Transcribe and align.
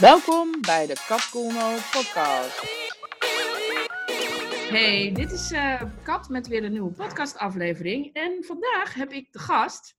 Welkom 0.00 0.60
bij 0.60 0.86
de 0.86 1.04
Kat 1.06 1.30
Koolno 1.30 1.70
podcast. 1.92 2.62
Hey, 4.70 5.12
dit 5.14 5.32
is 5.32 5.52
uh, 5.52 5.82
Kat 6.02 6.28
met 6.28 6.48
weer 6.48 6.64
een 6.64 6.72
nieuwe 6.72 6.92
podcastaflevering. 6.92 8.14
En 8.14 8.44
vandaag 8.44 8.94
heb 8.94 9.12
ik 9.12 9.32
de 9.32 9.38
gast 9.38 9.96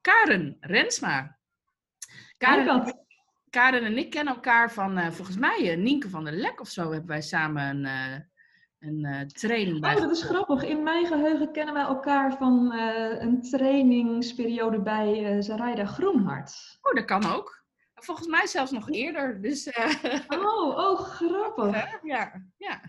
Karen 0.00 0.56
Rensma. 0.60 1.38
Karen, 2.38 3.04
Karen 3.50 3.84
en 3.84 3.98
ik 3.98 4.10
kennen 4.10 4.34
elkaar 4.34 4.72
van, 4.72 4.98
uh, 4.98 5.10
volgens 5.10 5.36
mij, 5.36 5.76
uh, 5.76 5.82
Nienke 5.82 6.08
van 6.08 6.24
der 6.24 6.34
Lek 6.34 6.60
of 6.60 6.68
zo, 6.68 6.82
hebben 6.90 7.08
wij 7.08 7.22
samen 7.22 7.84
een, 7.84 9.04
een 9.04 9.28
training 9.28 9.80
bij. 9.80 9.94
Oh, 9.94 10.00
dat 10.00 10.10
is 10.10 10.22
grappig. 10.22 10.62
In 10.62 10.82
mijn 10.82 11.06
geheugen 11.06 11.52
kennen 11.52 11.74
wij 11.74 11.84
elkaar 11.84 12.36
van 12.36 12.72
een 13.18 13.42
trainingsperiode 13.42 14.80
bij 14.80 15.42
Zaraida 15.42 15.86
Groenhart. 15.86 16.78
Oh, 16.82 16.94
dat 16.94 17.04
kan 17.04 17.26
ook. 17.26 17.61
Volgens 18.04 18.26
mij 18.26 18.46
zelfs 18.46 18.70
nog 18.70 18.90
eerder. 18.90 19.42
Dus, 19.42 19.66
uh... 19.66 19.94
oh, 20.44 20.76
oh, 20.76 21.00
grappig. 21.00 21.98
ja, 22.02 22.42
ja. 22.56 22.80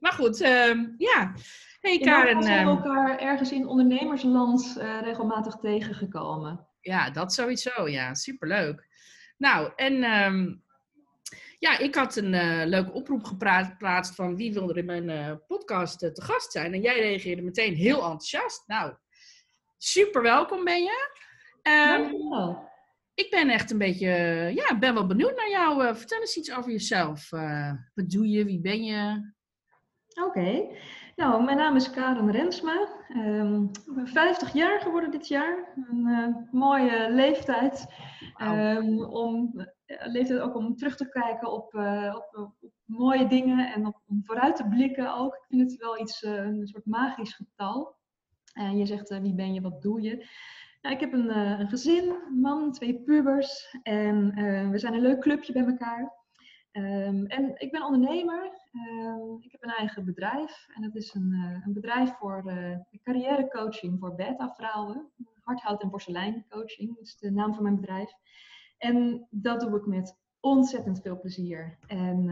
Maar 0.00 0.12
goed, 0.12 0.40
uh, 0.40 0.88
ja. 0.96 1.34
Hey 1.80 1.98
Karen. 1.98 2.36
We 2.36 2.42
zijn 2.42 2.66
elkaar 2.66 3.18
ergens 3.18 3.52
in 3.52 3.66
ondernemersland 3.66 4.76
uh, 4.78 5.00
regelmatig 5.00 5.54
tegengekomen. 5.54 6.68
Ja, 6.80 7.10
dat 7.10 7.32
sowieso. 7.32 7.88
Ja, 7.88 8.14
superleuk. 8.14 8.86
Nou, 9.36 9.72
en 9.76 10.04
um, 10.24 10.64
ja, 11.58 11.78
ik 11.78 11.94
had 11.94 12.16
een 12.16 12.32
uh, 12.32 12.62
leuke 12.64 12.92
oproep 12.92 13.24
geplaatst 13.24 14.14
van 14.14 14.36
wie 14.36 14.52
wil 14.52 14.70
er 14.70 14.76
in 14.76 14.84
mijn 14.84 15.40
podcast 15.46 15.98
te 15.98 16.22
gast 16.22 16.52
zijn. 16.52 16.72
En 16.74 16.80
jij 16.80 17.00
reageerde 17.00 17.42
meteen 17.42 17.74
heel 17.74 18.02
enthousiast. 18.02 18.64
Nou, 18.66 18.94
super 19.78 20.22
welkom 20.22 20.64
ben 20.64 20.82
je. 20.82 21.10
Um, 21.62 22.02
Dankjewel 22.02 22.70
ik 23.14 23.30
ben 23.30 23.48
echt 23.48 23.70
een 23.70 23.78
beetje, 23.78 24.08
ja, 24.54 24.78
ben 24.78 24.94
wel 24.94 25.06
benieuwd 25.06 25.36
naar 25.36 25.50
jou. 25.50 25.84
Uh, 25.84 25.94
vertel 25.94 26.20
eens 26.20 26.36
iets 26.36 26.56
over 26.56 26.70
jezelf. 26.70 27.32
Uh, 27.32 27.72
wat 27.94 28.10
doe 28.10 28.28
je? 28.28 28.44
Wie 28.44 28.60
ben 28.60 28.84
je? 28.84 29.32
Oké. 30.24 30.66
Nou, 31.16 31.44
mijn 31.44 31.56
naam 31.56 31.76
is 31.76 31.90
Karen 31.90 32.30
Rensma. 32.30 32.88
Um, 33.16 33.70
ik 33.86 33.94
ben 33.94 34.08
50 34.08 34.52
jaar 34.52 34.80
geworden 34.80 35.10
dit 35.10 35.28
jaar. 35.28 35.72
Een 35.90 36.06
uh, 36.06 36.36
mooie 36.50 37.10
leeftijd. 37.10 37.86
Um, 38.42 39.04
om, 39.04 39.66
leeftijd 39.86 40.40
ook 40.40 40.56
om 40.56 40.76
terug 40.76 40.96
te 40.96 41.08
kijken 41.08 41.52
op, 41.52 41.74
op, 42.14 42.28
op, 42.32 42.70
mooie 42.84 43.26
dingen 43.26 43.72
en 43.72 43.86
op, 43.86 44.02
om 44.06 44.20
vooruit 44.24 44.56
te 44.56 44.68
blikken 44.68 45.14
ook. 45.14 45.34
Ik 45.34 45.44
vind 45.48 45.70
het 45.70 45.80
wel 45.80 46.00
iets, 46.00 46.22
een 46.22 46.66
soort 46.66 46.86
magisch 46.86 47.34
getal. 47.34 47.96
En 48.52 48.76
je 48.76 48.86
zegt, 48.86 49.18
wie 49.18 49.34
ben 49.34 49.54
je, 49.54 49.60
wat 49.60 49.82
doe 49.82 50.00
je? 50.00 50.26
Nou, 50.82 50.94
ik 50.94 51.00
heb 51.00 51.12
een, 51.12 51.26
uh, 51.26 51.58
een, 51.58 51.68
gezin, 51.68 52.14
een 52.26 52.40
man, 52.40 52.72
twee 52.72 53.02
pubers 53.02 53.76
en 53.82 54.38
uh, 54.38 54.70
we 54.70 54.78
zijn 54.78 54.94
een 54.94 55.00
leuk 55.00 55.20
clubje 55.20 55.52
bij 55.52 55.64
elkaar. 55.64 56.20
Um, 56.72 57.26
en 57.26 57.54
ik 57.56 57.70
ben 57.70 57.84
ondernemer. 57.84 58.44
Um, 58.72 59.36
ik 59.40 59.52
heb 59.52 59.62
een 59.62 59.70
eigen 59.70 60.04
bedrijf 60.04 60.66
en 60.74 60.82
dat 60.82 60.94
is 60.94 61.14
een, 61.14 61.30
uh, 61.32 61.66
een 61.66 61.72
bedrijf 61.72 62.16
voor 62.16 62.52
carrièrecoaching 63.02 63.98
voor 63.98 64.14
beta-vrouwen. 64.14 65.10
Hardhout- 65.42 65.82
en 65.82 65.90
porseleincoaching 65.90 66.98
is 66.98 67.16
de 67.16 67.30
naam 67.30 67.54
van 67.54 67.62
mijn 67.62 67.80
bedrijf. 67.80 68.12
En 68.78 69.26
dat 69.30 69.60
doe 69.60 69.76
ik 69.76 69.86
met 69.86 70.18
ontzettend 70.40 71.00
veel 71.00 71.20
plezier. 71.20 71.78
En 71.86 72.28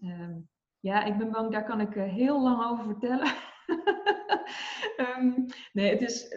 um, 0.00 0.48
ja, 0.80 1.04
ik 1.04 1.18
ben 1.18 1.30
bang, 1.30 1.52
daar 1.52 1.64
kan 1.64 1.80
ik 1.80 1.94
heel 1.94 2.42
lang 2.42 2.64
over 2.64 2.84
vertellen. 2.84 3.32
nee, 5.72 5.90
het 5.90 6.02
is 6.02 6.28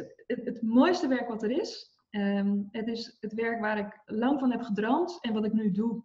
mooiste 0.70 1.08
werk 1.08 1.28
wat 1.28 1.44
er 1.44 1.52
is. 1.52 1.98
Um, 2.12 2.68
het 2.72 2.88
is 2.88 3.18
het 3.20 3.34
werk 3.34 3.60
waar 3.60 3.78
ik 3.78 4.02
lang 4.06 4.40
van 4.40 4.52
heb 4.52 4.62
gedroomd 4.62 5.18
en 5.22 5.34
wat 5.34 5.46
ik 5.46 5.54
nu 5.54 5.72
doe. 5.72 6.04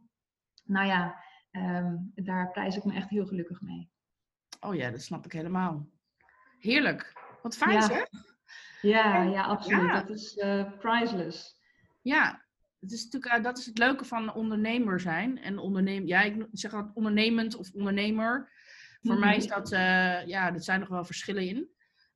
Nou 0.65 0.87
ja, 0.87 1.25
um, 1.53 2.13
daar 2.15 2.51
prijs 2.51 2.77
ik 2.77 2.85
me 2.85 2.95
echt 2.95 3.11
heel 3.11 3.27
gelukkig 3.27 3.61
mee. 3.61 3.91
Oh 4.61 4.75
ja, 4.75 4.91
dat 4.91 5.01
snap 5.01 5.25
ik 5.25 5.33
helemaal. 5.33 5.89
Heerlijk. 6.59 7.13
Wat 7.43 7.57
fijn 7.57 7.73
ja. 7.73 7.81
zeg. 7.81 8.09
Ja, 8.81 9.23
ja, 9.23 9.43
absoluut. 9.43 9.81
Ja. 9.81 10.01
Dat 10.01 10.11
is 10.11 10.37
uh, 10.37 10.79
priceless. 10.79 11.61
Ja, 12.03 12.45
het 12.81 12.93
is 12.93 13.05
natuurlijk, 13.05 13.37
uh, 13.37 13.43
dat 13.43 13.59
is 13.59 13.67
het 13.67 13.79
leuke 13.79 14.05
van 14.05 14.35
ondernemer 14.35 15.01
zijn. 15.01 15.39
En 15.39 15.59
ondernemen, 15.59 16.07
ja, 16.07 16.21
ik 16.23 16.47
zeg 16.53 16.75
altijd 16.75 16.95
ondernemend 16.95 17.57
of 17.57 17.73
ondernemer. 17.73 18.53
Voor 19.03 19.19
mij 19.19 19.37
is 19.37 19.47
dat, 19.47 19.73
uh, 19.73 20.27
ja, 20.27 20.53
er 20.53 20.63
zijn 20.63 20.81
nog 20.81 20.89
wel 20.89 21.05
verschillen 21.05 21.49
in. 21.49 21.69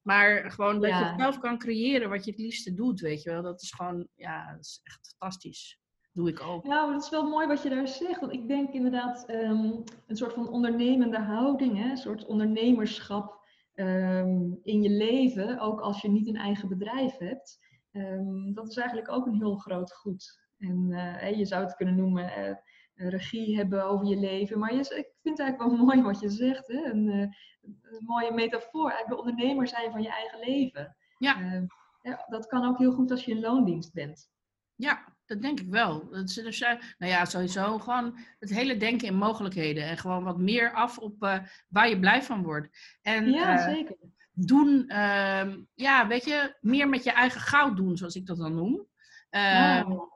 Maar 0.08 0.50
gewoon 0.50 0.80
dat 0.80 0.90
ja. 0.90 1.10
je 1.10 1.18
zelf 1.18 1.38
kan 1.38 1.58
creëren 1.58 2.08
wat 2.08 2.24
je 2.24 2.30
het 2.30 2.40
liefste 2.40 2.74
doet, 2.74 3.00
weet 3.00 3.22
je 3.22 3.30
wel. 3.30 3.42
Dat 3.42 3.62
is 3.62 3.72
gewoon, 3.72 4.08
ja, 4.14 4.52
dat 4.52 4.60
is 4.64 4.80
echt 4.82 5.08
fantastisch. 5.08 5.80
Doe 6.12 6.28
ik 6.28 6.42
ook. 6.42 6.64
Nou, 6.64 6.92
dat 6.92 7.02
is 7.02 7.10
wel 7.10 7.28
mooi 7.28 7.46
wat 7.46 7.62
je 7.62 7.68
daar 7.68 7.88
zegt. 7.88 8.20
Want 8.20 8.32
ik 8.32 8.48
denk 8.48 8.72
inderdaad 8.72 9.30
um, 9.30 9.84
een 10.06 10.16
soort 10.16 10.32
van 10.32 10.48
ondernemende 10.48 11.18
houding, 11.18 11.76
hè? 11.76 11.90
een 11.90 11.96
soort 11.96 12.26
ondernemerschap 12.26 13.40
um, 13.74 14.58
in 14.62 14.82
je 14.82 14.90
leven, 14.90 15.58
ook 15.58 15.80
als 15.80 16.00
je 16.00 16.10
niet 16.10 16.28
een 16.28 16.36
eigen 16.36 16.68
bedrijf 16.68 17.16
hebt. 17.16 17.58
Um, 17.92 18.54
dat 18.54 18.68
is 18.68 18.76
eigenlijk 18.76 19.10
ook 19.10 19.26
een 19.26 19.38
heel 19.38 19.56
groot 19.56 19.92
goed. 19.92 20.46
En 20.58 20.86
uh, 20.90 21.36
je 21.38 21.44
zou 21.44 21.64
het 21.64 21.76
kunnen 21.76 21.96
noemen 21.96 22.24
uh, 22.38 22.54
regie 22.98 23.56
hebben 23.56 23.84
over 23.84 24.06
je 24.06 24.16
leven. 24.16 24.58
Maar 24.58 24.74
je, 24.74 24.80
ik 24.80 25.12
vind 25.22 25.38
het 25.38 25.40
eigenlijk 25.40 25.70
wel 25.70 25.78
mooi 25.86 26.02
wat 26.02 26.20
je 26.20 26.28
zegt. 26.28 26.66
Hè? 26.66 26.84
Een, 26.84 27.06
uh, 27.06 27.20
een 27.20 28.04
mooie 28.04 28.32
metafoor. 28.32 28.90
Eigenlijk 28.90 29.22
de 29.22 29.28
ondernemer 29.28 29.68
zijn 29.68 29.90
van 29.90 30.02
je 30.02 30.08
eigen 30.08 30.38
leven. 30.38 30.96
Ja. 31.18 31.40
Uh, 31.40 31.62
ja. 32.02 32.24
Dat 32.28 32.46
kan 32.46 32.64
ook 32.64 32.78
heel 32.78 32.92
goed 32.92 33.10
als 33.10 33.24
je 33.24 33.30
in 33.30 33.40
loondienst 33.40 33.92
bent. 33.92 34.30
Ja, 34.74 35.16
dat 35.26 35.42
denk 35.42 35.60
ik 35.60 35.68
wel. 35.68 36.10
Dat 36.10 36.28
is, 36.28 36.34
dus, 36.34 36.60
nou 36.60 37.12
ja, 37.12 37.24
sowieso 37.24 37.78
gewoon 37.78 38.18
het 38.38 38.50
hele 38.50 38.76
denken 38.76 39.08
in 39.08 39.16
mogelijkheden. 39.16 39.84
En 39.84 39.98
gewoon 39.98 40.24
wat 40.24 40.38
meer 40.38 40.72
af 40.72 40.98
op 40.98 41.22
uh, 41.22 41.38
waar 41.68 41.88
je 41.88 41.98
blij 41.98 42.22
van 42.22 42.42
wordt. 42.42 42.68
En, 43.02 43.30
ja, 43.30 43.58
zeker. 43.70 43.96
Doen, 44.32 44.88
ehm, 44.88 45.60
ja, 45.74 46.06
weet 46.06 46.24
je, 46.24 46.56
meer 46.60 46.88
met 46.88 47.04
je 47.04 47.12
eigen 47.12 47.40
goud 47.40 47.76
doen, 47.76 47.96
zoals 47.96 48.14
ik 48.14 48.26
dat 48.26 48.36
dan 48.36 48.54
noem. 48.54 48.86
Wow. 49.30 50.12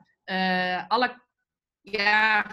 alle, 0.88 1.21
ja, 1.82 2.46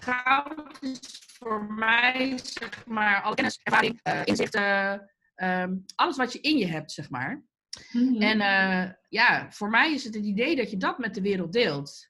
goud 0.00 0.82
is 0.82 1.24
voor 1.38 1.64
mij, 1.64 2.38
zeg 2.42 2.86
maar, 2.86 3.22
alle 3.22 3.34
kennis, 3.34 3.60
ervaring, 3.62 4.00
uh, 4.02 4.20
inzichten, 4.24 5.10
uh, 5.36 5.64
alles 5.94 6.16
wat 6.16 6.32
je 6.32 6.40
in 6.40 6.58
je 6.58 6.66
hebt, 6.66 6.92
zeg 6.92 7.10
maar. 7.10 7.44
Mm-hmm. 7.92 8.20
En 8.20 8.36
uh, 8.36 8.92
ja, 9.08 9.50
voor 9.50 9.70
mij 9.70 9.92
is 9.92 10.04
het 10.04 10.14
het 10.14 10.24
idee 10.24 10.56
dat 10.56 10.70
je 10.70 10.76
dat 10.76 10.98
met 10.98 11.14
de 11.14 11.20
wereld 11.20 11.52
deelt. 11.52 12.08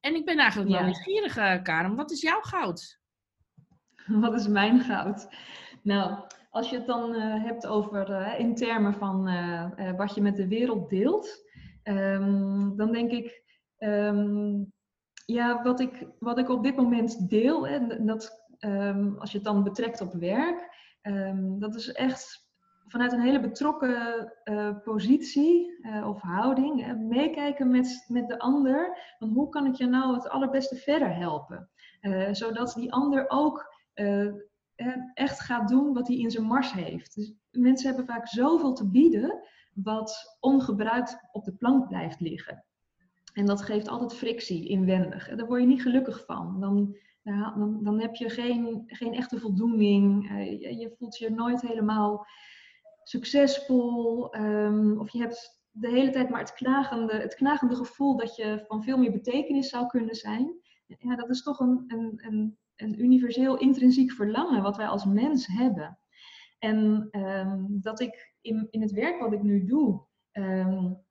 En 0.00 0.14
ik 0.14 0.24
ben 0.24 0.38
eigenlijk 0.38 0.70
wel 0.70 0.84
nieuwsgierig, 0.84 1.36
uh, 1.36 1.62
Karen. 1.62 1.96
Wat 1.96 2.10
is 2.10 2.20
jouw 2.20 2.40
goud? 2.40 3.00
Wat 4.06 4.34
is 4.34 4.46
mijn 4.46 4.80
goud? 4.80 5.28
Nou, 5.82 6.24
als 6.50 6.70
je 6.70 6.76
het 6.76 6.86
dan 6.86 7.14
hebt 7.20 7.66
over 7.66 8.34
in 8.38 8.54
termen 8.54 8.94
van 8.94 9.22
wat 9.96 10.14
je 10.14 10.20
met 10.20 10.36
de 10.36 10.48
wereld 10.48 10.90
deelt, 10.90 11.44
um, 11.82 12.76
dan 12.76 12.92
denk 12.92 13.10
ik. 13.10 13.42
Um, 13.78 14.72
ja, 15.32 15.62
wat 15.62 15.80
ik, 15.80 16.06
wat 16.18 16.38
ik 16.38 16.48
op 16.48 16.62
dit 16.62 16.76
moment 16.76 17.28
deel, 17.30 17.66
en 17.66 18.06
dat, 18.06 18.46
um, 18.58 19.16
als 19.18 19.30
je 19.30 19.36
het 19.36 19.46
dan 19.46 19.62
betrekt 19.62 20.00
op 20.00 20.12
werk, 20.12 20.76
um, 21.02 21.58
dat 21.58 21.74
is 21.74 21.92
echt 21.92 22.48
vanuit 22.86 23.12
een 23.12 23.20
hele 23.20 23.40
betrokken 23.40 24.32
uh, 24.44 24.76
positie 24.84 25.78
uh, 25.80 26.08
of 26.08 26.20
houding, 26.20 26.96
meekijken 27.08 27.70
met, 27.70 28.04
met 28.08 28.28
de 28.28 28.38
ander, 28.38 28.98
van 29.18 29.28
hoe 29.28 29.48
kan 29.48 29.66
ik 29.66 29.74
je 29.74 29.86
nou 29.86 30.14
het 30.14 30.28
allerbeste 30.28 30.76
verder 30.76 31.16
helpen? 31.16 31.70
Eh, 32.00 32.28
zodat 32.32 32.74
die 32.74 32.92
ander 32.92 33.24
ook 33.28 33.76
echt 35.14 35.40
gaat 35.40 35.68
doen 35.68 35.94
wat 35.94 36.08
hij 36.08 36.16
in 36.16 36.30
zijn 36.30 36.46
mars 36.46 36.72
heeft. 36.72 37.14
Dus 37.14 37.34
mensen 37.50 37.88
hebben 37.88 38.06
vaak 38.06 38.28
zoveel 38.28 38.72
te 38.72 38.90
bieden 38.90 39.42
wat 39.74 40.36
ongebruikt 40.40 41.18
op 41.32 41.44
de 41.44 41.54
plank 41.54 41.88
blijft 41.88 42.20
liggen. 42.20 42.64
En 43.38 43.46
dat 43.46 43.62
geeft 43.62 43.88
altijd 43.88 44.14
frictie 44.14 44.68
inwendig. 44.68 45.28
Daar 45.28 45.46
word 45.46 45.60
je 45.60 45.66
niet 45.66 45.82
gelukkig 45.82 46.24
van. 46.24 46.60
Dan, 46.60 46.96
dan, 47.22 47.78
dan 47.82 48.00
heb 48.00 48.14
je 48.14 48.30
geen, 48.30 48.82
geen 48.86 49.14
echte 49.14 49.38
voldoening. 49.38 50.30
Uh, 50.30 50.60
je, 50.60 50.94
voelt 50.98 51.18
je 51.18 51.30
nooit 51.30 51.60
helemaal 51.60 52.26
succesvol. 53.02 54.34
Um, 54.36 54.98
of 54.98 55.10
je 55.10 55.18
hebt 55.18 55.62
de 55.70 55.88
hele 55.88 56.10
tijd 56.10 56.28
maar 56.28 56.40
het 56.40 56.52
knagende, 56.52 57.12
het 57.12 57.34
knagende 57.34 57.76
gevoel 57.76 58.16
dat 58.16 58.36
je 58.36 58.64
van 58.66 58.82
veel 58.82 58.98
meer 58.98 59.12
betekenis 59.12 59.68
zou 59.68 59.86
kunnen 59.86 60.14
zijn. 60.14 60.52
Ja, 60.86 61.16
dat 61.16 61.30
is 61.30 61.42
toch 61.42 61.60
een, 61.60 61.84
een, 61.86 62.12
een, 62.16 62.58
een 62.76 63.00
universeel 63.02 63.58
intrinsiek 63.58 64.12
verlangen 64.12 64.62
wat 64.62 64.76
wij 64.76 64.88
als 64.88 65.04
mens 65.04 65.46
hebben. 65.46 65.98
En 66.58 67.08
um, 67.10 67.66
dat 67.80 68.00
ik 68.00 68.34
in, 68.40 68.66
in 68.70 68.80
het 68.80 68.92
werk 68.92 69.20
wat 69.20 69.32
ik 69.32 69.42
nu 69.42 69.64
doe, 69.64 70.06
um, 70.32 71.06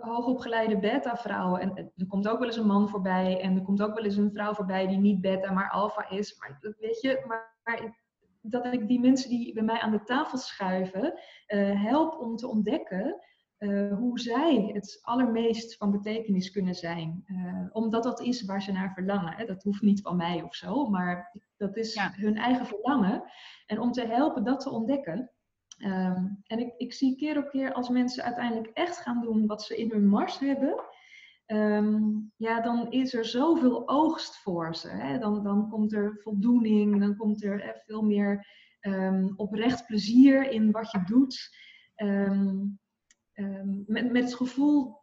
hoogopgeleide 0.00 0.78
beta-vrouwen. 0.78 1.60
En 1.60 1.92
er 1.96 2.06
komt 2.06 2.28
ook 2.28 2.38
wel 2.38 2.48
eens 2.48 2.56
een 2.56 2.66
man 2.66 2.88
voorbij. 2.88 3.40
En 3.40 3.56
er 3.56 3.62
komt 3.62 3.82
ook 3.82 3.94
wel 3.94 4.04
eens 4.04 4.16
een 4.16 4.32
vrouw 4.32 4.54
voorbij 4.54 4.86
die 4.86 4.98
niet 4.98 5.20
beta, 5.20 5.52
maar 5.52 5.70
alfa 5.70 6.10
is. 6.10 6.38
Maar 6.38 6.74
weet 6.78 7.00
je, 7.00 7.24
maar, 7.26 7.58
maar 7.64 8.02
dat 8.40 8.72
ik 8.72 8.88
die 8.88 9.00
mensen 9.00 9.30
die 9.30 9.52
bij 9.52 9.62
mij 9.62 9.80
aan 9.80 9.90
de 9.90 10.02
tafel 10.02 10.38
schuiven, 10.38 11.20
uh, 11.48 11.82
help 11.82 12.18
om 12.20 12.36
te 12.36 12.48
ontdekken 12.48 13.24
uh, 13.58 13.96
hoe 13.96 14.20
zij 14.20 14.70
het 14.72 14.98
allermeest 15.02 15.76
van 15.76 15.90
betekenis 15.90 16.50
kunnen 16.50 16.74
zijn. 16.74 17.24
Uh, 17.26 17.66
omdat 17.72 18.02
dat 18.02 18.20
is 18.20 18.44
waar 18.44 18.62
ze 18.62 18.72
naar 18.72 18.92
verlangen. 18.92 19.32
Hè. 19.32 19.44
Dat 19.44 19.62
hoeft 19.62 19.82
niet 19.82 20.00
van 20.00 20.16
mij 20.16 20.42
of 20.42 20.54
zo, 20.54 20.88
maar 20.88 21.32
dat 21.56 21.76
is 21.76 22.00
hun 22.16 22.36
eigen 22.36 22.66
verlangen. 22.66 23.22
En 23.66 23.78
om 23.80 23.92
te 23.92 24.06
helpen 24.06 24.44
dat 24.44 24.60
te 24.60 24.70
ontdekken. 24.70 25.30
Ehm, 25.78 26.26
en 26.46 26.58
ik, 26.58 26.74
ik 26.76 26.92
zie 26.92 27.16
keer 27.16 27.38
op 27.38 27.50
keer 27.50 27.72
als 27.72 27.88
mensen 27.88 28.24
uiteindelijk 28.24 28.70
echt 28.72 28.96
gaan 28.96 29.20
doen 29.20 29.46
wat 29.46 29.62
ze 29.62 29.76
in 29.76 29.90
hun 29.90 30.08
mars 30.08 30.38
hebben. 30.38 30.84
Ehm, 31.46 32.02
ja, 32.36 32.60
dan 32.60 32.90
is 32.90 33.14
er 33.14 33.24
zoveel 33.24 33.88
oogst 33.88 34.36
voor 34.42 34.74
ze. 34.74 34.88
Hè. 34.88 35.18
Dan, 35.18 35.42
dan 35.42 35.68
komt 35.68 35.92
er 35.92 36.18
voldoening, 36.22 37.00
dan 37.00 37.16
komt 37.16 37.44
er 37.44 37.82
veel 37.86 38.02
meer 38.02 38.46
um, 38.80 39.32
oprecht 39.36 39.86
plezier 39.86 40.50
in 40.50 40.70
wat 40.70 40.90
je 40.90 41.02
doet. 41.04 41.62
met, 43.86 44.12
met 44.12 44.24
het 44.24 44.34
gevoel 44.34 45.02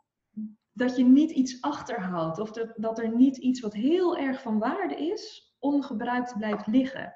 dat 0.74 0.98
je 0.98 1.04
niet 1.04 1.32
iets 1.32 1.62
achterhoudt 1.62 2.40
of 2.40 2.52
dat, 2.52 2.74
dat 2.76 3.00
er 3.00 3.16
niet 3.16 3.38
iets 3.38 3.60
wat 3.60 3.74
heel 3.74 4.18
erg 4.18 4.42
van 4.42 4.60
waarde 4.60 4.96
is, 4.96 5.54
ongebruikt 5.60 6.38
blijft 6.38 6.68
liggen. 6.68 7.14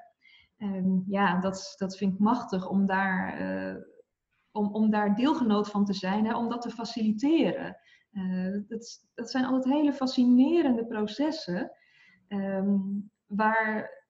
Um, 0.58 1.04
ja, 1.06 1.40
dat, 1.40 1.74
dat 1.78 1.96
vind 1.96 2.12
ik 2.12 2.18
machtig 2.18 2.68
om 2.68 2.86
daar, 2.86 3.40
uh, 3.40 3.82
om, 4.50 4.74
om 4.74 4.90
daar 4.90 5.14
deelgenoot 5.14 5.70
van 5.70 5.84
te 5.84 5.92
zijn, 5.92 6.26
hè, 6.26 6.36
om 6.36 6.48
dat 6.48 6.62
te 6.62 6.70
faciliteren. 6.70 7.76
Uh, 8.12 8.62
dat, 8.68 9.06
dat 9.14 9.30
zijn 9.30 9.44
altijd 9.44 9.74
hele 9.74 9.92
fascinerende 9.92 10.86
processen 10.86 11.70
um, 12.28 13.10
waar, 13.26 14.04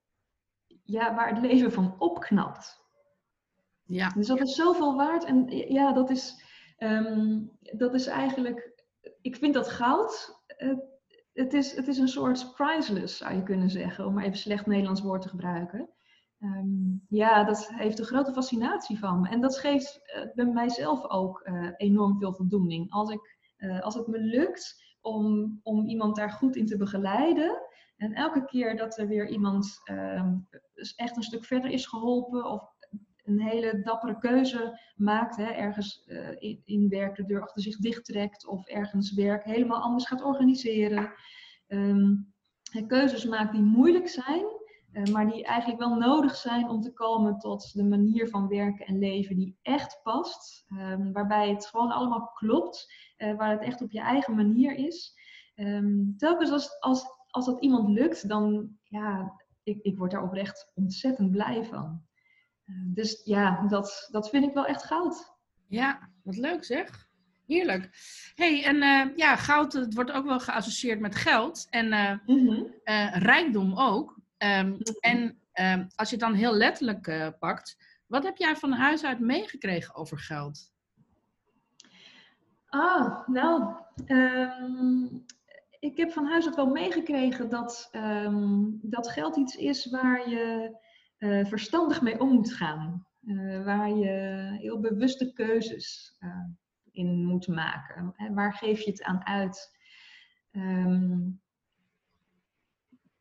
ja, 0.83 1.15
waar 1.15 1.29
het 1.29 1.45
leven 1.45 1.71
van 1.71 1.95
opknapt. 1.99 2.85
Ja. 3.83 4.09
Dus 4.09 4.27
dat 4.27 4.41
is 4.41 4.55
zoveel 4.55 4.95
waard 4.95 5.23
en 5.23 5.47
ja, 5.49 5.93
dat 5.93 6.09
is, 6.09 6.43
um, 6.77 7.51
dat 7.59 7.93
is 7.93 8.07
eigenlijk 8.07 8.77
ik 9.21 9.35
vind 9.35 9.53
dat 9.53 9.69
goud. 9.69 10.41
Uh, 10.57 10.77
het, 11.33 11.53
is, 11.53 11.75
het 11.75 11.87
is 11.87 11.97
een 11.97 12.07
soort 12.07 12.53
priceless, 12.53 13.17
zou 13.17 13.35
je 13.35 13.43
kunnen 13.43 13.69
zeggen, 13.69 14.05
om 14.05 14.13
maar 14.13 14.23
even 14.23 14.37
slecht 14.37 14.65
Nederlands 14.65 15.01
woord 15.01 15.21
te 15.21 15.29
gebruiken. 15.29 15.89
Um, 16.39 17.05
ja, 17.09 17.43
dat 17.43 17.67
heeft 17.73 17.99
een 17.99 18.05
grote 18.05 18.33
fascinatie 18.33 18.99
van 18.99 19.21
me. 19.21 19.29
En 19.29 19.41
dat 19.41 19.57
geeft 19.57 19.99
uh, 20.15 20.33
bij 20.33 20.45
mijzelf 20.45 21.09
ook 21.09 21.41
uh, 21.45 21.69
enorm 21.77 22.19
veel 22.19 22.33
voldoening. 22.33 22.91
Als, 22.91 23.09
ik, 23.09 23.37
als 23.81 23.95
het 23.95 24.07
me 24.07 24.19
lukt 24.19 24.83
om, 25.01 25.59
om 25.63 25.87
iemand 25.87 26.15
daar 26.15 26.31
goed 26.31 26.55
in 26.55 26.65
te 26.65 26.77
begeleiden. 26.77 27.61
En 27.97 28.13
elke 28.13 28.45
keer 28.45 28.77
dat 28.77 28.97
er 28.97 29.07
weer 29.07 29.29
iemand 29.29 29.81
ehm, 29.83 30.35
echt 30.95 31.17
een 31.17 31.23
stuk 31.23 31.45
verder 31.45 31.71
is 31.71 31.85
geholpen 31.85 32.45
of 32.45 32.75
een 33.23 33.41
hele 33.41 33.81
dappere 33.81 34.17
keuze 34.19 34.79
maakt, 34.95 35.35
hè, 35.35 35.43
ergens 35.43 36.03
in, 36.37 36.61
in, 36.65 36.89
werk 36.89 37.15
de 37.15 37.25
deur 37.25 37.41
achter 37.41 37.61
zich 37.61 37.77
dicht 37.77 38.05
trekt 38.05 38.47
of 38.47 38.67
ergens 38.67 39.13
werk 39.13 39.43
helemaal 39.43 39.81
anders 39.81 40.07
gaat 40.07 40.23
organiseren. 40.23 41.13
Um, 41.67 42.33
keuzes 42.87 43.25
maakt 43.25 43.51
die 43.51 43.61
moeilijk 43.61 44.07
zijn, 44.07 44.45
maar 45.03 45.31
die 45.31 45.45
eigenlijk 45.45 45.79
wel 45.79 45.95
nodig 45.95 46.35
zijn 46.35 46.69
om 46.69 46.81
te 46.81 46.93
komen 46.93 47.37
tot 47.37 47.73
de 47.73 47.83
manier 47.83 48.29
van 48.29 48.47
werken 48.47 48.85
en 48.85 48.99
leven 48.99 49.35
die 49.35 49.57
echt 49.61 49.99
past, 50.03 50.65
um, 50.71 51.13
waarbij 51.13 51.49
het 51.49 51.65
gewoon 51.65 51.91
allemaal 51.91 52.31
klopt, 52.33 52.93
uh, 53.17 53.35
waar 53.35 53.51
het 53.51 53.61
echt 53.61 53.81
op 53.81 53.91
je 53.91 53.99
eigen 53.99 54.35
manier 54.35 54.75
is. 54.75 55.15
Um, 55.55 56.13
telkens 56.17 56.51
als, 56.51 56.79
als, 56.79 57.05
als 57.29 57.45
dat 57.45 57.61
iemand 57.61 57.89
lukt, 57.89 58.29
dan 58.29 58.69
ja, 58.83 59.33
ik, 59.63 59.79
ik 59.81 59.97
word 59.97 60.11
daar 60.11 60.23
oprecht 60.23 60.71
ontzettend 60.73 61.31
blij 61.31 61.63
van. 61.63 62.05
Dus 62.93 63.21
ja, 63.23 63.67
dat, 63.67 64.07
dat 64.11 64.29
vind 64.29 64.43
ik 64.45 64.53
wel 64.53 64.65
echt 64.65 64.83
goud. 64.83 65.33
Ja, 65.67 66.09
wat 66.23 66.37
leuk 66.37 66.63
zeg. 66.63 67.07
Heerlijk. 67.45 67.89
hey, 68.35 68.63
en 68.63 68.75
uh, 68.75 69.15
ja, 69.15 69.35
goud 69.35 69.73
het 69.73 69.93
wordt 69.93 70.11
ook 70.11 70.25
wel 70.25 70.39
geassocieerd 70.39 70.99
met 70.99 71.15
geld 71.15 71.67
en 71.69 71.85
uh, 71.85 72.11
mm 72.25 72.47
-hmm. 72.47 72.73
uh, 72.83 73.15
rijkdom 73.15 73.77
ook. 73.77 74.16
Um, 74.37 74.49
-hmm. 74.49 74.77
En 74.99 75.39
ehm, 75.51 75.87
als 75.95 76.09
je 76.09 76.15
het 76.15 76.25
dan 76.25 76.33
heel 76.33 76.53
letterlijk 76.53 77.35
pakt, 77.39 77.77
wat 78.07 78.23
heb 78.23 78.37
jij 78.37 78.55
van 78.55 78.71
huis 78.71 79.05
uit 79.05 79.19
meegekregen 79.19 79.95
over 79.95 80.19
geld? 80.19 80.71
Ah, 82.67 83.27
nou, 83.27 83.75
um, 84.05 85.25
ik 85.79 85.97
heb 85.97 86.11
van 86.11 86.25
huis 86.25 86.45
uit 86.45 86.55
wel 86.55 86.69
meegekregen 86.69 87.49
dat, 87.49 87.89
dat 88.81 89.09
geld 89.09 89.37
iets 89.37 89.55
is 89.55 89.89
waar 89.89 90.29
je 90.29 90.77
uh, 91.17 91.45
verstandig 91.45 92.01
mee 92.01 92.19
om 92.19 92.29
moet 92.29 92.53
gaan. 92.53 93.07
Uh, 93.21 93.63
waar 93.65 93.89
je 93.89 94.09
heel 94.59 94.79
bewuste 94.79 95.33
keuzes 95.33 96.17
in 96.91 97.25
moet 97.25 97.47
maken. 97.47 98.15
Waar 98.33 98.53
geef 98.53 98.81
je 98.81 98.91
het 98.91 99.03
aan 99.03 99.25
uit? 99.25 99.77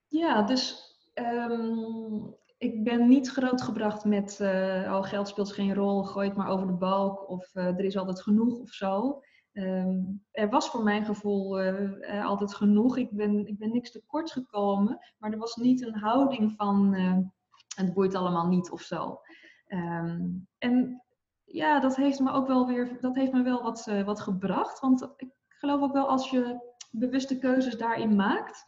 Ja, 0.08 0.42
dus 0.42 0.95
um, 1.18 2.34
ik 2.58 2.84
ben 2.84 3.08
niet 3.08 3.30
grootgebracht 3.30 4.04
met 4.04 4.38
oh, 4.40 5.02
geld 5.02 5.28
speelt 5.28 5.52
geen 5.52 5.74
rol, 5.74 6.02
gooi 6.02 6.28
het 6.28 6.36
maar 6.36 6.48
over 6.48 6.66
de 6.66 6.72
balk 6.72 7.28
of 7.28 7.54
er 7.54 7.84
is 7.84 7.96
altijd 7.96 8.22
genoeg 8.22 8.58
of 8.58 8.70
zo. 8.70 9.20
Um, 9.52 10.24
er 10.30 10.48
was 10.48 10.70
voor 10.70 10.82
mijn 10.82 11.04
gevoel 11.04 11.60
altijd 12.22 12.54
genoeg. 12.54 12.96
Ik 12.96 13.10
ben, 13.10 13.46
ik 13.46 13.58
ben 13.58 13.72
niks 13.72 13.90
tekort 13.90 14.32
gekomen, 14.32 14.98
maar 15.18 15.32
er 15.32 15.38
was 15.38 15.56
niet 15.56 15.86
een 15.86 15.98
houding 15.98 16.52
van 16.56 16.94
het 17.76 17.94
boeit 17.94 18.14
allemaal 18.14 18.46
niet 18.46 18.70
of 18.70 18.80
zo. 18.80 19.20
Um, 19.68 20.48
en 20.58 21.02
ja, 21.44 21.80
dat 21.80 21.96
heeft 21.96 22.20
me 22.20 22.32
ook 22.32 22.46
wel 22.46 22.66
weer, 22.66 22.98
dat 23.00 23.14
heeft 23.14 23.32
me 23.32 23.42
wel 23.42 23.62
wat, 23.62 23.90
wat 24.04 24.20
gebracht. 24.20 24.80
Want 24.80 25.12
ik 25.16 25.30
geloof 25.48 25.80
ook 25.82 25.92
wel 25.92 26.08
als 26.08 26.30
je 26.30 26.74
bewuste 26.90 27.38
keuzes 27.38 27.76
daarin 27.78 28.16
maakt. 28.16 28.64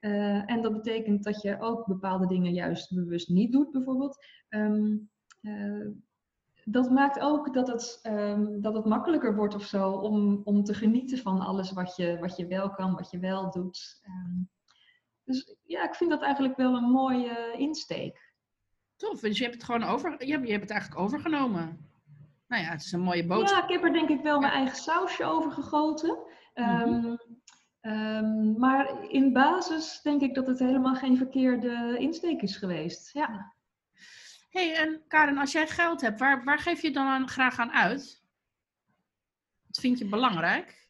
Uh, 0.00 0.50
en 0.50 0.62
dat 0.62 0.72
betekent 0.72 1.24
dat 1.24 1.42
je 1.42 1.60
ook 1.60 1.86
bepaalde 1.86 2.26
dingen 2.26 2.52
juist 2.52 2.94
bewust 2.94 3.28
niet 3.28 3.52
doet, 3.52 3.70
bijvoorbeeld. 3.70 4.26
Um, 4.48 5.10
uh, 5.40 5.88
dat 6.64 6.90
maakt 6.90 7.20
ook 7.20 7.54
dat 7.54 7.68
het, 7.68 8.00
um, 8.02 8.60
dat 8.60 8.74
het 8.74 8.84
makkelijker 8.84 9.36
wordt 9.36 9.54
of 9.54 9.64
zo 9.64 9.90
om, 9.90 10.40
om 10.44 10.64
te 10.64 10.74
genieten 10.74 11.18
van 11.18 11.40
alles 11.40 11.72
wat 11.72 11.96
je, 11.96 12.18
wat 12.18 12.36
je 12.36 12.46
wel 12.46 12.70
kan, 12.70 12.94
wat 12.94 13.10
je 13.10 13.18
wel 13.18 13.50
doet. 13.50 14.02
dus 15.24 15.56
ja, 15.62 15.84
ik 15.84 15.94
vind 15.94 16.10
dat 16.10 16.22
eigenlijk 16.22 16.56
wel 16.56 16.76
een 16.76 16.90
mooie 16.90 17.54
insteek. 17.56 18.34
Tof, 18.96 19.20
dus 19.20 19.36
je 19.38 19.42
hebt 19.42 19.54
het 19.54 19.64
gewoon 19.64 19.82
over, 19.82 20.24
je 20.24 20.32
hebt, 20.32 20.44
je 20.44 20.50
hebt 20.50 20.62
het 20.62 20.70
eigenlijk 20.70 21.00
overgenomen. 21.00 21.88
Nou 22.48 22.62
ja, 22.62 22.70
het 22.70 22.80
is 22.80 22.92
een 22.92 23.00
mooie 23.00 23.26
boodschap. 23.26 23.58
Ja, 23.58 23.64
ik 23.64 23.72
heb 23.72 23.84
er 23.84 23.92
denk 23.92 24.08
ik 24.08 24.22
wel 24.22 24.40
mijn 24.40 24.52
eigen 24.52 24.76
sausje 24.76 25.24
over 25.24 25.52
gegoten. 25.52 26.18
Um, 26.54 27.18
um, 27.80 28.58
maar 28.58 29.08
in 29.08 29.32
basis 29.32 30.00
denk 30.02 30.20
ik 30.20 30.34
dat 30.34 30.46
het 30.46 30.58
helemaal 30.58 30.94
geen 30.94 31.16
verkeerde 31.16 31.96
insteek 31.98 32.42
is 32.42 32.56
geweest. 32.56 33.12
Ja. 33.12 33.54
hey, 34.50 34.74
en 34.74 35.02
Karen, 35.08 35.38
als 35.38 35.52
jij 35.52 35.66
geld 35.66 36.00
hebt, 36.00 36.20
waar, 36.20 36.44
waar 36.44 36.58
geef 36.58 36.82
je 36.82 36.90
dan 36.90 37.06
aan, 37.06 37.28
graag 37.28 37.58
aan 37.58 37.72
uit? 37.72 38.22
Wat 39.66 39.80
vind 39.80 39.98
je 39.98 40.08
belangrijk? 40.08 40.88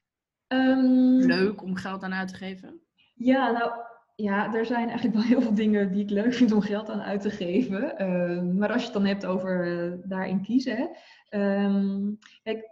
Um, 0.48 1.18
Leuk 1.18 1.62
om 1.62 1.76
geld 1.76 2.02
aan 2.02 2.14
uit 2.14 2.28
te 2.28 2.34
geven? 2.34 2.80
Ja, 3.14 3.50
nou, 3.50 3.72
ja, 4.16 4.54
er 4.54 4.66
zijn 4.66 4.88
eigenlijk 4.88 5.16
wel 5.16 5.26
heel 5.26 5.42
veel 5.42 5.54
dingen 5.54 5.92
die 5.92 6.02
ik 6.02 6.10
leuk 6.10 6.34
vind 6.34 6.52
om 6.52 6.60
geld 6.60 6.90
aan 6.90 7.02
uit 7.02 7.20
te 7.20 7.30
geven. 7.30 8.02
Uh, 8.02 8.42
maar 8.58 8.72
als 8.72 8.80
je 8.80 8.84
het 8.84 8.96
dan 8.96 9.06
hebt 9.06 9.26
over 9.26 9.66
uh, 9.66 9.92
daarin 10.04 10.42
kiezen. 10.42 10.96
Um, 11.30 12.18
kijk, 12.42 12.68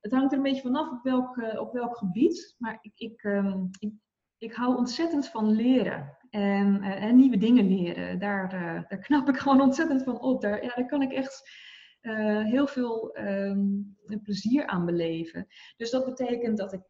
het, 0.00 0.12
hangt 0.12 0.32
er 0.32 0.38
een 0.38 0.44
beetje 0.44 0.62
vanaf 0.62 0.90
op 0.90 1.02
welk, 1.02 1.36
uh, 1.36 1.60
op 1.60 1.72
welk 1.72 1.96
gebied. 1.96 2.54
Maar 2.58 2.78
ik, 2.80 2.92
ik, 2.94 3.22
um, 3.22 3.70
ik, 3.78 3.92
ik, 4.38 4.52
hou 4.52 4.76
ontzettend 4.76 5.28
van 5.28 5.50
leren. 5.50 6.16
En, 6.30 6.82
en 6.82 7.16
nieuwe 7.16 7.38
dingen 7.38 7.68
leren. 7.68 8.18
Daar, 8.18 8.48
daar 8.48 8.98
knap 9.06 9.28
ik 9.28 9.36
gewoon 9.36 9.60
ontzettend 9.60 10.02
van 10.02 10.20
op. 10.20 10.40
Daar, 10.40 10.64
ja, 10.64 10.72
daar 10.74 10.86
kan 10.86 11.02
ik 11.02 11.12
echt 11.12 11.50
heel 12.44 12.66
veel 12.66 13.18
um, 13.18 13.96
plezier 14.22 14.66
aan 14.66 14.84
beleven. 14.84 15.46
Dus 15.76 15.90
dat 15.90 16.04
betekent 16.04 16.58
dat 16.58 16.72
ik 16.72 16.82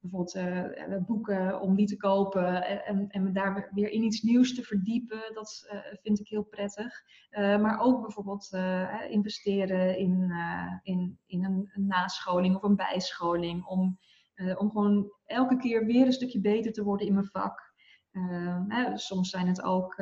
bijvoorbeeld 0.00 0.34
uh, 0.34 0.96
boeken 1.06 1.60
om 1.60 1.74
die 1.74 1.86
te 1.86 1.96
kopen 1.96 2.62
en, 2.84 3.08
en 3.08 3.22
me 3.22 3.32
daar 3.32 3.70
weer 3.74 3.90
in 3.90 4.02
iets 4.02 4.22
nieuws 4.22 4.54
te 4.54 4.62
verdiepen. 4.62 5.34
Dat 5.34 5.68
uh, 5.72 5.80
vind 6.02 6.20
ik 6.20 6.28
heel 6.28 6.42
prettig. 6.42 7.02
Maar 7.36 7.80
ook 7.80 8.00
bijvoorbeeld 8.00 8.50
investeren 9.08 9.98
in, 9.98 10.32
in, 10.82 11.18
in 11.26 11.44
een, 11.44 11.70
nascholing 11.74 12.56
of 12.56 12.62
een 12.62 12.76
bijscholing. 12.76 13.64
Om, 13.64 13.98
om 14.56 14.70
gewoon 14.70 15.12
elke 15.24 15.56
keer 15.56 15.86
weer 15.86 16.06
een 16.06 16.12
stukje 16.12 16.40
beter 16.40 16.72
te 16.72 16.82
worden 16.82 17.06
in 17.06 17.14
mijn 17.14 17.30
vak. 17.32 17.72
soms 18.94 19.30
zijn 19.30 19.46
het 19.46 19.62
ook 19.62 19.96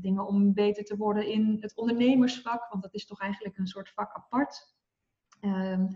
dingen 0.00 0.26
om 0.26 0.52
beter 0.52 0.84
te 0.84 0.96
worden 0.96 1.26
in 1.26 1.56
het 1.60 1.76
ondernemersvak, 1.76 2.68
want 2.70 2.82
dat 2.82 2.94
is 2.94 3.06
toch 3.06 3.20
eigenlijk 3.20 3.58
een 3.58 3.66
soort 3.66 3.90
vak 3.90 4.12
apart. 4.12 4.74
Um, 5.44 5.88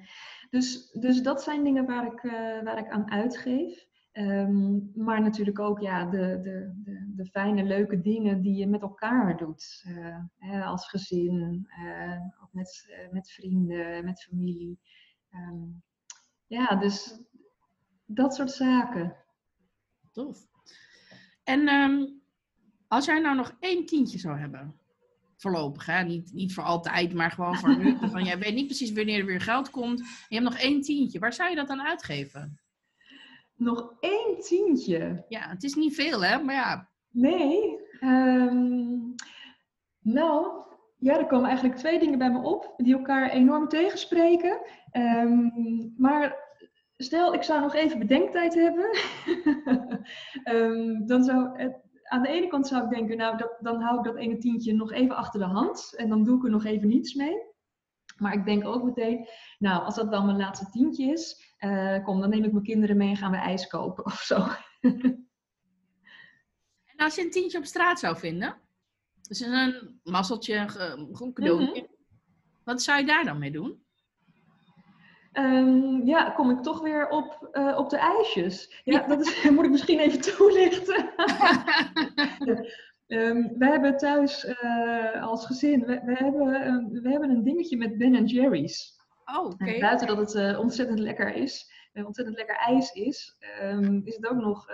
dus, 0.51 0.91
dus 0.91 1.23
dat 1.23 1.43
zijn 1.43 1.65
dingen 1.65 1.87
waar 1.87 2.07
ik, 2.07 2.23
uh, 2.23 2.33
waar 2.63 2.79
ik 2.79 2.89
aan 2.89 3.11
uitgeef. 3.11 3.87
Um, 4.13 4.91
maar 4.95 5.21
natuurlijk 5.21 5.59
ook 5.59 5.81
ja, 5.81 6.05
de, 6.05 6.41
de, 6.43 6.81
de, 6.85 7.13
de, 7.17 7.27
fijne, 7.27 7.63
leuke 7.63 8.01
dingen 8.01 8.43
die 8.43 8.55
je 8.55 8.67
met 8.67 8.83
elkaar 8.83 9.37
doet. 9.37 9.85
Uh, 9.89 10.19
hè, 10.37 10.65
als 10.65 10.89
gezin, 10.89 11.69
uh, 11.85 12.21
ook 12.43 12.53
met, 12.53 12.99
met 13.11 13.31
vrienden, 13.31 14.05
met 14.05 14.23
familie. 14.23 14.79
Um, 15.31 15.83
ja, 16.47 16.77
dus 16.77 17.21
dat 18.05 18.35
soort 18.35 18.51
zaken. 18.51 19.17
tof. 20.13 20.47
En 21.45 21.69
ehm, 21.69 22.07
als 22.89 23.05
jij 23.05 23.21
nou 23.21 23.37
nog 23.37 23.57
één 23.61 23.87
tientje 23.87 24.19
zou 24.19 24.39
hebben, 24.39 24.81
voorlopig, 25.37 25.87
hè? 25.87 26.03
Niet, 26.03 26.33
niet 26.33 26.55
voor 26.55 26.65
altijd, 26.65 27.15
maar 27.15 27.31
gewoon 27.31 27.57
voor 27.61 27.77
nu. 27.77 27.97
Van, 28.01 28.25
jij 28.25 28.39
weet 28.39 28.55
niet 28.55 28.67
precies 28.67 28.93
wanneer 28.93 29.19
er 29.19 29.27
weer 29.27 29.41
geld 29.41 29.71
komt. 29.71 29.99
Je 30.29 30.35
hebt 30.39 30.51
nog 30.51 30.59
één 30.59 30.81
tientje. 30.81 31.19
Waar 31.19 31.33
zou 31.33 31.51
je 31.51 31.57
dat 31.57 31.69
dan 31.69 31.83
uitgeven? 31.83 32.61
Nog 33.55 33.95
één 34.01 34.41
tientje? 34.41 35.25
Ja, 35.29 35.49
het 35.49 35.63
is 35.63 35.75
niet 35.75 35.95
veel, 35.95 36.25
hè? 36.25 36.43
Maar 36.43 36.55
ja. 36.55 36.91
Nee. 37.11 37.77
ehm, 38.01 38.99
nou, 40.01 40.65
ja, 40.99 41.19
er 41.19 41.27
komen 41.27 41.49
eigenlijk 41.49 41.79
twee 41.79 41.99
dingen 41.99 42.19
bij 42.19 42.31
me 42.31 42.43
op 42.43 42.75
die 42.77 42.95
elkaar 42.95 43.31
enorm 43.31 43.69
tegenspreken. 43.69 44.61
Ehm, 44.91 45.49
maar 45.97 46.37
stel, 46.97 47.35
ik 47.35 47.43
zou 47.43 47.61
nog 47.61 47.75
even 47.75 47.99
bedenktijd 47.99 48.55
hebben. 48.55 48.91
Ehm, 50.45 51.07
dan 51.07 51.25
zou 51.25 51.59
het, 51.59 51.77
aan 52.09 52.23
de 52.23 52.29
ene 52.29 52.49
kant 52.49 52.67
zou 52.67 52.85
ik 52.85 52.91
denken, 52.91 53.17
nou, 53.17 53.37
dat, 53.37 53.57
dan 53.61 53.81
hou 53.81 53.99
ik 53.99 54.05
dat 54.05 54.17
ene 54.17 54.39
tientje 54.39 54.75
nog 54.75 54.93
even 54.93 55.17
achter 55.17 55.41
de 55.41 55.47
hand. 55.47 55.95
En 55.97 56.09
dan 56.09 56.25
doe 56.25 56.37
ik 56.39 56.45
er 56.45 56.51
nog 56.51 56.65
even 56.65 56.89
niets 56.89 57.15
mee. 57.15 57.37
Maar 58.17 58.33
ik 58.33 58.45
denk 58.45 58.65
ook 58.65 58.83
meteen, 58.83 59.29
nou, 59.59 59.85
als 59.85 59.95
dat 59.95 60.11
dan 60.11 60.27
mijn 60.27 60.39
laatste 60.39 60.71
tientje 60.71 61.05
is, 61.05 61.55
eh, 61.57 62.05
kom, 62.05 62.21
dan 62.21 62.31
neem 62.31 62.45
ik 62.45 62.53
mijn 62.53 62.65
kinderen 62.65 62.97
mee 62.97 63.09
en 63.09 63.17
gaan 63.17 63.31
we 63.31 63.37
ijs 63.37 63.67
kopen 63.67 64.05
of 64.05 64.21
zo. 64.21 64.47
En 66.97 67.05
als 67.05 67.15
je 67.15 67.23
een 67.23 67.31
tientje 67.31 67.59
op 67.59 67.65
straat 67.65 67.99
zou 67.99 68.17
vinden, 68.17 68.61
dus 69.29 69.41
een 69.41 70.01
mazzeltje, 70.03 70.55
een 70.57 71.09
goed 71.13 71.35
cadeautje, 71.35 71.89
wat 72.65 72.83
zou 72.83 72.99
je 72.99 73.07
daar 73.07 73.25
dan 73.25 73.39
mee 73.39 73.51
doen? 73.51 73.86
Ehm, 75.37 76.07
ja, 76.07 76.31
kom 76.31 76.51
ik 76.51 76.63
toch 76.63 76.81
weer 76.81 77.09
op, 77.09 77.49
eh, 77.53 77.75
op 77.79 77.91
de 77.91 77.97
ijsjes. 77.99 78.81
Ja, 78.85 79.07
dat 79.07 79.21
is, 79.21 79.43
moet 79.51 79.65
ik 79.65 79.71
misschien 79.71 79.99
even 79.99 80.21
toelichten. 80.21 81.11
Ehm, 83.07 83.49
we 83.59 83.67
hebben 83.67 83.97
thuis 83.97 84.45
eh, 84.45 85.23
als 85.23 85.47
gezin, 85.47 85.81
we, 85.85 86.01
we, 86.05 86.13
hebben, 86.15 86.67
een- 86.67 87.01
we 87.03 87.11
hebben 87.11 87.31
een 87.31 87.43
dingetje 87.43 87.77
met 87.77 87.99
Ben 87.99 88.25
Jerry's. 88.25 88.97
Oh, 89.37 89.45
oké. 89.45 89.65
En 89.65 89.81
buiten 89.81 90.07
dat 90.07 90.17
het 90.17 90.35
eh, 90.35 90.59
ontzettend 90.59 90.99
lekker 90.99 91.35
is, 91.35 91.71
en 91.93 92.07
ontzettend 92.07 92.37
lekker 92.37 92.57
ijs 92.57 92.93
is, 92.93 93.37
ehm, 93.39 94.01
is 94.05 94.17
het 94.17 94.27
ook 94.29 94.41
nog 94.41 94.67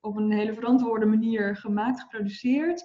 op 0.00 0.16
een 0.16 0.32
hele 0.32 0.54
verantwoorde 0.54 1.06
manier 1.06 1.56
gemaakt, 1.56 2.00
geproduceerd. 2.00 2.82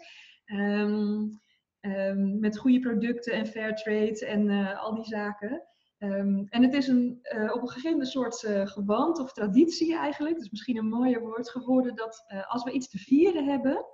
Met 2.40 2.58
goede 2.58 2.80
producten 2.80 3.34
en 3.34 3.46
fair 3.48 3.76
trade 3.76 4.26
en 4.26 4.76
al 4.78 4.96
die 4.96 5.06
zaken. 5.06 5.62
Ehm, 6.04 6.44
en 6.50 6.64
het 6.64 6.74
is 6.74 6.88
een, 6.88 7.20
eh, 7.22 7.54
op 7.54 7.62
een 7.62 7.68
gegeven 7.68 7.92
moment 7.92 8.08
een 8.08 8.22
soort 8.22 8.44
eh 8.44 8.68
gewand 8.68 9.20
of 9.20 9.34
traditie 9.34 9.96
eigenlijk, 9.98 10.38
dus 10.38 10.50
misschien 10.50 10.78
een 10.78 10.88
mooier 10.88 11.22
woord 11.22 11.50
geworden, 11.50 11.96
dat 11.96 12.24
eh, 12.28 12.52
als 12.52 12.64
we 12.64 12.72
iets 12.72 12.90
te 12.90 12.98
vieren 12.98 13.46
hebben, 13.46 13.86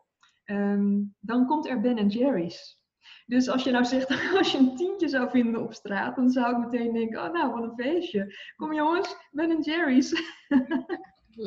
ehm, 0.43 1.01
dan 1.19 1.45
komt 1.45 1.67
er 1.67 1.79
Ben 1.81 2.07
Jerry's. 2.07 2.81
Dus 3.25 3.49
als 3.49 3.63
je 3.63 3.71
nou 3.71 3.85
zegt, 3.85 4.09
als 4.37 4.51
je 4.51 4.57
een 4.57 4.75
tientje 4.75 5.07
zou 5.07 5.29
vinden 5.29 5.61
op 5.61 5.73
straat, 5.73 6.15
dan 6.15 6.29
zou 6.29 6.51
ik 6.51 6.71
meteen 6.71 6.93
denken, 6.93 7.23
oh 7.23 7.33
nou, 7.33 7.51
wat 7.53 7.63
een 7.63 7.85
feestje. 7.85 8.35
Kom 8.55 8.73
jongens, 8.73 9.15
Ben 9.31 9.61
Jerry's. 9.61 10.13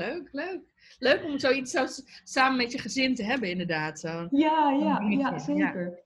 Leuk, 0.03 0.29
leuk. 0.33 0.61
Leuk 0.99 1.25
om 1.25 1.39
zoiets 1.39 1.71
zo 1.71 1.85
samen 2.25 2.57
met 2.57 2.73
je 2.73 2.79
gezin 2.79 3.15
te 3.15 3.25
hebben, 3.25 3.51
inderdaad. 3.51 4.01
Zo. 4.01 4.27
Ja, 4.31 4.71
ja, 4.71 5.01
ja, 5.09 5.09
ja. 5.09 5.39
zeker. 5.39 6.05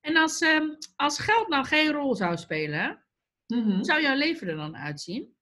En 0.00 0.16
als, 0.16 0.40
ehm, 0.40 0.68
als 0.96 1.18
geld 1.18 1.48
nou 1.48 1.64
geen 1.64 1.92
rol 1.92 2.14
zou 2.14 2.36
spelen, 2.36 3.05
Mhm. 3.46 3.70
hoe 3.70 3.84
zou 3.84 4.02
jouw 4.02 4.16
leven 4.16 4.48
er 4.48 4.56
dan 4.56 4.76
uitzien? 4.76 5.34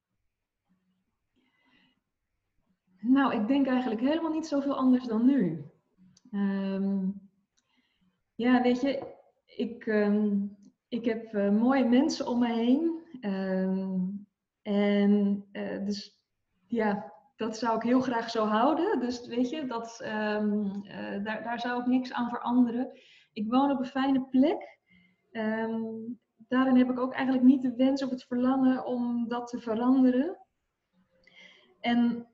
Nou, 3.00 3.34
ik 3.34 3.46
denk 3.46 3.66
eigenlijk 3.66 4.00
helemaal 4.00 4.32
niet 4.32 4.46
zoveel 4.46 4.76
anders 4.76 5.04
dan 5.04 5.26
nu. 5.26 5.64
Ehm, 6.30 7.08
ja, 8.34 8.62
weet 8.62 8.80
je, 8.80 9.14
ik, 9.46 9.86
ehm, 9.86 10.46
ik 10.88 11.04
heb 11.04 11.34
eh, 11.34 11.50
mooie 11.50 11.84
mensen 11.84 12.26
om 12.26 12.38
me 12.38 12.52
heen. 12.52 13.02
Ehm, 13.20 14.00
en 14.62 15.44
eh, 15.52 15.84
dus 15.84 16.18
ja, 16.66 17.12
dat 17.36 17.58
zou 17.58 17.76
ik 17.76 17.82
heel 17.82 18.00
graag 18.00 18.30
zo 18.30 18.44
houden. 18.44 19.00
Dus 19.00 19.26
weet 19.26 19.50
je, 19.50 19.66
dat, 19.66 20.00
eh, 20.00 20.46
daar, 21.22 21.42
daar 21.42 21.60
zou 21.60 21.80
ik 21.80 21.86
niks 21.86 22.12
aan 22.12 22.28
veranderen. 22.28 22.90
Ik 23.32 23.50
woon 23.50 23.70
op 23.70 23.78
een 23.78 23.86
fijne 23.86 24.22
plek. 24.30 24.78
Ehm, 25.30 25.84
daarin 26.48 26.76
heb 26.76 26.90
ik 26.90 26.98
ook 26.98 27.12
eigenlijk 27.12 27.44
niet 27.44 27.62
de 27.62 27.74
wens 27.74 28.02
of 28.02 28.10
het 28.10 28.24
verlangen 28.24 28.86
om 28.86 29.28
dat 29.28 29.46
te 29.46 29.60
veranderen. 29.60 30.38
En 31.80 32.26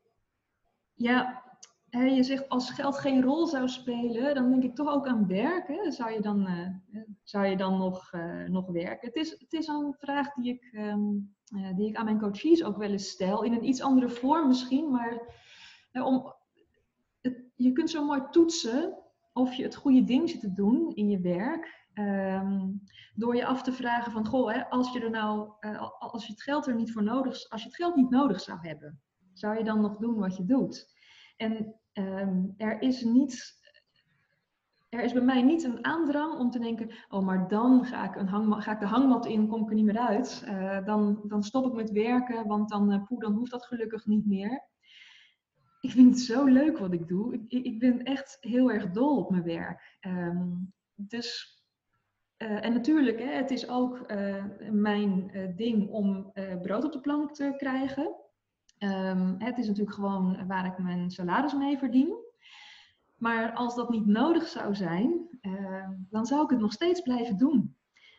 ja, 0.94 1.42
je 1.90 2.22
zegt 2.22 2.48
als 2.48 2.70
geld 2.70 2.98
geen 2.98 3.22
rol 3.22 3.46
zou 3.46 3.68
spelen, 3.68 4.34
dan 4.34 4.50
denk 4.50 4.62
ik 4.62 4.74
toch 4.74 4.88
ook 4.88 5.06
aan 5.06 5.26
werken. 5.26 5.92
Zou 5.92 6.12
je 6.12 6.20
dan, 6.20 6.46
eh, 6.46 7.02
zou 7.22 7.46
je 7.46 7.56
dan 7.56 7.78
nog, 7.78 8.12
eh, 8.12 8.44
nog 8.44 8.66
werken? 8.66 9.08
Het 9.08 9.16
is, 9.16 9.30
het 9.30 9.52
is 9.52 9.66
een 9.66 9.94
vraag 9.98 10.34
die 10.34 10.52
ik, 10.52 10.70
ehm, 10.72 11.08
eh, 11.54 11.76
die 11.76 11.88
ik 11.88 11.96
aan 11.96 12.04
mijn 12.04 12.20
coaches 12.20 12.64
ook 12.64 12.76
wel 12.76 12.90
eens 12.90 13.08
stel. 13.08 13.42
In 13.42 13.52
een 13.52 13.68
iets 13.68 13.82
andere 13.82 14.08
vorm 14.08 14.48
misschien, 14.48 14.90
maar 14.90 15.38
eh, 15.92 16.06
om, 16.06 16.34
je 17.54 17.72
kunt 17.72 17.90
zo 17.90 18.04
mooi 18.04 18.22
toetsen 18.30 18.98
of 19.32 19.54
je 19.54 19.62
het 19.62 19.74
goede 19.74 20.04
ding 20.04 20.30
zit 20.30 20.40
te 20.40 20.52
doen 20.52 20.94
in 20.94 21.08
je 21.08 21.20
werk. 21.20 21.79
Ehm, 21.92 22.68
door 23.14 23.36
je 23.36 23.46
af 23.46 23.62
te 23.62 23.72
vragen 23.72 24.12
van, 24.12 24.26
goh, 24.26 24.52
hè, 24.52 24.68
als 24.68 24.92
je 24.92 25.00
er 25.00 25.10
nou, 25.10 25.52
eh, 25.60 25.90
als 25.98 26.26
je 26.26 26.32
het 26.32 26.42
geld 26.42 26.66
er 26.66 26.74
niet 26.74 26.92
voor 26.92 27.02
nodig, 27.02 27.48
als 27.48 27.62
je 27.62 27.68
het 27.68 27.76
geld 27.76 27.96
niet 27.96 28.10
nodig 28.10 28.40
zou 28.40 28.58
hebben, 28.60 29.00
zou 29.32 29.58
je 29.58 29.64
dan 29.64 29.80
nog 29.80 29.96
doen 29.96 30.18
wat 30.18 30.36
je 30.36 30.44
doet? 30.44 30.98
En 31.36 31.74
ehm, 31.92 32.44
er 32.56 32.82
is 32.82 33.02
niet, 33.02 33.60
er 34.88 35.02
is 35.02 35.12
bij 35.12 35.22
mij 35.22 35.42
niet 35.42 35.64
een 35.64 35.84
aandrang 35.84 36.38
om 36.38 36.50
te 36.50 36.58
denken, 36.58 36.90
oh, 37.08 37.24
maar 37.24 37.48
dan 37.48 37.84
ga 37.84 38.04
ik, 38.04 38.16
een 38.16 38.62
ga 38.62 38.72
ik 38.72 38.80
de 38.80 38.86
hangmat 38.86 39.26
in, 39.26 39.48
kom 39.48 39.62
ik 39.62 39.68
er 39.68 39.74
niet 39.74 39.84
meer 39.84 39.98
uit. 39.98 40.42
Eh, 40.46 40.84
dan, 40.84 41.20
dan 41.26 41.42
stop 41.42 41.66
ik 41.66 41.72
met 41.72 41.90
werken, 41.90 42.46
want 42.46 42.68
dan, 42.68 42.92
eh, 42.92 43.02
poeh, 43.04 43.20
dan 43.20 43.32
hoeft 43.32 43.50
dat 43.50 43.66
gelukkig 43.66 44.06
niet 44.06 44.26
meer. 44.26 44.68
Ik 45.80 45.90
vind 45.90 46.14
het 46.14 46.20
zo 46.20 46.44
leuk 46.44 46.78
wat 46.78 46.92
ik 46.92 47.08
doe. 47.08 47.34
Ik, 47.34 47.42
ik 47.48 47.64
ik 47.64 47.78
ben 47.78 48.02
echt 48.02 48.36
heel 48.40 48.70
erg 48.70 48.90
dol 48.90 49.16
op 49.16 49.30
mijn 49.30 49.42
werk. 49.42 49.96
Ehm, 50.00 50.48
dus, 50.94 51.59
eh, 52.40 52.64
en 52.64 52.72
natuurlijk, 52.72 53.18
hè, 53.18 53.32
het 53.32 53.50
is 53.50 53.68
ook 53.68 53.98
eh, 53.98 54.44
mijn 54.70 55.30
eh, 55.30 55.56
ding 55.56 55.88
om 55.90 56.32
brood 56.62 56.84
op 56.84 56.92
de 56.92 57.00
plank 57.00 57.34
te 57.34 57.54
krijgen. 57.56 58.14
Ehm, 58.78 59.34
het 59.38 59.58
is 59.58 59.66
natuurlijk 59.66 59.94
gewoon 59.94 60.46
waar 60.46 60.66
ik 60.66 60.78
mijn 60.78 61.10
salaris 61.10 61.54
mee 61.54 61.78
verdien. 61.78 62.16
Maar 63.16 63.52
als 63.52 63.74
dat 63.74 63.90
niet 63.90 64.06
nodig 64.06 64.46
zou 64.46 64.74
zijn, 64.74 65.28
dan 66.10 66.26
zou 66.26 66.44
ik 66.44 66.50
het 66.50 66.58
nog 66.60 66.72
steeds 66.72 67.00
blijven 67.00 67.36
doen. 67.38 67.76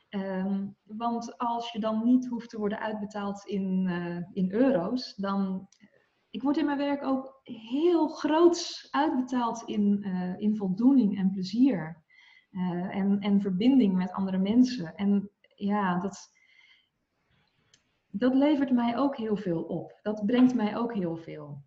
Ehm, 0.10 0.68
want 0.84 1.38
als 1.38 1.72
je 1.72 1.80
dan 1.80 2.04
niet 2.04 2.28
hoeft 2.28 2.50
te 2.50 2.58
worden 2.58 2.80
uitbetaald 2.80 3.46
in, 3.46 3.90
in 4.34 4.52
euro's, 4.52 5.16
dan. 5.16 5.68
Ik 6.30 6.42
word 6.42 6.58
in 6.58 6.66
mijn 6.66 6.78
werk 6.78 7.04
ook 7.04 7.40
heel 7.44 8.08
groots 8.08 8.88
uitbetaald 8.92 9.64
in, 9.64 10.04
in 10.38 10.56
voldoening 10.56 11.18
en 11.18 11.32
plezier. 11.32 12.01
Eh, 12.52 12.96
en, 12.96 13.20
en 13.20 13.42
verbinding 13.42 13.96
met 13.96 14.12
andere 14.12 14.38
mensen. 14.38 14.96
En 14.96 15.30
ja, 15.56 16.00
dat, 16.00 16.32
dat 18.08 18.34
levert 18.34 18.72
mij 18.72 18.98
ook 18.98 19.18
heel 19.18 19.38
veel 19.38 19.62
op. 19.62 20.00
Dat 20.02 20.26
brengt 20.26 20.56
mij 20.56 20.78
ook 20.78 20.94
heel 20.94 21.18
veel. 21.18 21.64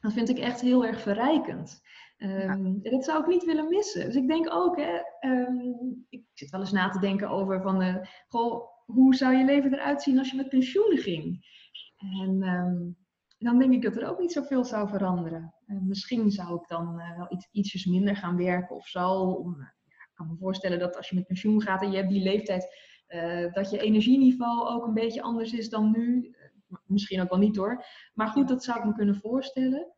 Dat 0.00 0.12
vind 0.12 0.28
ik 0.28 0.38
echt 0.38 0.60
heel 0.60 0.86
erg 0.86 1.00
verrijkend. 1.00 1.82
Ehm, 2.16 2.80
dat 2.82 3.04
zou 3.04 3.20
ik 3.20 3.26
niet 3.26 3.44
willen 3.44 3.68
missen. 3.68 4.04
Dus 4.04 4.14
ik 4.14 4.28
denk 4.28 4.52
ook, 4.52 4.76
hè, 4.76 5.00
ehm, 5.20 5.58
ik 6.08 6.24
zit 6.32 6.50
wel 6.50 6.60
eens 6.60 6.72
na 6.72 6.88
te 6.88 6.98
denken 6.98 7.28
over 7.28 7.62
van, 7.62 7.82
eh, 7.82 7.96
goh, 8.28 8.64
hoe 8.84 9.14
zou 9.14 9.36
je 9.36 9.44
leven 9.44 9.72
eruit 9.72 10.02
zien 10.02 10.18
als 10.18 10.30
je 10.30 10.36
met 10.36 10.48
pensioen 10.48 10.96
ging? 10.96 11.44
En 12.20 12.42
ehm, 12.42 12.76
dan 13.38 13.58
denk 13.58 13.72
ik 13.72 13.82
dat 13.82 13.96
er 13.96 14.08
ook 14.08 14.18
niet 14.18 14.32
zoveel 14.32 14.64
zou 14.64 14.88
veranderen. 14.88 15.54
Eh, 15.66 15.76
misschien 15.80 16.30
zou 16.30 16.54
ik 16.60 16.68
dan 16.68 16.96
wel 16.96 17.26
iets, 17.28 17.48
ietsjes 17.50 17.84
minder 17.84 18.16
gaan 18.16 18.36
werken 18.36 18.76
of 18.76 18.86
zo. 18.86 19.20
Om, 19.20 19.74
kan 20.16 20.26
me 20.26 20.36
voorstellen 20.36 20.78
dat 20.78 20.96
als 20.96 21.08
je 21.08 21.14
met 21.14 21.26
pensioen 21.26 21.62
gaat 21.62 21.82
en 21.82 21.90
je 21.90 21.96
hebt 21.96 22.08
die 22.08 22.22
leeftijd, 22.22 22.66
eh, 23.06 23.52
dat 23.52 23.70
je 23.70 23.78
energieniveau 23.78 24.68
ook 24.68 24.86
een 24.86 24.94
beetje 24.94 25.22
anders 25.22 25.52
is 25.52 25.68
dan 25.68 25.90
nu. 25.90 26.34
Eh, 26.38 26.76
misschien 26.86 27.20
ook 27.20 27.30
wel 27.30 27.38
niet 27.38 27.56
hoor. 27.56 27.84
Maar 28.14 28.28
goed, 28.28 28.48
dat 28.48 28.64
zou 28.64 28.78
ik 28.78 28.84
me 28.84 28.94
kunnen 28.94 29.16
voorstellen. 29.16 29.92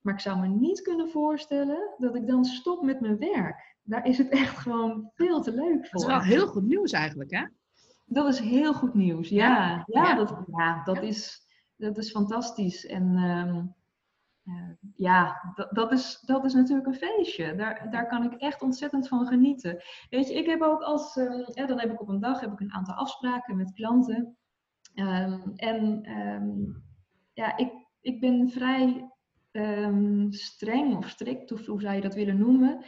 Maar 0.00 0.14
ik 0.14 0.20
zou 0.20 0.40
me 0.40 0.46
niet 0.46 0.82
kunnen 0.82 1.08
voorstellen 1.08 1.94
dat 1.98 2.14
ik 2.14 2.26
dan 2.26 2.44
stop 2.44 2.82
met 2.82 3.00
mijn 3.00 3.18
werk. 3.18 3.76
Daar 3.82 4.06
is 4.06 4.18
het 4.18 4.28
echt 4.28 4.58
gewoon 4.58 5.10
veel 5.14 5.40
te 5.40 5.52
leuk 5.52 5.86
voor. 5.86 6.00
Dat 6.00 6.00
is 6.00 6.06
wel 6.06 6.36
heel 6.38 6.46
goed 6.46 6.66
nieuws 6.66 6.92
eigenlijk, 6.92 7.30
hè? 7.30 7.46
Dat 8.06 8.28
is 8.28 8.38
heel 8.38 8.74
goed 8.74 8.94
nieuws. 8.94 9.28
Ja, 9.28 9.84
ja, 9.86 10.02
Ja. 10.02 10.14
Dat, 10.14 10.42
ja, 10.46 10.84
dat. 10.84 11.02
Is, 11.02 11.46
dat 11.76 11.98
is 11.98 12.10
fantastisch. 12.10 12.86
En 12.86 13.16
ehm, 13.16 13.56
eh, 13.56 13.62
ja, 14.94 15.54
dat, 15.70 15.92
is, 15.92 16.20
dat 16.20 16.44
is 16.44 16.54
natuurlijk 16.54 16.86
een 16.86 16.94
feestje. 16.94 17.54
Daar, 17.54 17.90
daar 17.90 18.06
kan 18.06 18.24
ik 18.24 18.40
echt 18.40 18.62
ontzettend 18.62 19.08
van 19.08 19.26
genieten. 19.26 19.82
Weet 20.10 20.28
je, 20.28 20.34
ik 20.34 20.46
heb 20.46 20.62
ook 20.62 20.82
als, 20.82 21.14
ja, 21.54 21.66
dan 21.66 21.80
heb 21.80 21.92
ik 21.92 22.00
op 22.00 22.08
een 22.08 22.20
dag 22.20 22.40
heb 22.40 22.52
ik 22.52 22.60
een 22.60 22.72
aantal 22.72 22.94
afspraken 22.94 23.56
met 23.56 23.72
klanten. 23.72 24.36
Ehm, 24.94 25.40
en 25.56 26.02
ehm, 26.02 26.58
ja, 27.32 27.56
ik, 27.56 27.72
ik 28.00 28.20
ben 28.20 28.50
vrij 28.50 29.10
ehm, 29.50 30.30
streng 30.30 30.96
of 30.96 31.08
strikt, 31.08 31.52
of 31.52 31.66
hoe 31.66 31.80
zou 31.80 31.94
je 31.94 32.00
dat 32.00 32.14
willen 32.14 32.38
noemen, 32.38 32.84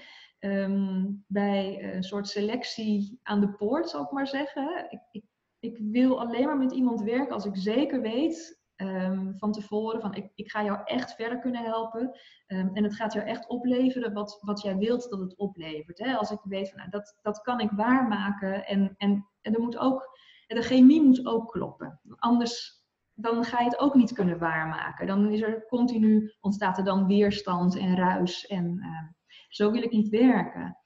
bij 1.26 1.94
een 1.94 2.02
soort 2.02 2.28
selectie 2.28 3.18
aan 3.22 3.40
de 3.40 3.52
poort, 3.52 3.88
zal 3.88 4.04
ik 4.04 4.10
maar 4.10 4.26
zeggen. 4.26 4.86
Ik, 4.90 5.00
ik, 5.10 5.24
ik 5.60 5.78
wil 5.78 6.20
alleen 6.20 6.46
maar 6.46 6.58
met 6.58 6.72
iemand 6.72 7.02
werken 7.02 7.34
als 7.34 7.44
ik 7.44 7.56
zeker 7.56 8.00
weet 8.00 8.61
Ehm, 8.76 9.32
van 9.36 9.52
tevoren 9.52 10.00
van 10.00 10.14
ik, 10.14 10.32
ik 10.34 10.50
ga 10.50 10.64
jou 10.64 10.80
echt 10.84 11.14
verder 11.14 11.38
kunnen 11.38 11.64
helpen. 11.64 12.18
Ehm, 12.46 12.68
en 12.72 12.84
het 12.84 12.94
gaat 12.94 13.12
jou 13.12 13.26
echt 13.26 13.48
opleveren 13.48 14.12
wat, 14.12 14.38
wat 14.40 14.62
jij 14.62 14.76
wilt 14.76 15.10
dat 15.10 15.20
het 15.20 15.36
oplevert. 15.36 15.98
Hè? 15.98 16.16
Als 16.16 16.30
ik 16.30 16.38
weet 16.42 16.68
van 16.68 16.78
nou, 16.78 16.90
dat, 16.90 17.18
dat 17.22 17.40
kan 17.40 17.60
ik 17.60 17.70
waarmaken. 17.70 18.66
En, 18.66 18.94
en, 18.96 19.28
en 19.40 19.54
er 19.54 19.60
moet 19.60 19.78
ook, 19.78 20.18
de 20.46 20.62
chemie 20.62 21.02
moet 21.02 21.26
ook 21.26 21.50
kloppen. 21.50 22.00
Anders 22.16 22.80
dan 23.14 23.44
ga 23.44 23.58
je 23.58 23.64
het 23.64 23.78
ook 23.78 23.94
niet 23.94 24.12
kunnen 24.12 24.38
waarmaken. 24.38 25.06
Dan 25.06 25.30
is 25.30 25.42
er 25.42 25.66
continu, 25.66 26.32
ontstaat 26.40 26.78
er 26.78 26.84
dan 26.84 27.06
weerstand 27.06 27.76
en 27.76 27.96
ruis. 27.96 28.46
En 28.46 28.78
ehm, 28.80 29.06
zo 29.48 29.70
wil 29.70 29.82
ik 29.82 29.92
niet 29.92 30.08
werken. 30.08 30.76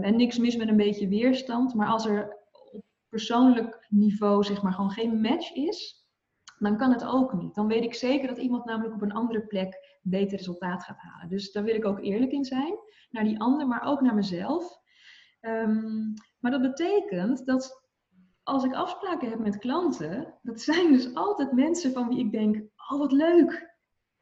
en 0.00 0.16
niks 0.16 0.38
mis 0.38 0.56
met 0.56 0.68
een 0.68 0.76
beetje 0.76 1.08
weerstand. 1.08 1.74
Maar 1.74 1.88
als 1.88 2.06
er 2.06 2.36
op 2.72 2.84
persoonlijk 3.08 3.86
niveau 3.88 4.44
zeg 4.44 4.62
maar 4.62 4.72
gewoon 4.72 4.90
geen 4.90 5.20
match 5.20 5.52
is 5.52 6.05
dan 6.58 6.76
kan 6.76 6.92
het 6.92 7.04
ook 7.04 7.32
niet. 7.32 7.54
Dan 7.54 7.66
weet 7.66 7.84
ik 7.84 7.94
zeker 7.94 8.28
dat 8.28 8.38
iemand 8.38 8.64
namelijk 8.64 8.94
op 8.94 9.02
een 9.02 9.12
andere 9.12 9.46
plek 9.46 9.98
beter 10.02 10.36
resultaat 10.36 10.82
gaat 10.82 10.98
halen. 10.98 11.28
Dus 11.28 11.52
daar 11.52 11.64
wil 11.64 11.74
ik 11.74 11.84
ook 11.84 12.00
eerlijk 12.00 12.32
in 12.32 12.44
zijn. 12.44 12.78
Naar 13.10 13.24
die 13.24 13.40
ander, 13.40 13.66
maar 13.66 13.82
ook 13.82 14.00
naar 14.00 14.14
mezelf. 14.14 14.78
Ehm, 15.40 16.12
maar 16.40 16.50
dat 16.50 16.62
betekent 16.62 17.46
dat 17.46 17.86
als 18.42 18.64
ik 18.64 18.74
afspraken 18.74 19.30
heb 19.30 19.38
met 19.38 19.58
klanten, 19.58 20.34
dat 20.42 20.60
zijn 20.60 20.92
dus 20.92 21.14
altijd 21.14 21.52
mensen 21.52 21.92
van 21.92 22.08
wie 22.08 22.18
ik 22.18 22.30
denk, 22.30 22.56
oh 22.90 22.98
wat 22.98 23.12
leuk. 23.12 23.74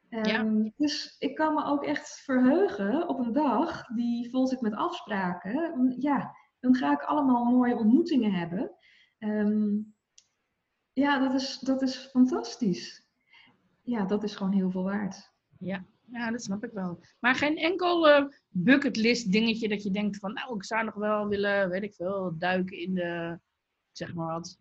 Um, 0.09 0.73
Dus 0.77 1.15
ik 1.19 1.35
kan 1.35 1.53
me 1.53 1.63
ook 1.63 1.83
echt 1.83 2.21
verheugen 2.23 3.07
op 3.07 3.19
een 3.19 3.33
dag 3.33 3.85
die 3.87 4.29
vol 4.29 4.47
zit 4.47 4.61
met 4.61 4.75
afspraken. 4.75 5.95
Ja, 5.99 6.35
dan 6.59 6.75
ga 6.75 6.91
ik 6.91 7.01
allemaal 7.01 7.45
mooie 7.45 7.77
ontmoetingen 7.77 8.31
hebben. 8.31 8.71
Um, 9.19 9.94
ja, 10.95 11.19
dat 11.19 11.41
is, 11.41 11.59
dat 11.59 11.81
is 11.81 11.97
fantastisch. 11.97 13.07
Ja, 13.81 14.05
dat 14.05 14.23
is 14.23 14.35
gewoon 14.35 14.53
heel 14.53 14.71
veel 14.71 14.83
waard. 14.83 15.31
Ja, 15.59 15.85
ja 16.05 16.31
dat 16.31 16.43
snap 16.43 16.63
ik 16.63 16.71
wel. 16.71 16.99
Maar 17.19 17.35
geen 17.35 17.57
enkel 17.57 18.07
uh, 18.09 18.25
bucketlist 18.49 19.31
dingetje 19.31 19.67
dat 19.67 19.83
je 19.83 19.91
denkt 19.91 20.17
van, 20.17 20.33
nou, 20.33 20.55
ik 20.55 20.63
zou 20.63 20.85
nog 20.85 20.93
wel 20.93 21.27
willen, 21.27 21.69
weet 21.69 21.83
ik 21.83 21.93
veel, 21.93 22.35
duiken 22.37 22.77
in 22.77 22.93
de, 22.93 23.39
zeg 23.91 24.13
maar 24.13 24.33
wat. 24.33 24.59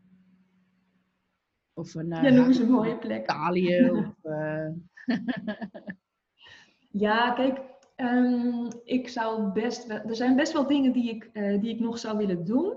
Of 1.73 1.95
een... 1.95 2.11
Uh, 2.11 2.23
ja, 2.23 2.31
noem 2.31 2.47
eens 2.47 2.59
een 2.59 2.71
mooie 2.71 2.99
plek. 2.99 3.23
Italië 3.23 3.91
of... 3.91 4.15
Uh... 4.23 4.69
ja, 7.05 7.33
kijk, 7.33 7.61
um, 7.97 8.69
ik 8.85 9.09
zou 9.09 9.53
best... 9.53 9.89
Er 9.89 10.17
zijn 10.17 10.37
best 10.37 10.53
wel 10.53 10.67
dingen 10.67 10.93
die 10.93 11.11
ik, 11.11 11.31
die 11.61 11.75
ik 11.75 11.81
nog 11.81 11.99
zou 11.99 12.17
willen 12.17 12.45
doen. 12.45 12.77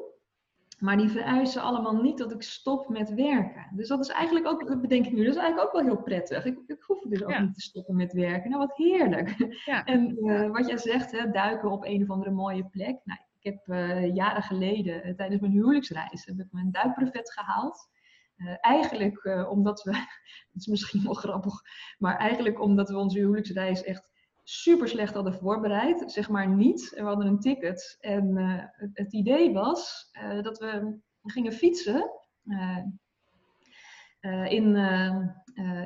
Maar 0.78 0.98
die 0.98 1.10
vereisen 1.10 1.62
allemaal 1.62 2.02
niet 2.02 2.18
dat 2.18 2.32
ik 2.32 2.42
stop 2.42 2.90
met 2.90 3.14
werken. 3.14 3.68
Dus 3.72 3.88
dat 3.88 4.00
is 4.00 4.10
eigenlijk 4.10 4.48
ook, 4.48 4.68
dat 4.68 4.82
bedenk 4.82 5.06
ik 5.06 5.12
nu, 5.12 5.24
dat 5.24 5.36
is 5.36 5.42
eigenlijk 5.42 5.68
ook 5.68 5.82
wel 5.82 5.94
heel 5.94 6.04
prettig. 6.04 6.46
Ik, 6.46 6.60
ik 6.68 6.82
hoef 6.82 7.02
dus 7.02 7.24
ook 7.24 7.40
niet 7.40 7.54
te 7.54 7.62
stoppen 7.62 7.96
met 7.96 8.14
werken. 8.14 8.50
Nou, 8.50 8.62
wat 8.68 8.78
heerlijk. 8.78 9.36
Ja. 9.66 9.84
En 9.94 10.26
uh, 10.26 10.52
wat 10.52 10.68
jij 10.68 10.78
zegt, 10.78 11.12
hè, 11.12 11.32
duiken 11.32 11.72
op 11.72 11.86
een 11.86 12.02
of 12.02 12.10
andere 12.10 12.32
mooie 12.32 12.66
plek. 12.66 13.00
Nou, 13.04 13.20
ik 13.40 13.44
heb 13.44 13.68
uh, 13.68 14.16
jaren 14.16 14.44
geleden, 14.44 15.08
uh, 15.08 15.16
tijdens 15.16 15.42
mijn 15.42 15.54
huwelijksreis, 15.54 16.26
heb 16.26 16.40
ik 16.40 16.48
mijn 16.52 16.72
duikbrevet 16.72 17.32
gehaald. 17.32 17.90
eigenlijk 18.62 19.48
omdat 19.50 19.84
we, 19.84 19.92
dat 20.52 20.62
is 20.62 20.68
misschien 20.68 21.04
wel 21.04 21.14
grappig, 21.14 21.62
maar 21.98 22.18
eigenlijk 22.18 22.62
omdat 22.62 22.90
we 22.90 22.98
onze 22.98 23.20
huwelijksreis 23.20 23.84
echt 23.84 24.10
super 24.50 24.88
slecht 24.88 25.14
hadden 25.14 25.34
voorbereid. 25.34 26.12
Zeg 26.12 26.30
maar 26.30 26.48
niet. 26.48 26.90
We 26.96 27.02
hadden 27.02 27.28
een 27.28 27.40
ticket. 27.40 27.98
En 28.00 28.38
uh, 28.38 28.64
het, 28.94 29.14
idee 29.14 29.54
was 29.54 30.10
uh, 30.24 30.44
dat 30.44 30.58
we 30.58 31.00
gingen 31.24 31.54
fietsen 31.54 32.12
uh, 32.46 32.86
in, 34.52 34.76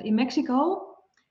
in 0.04 0.14
Mexico. 0.14 0.86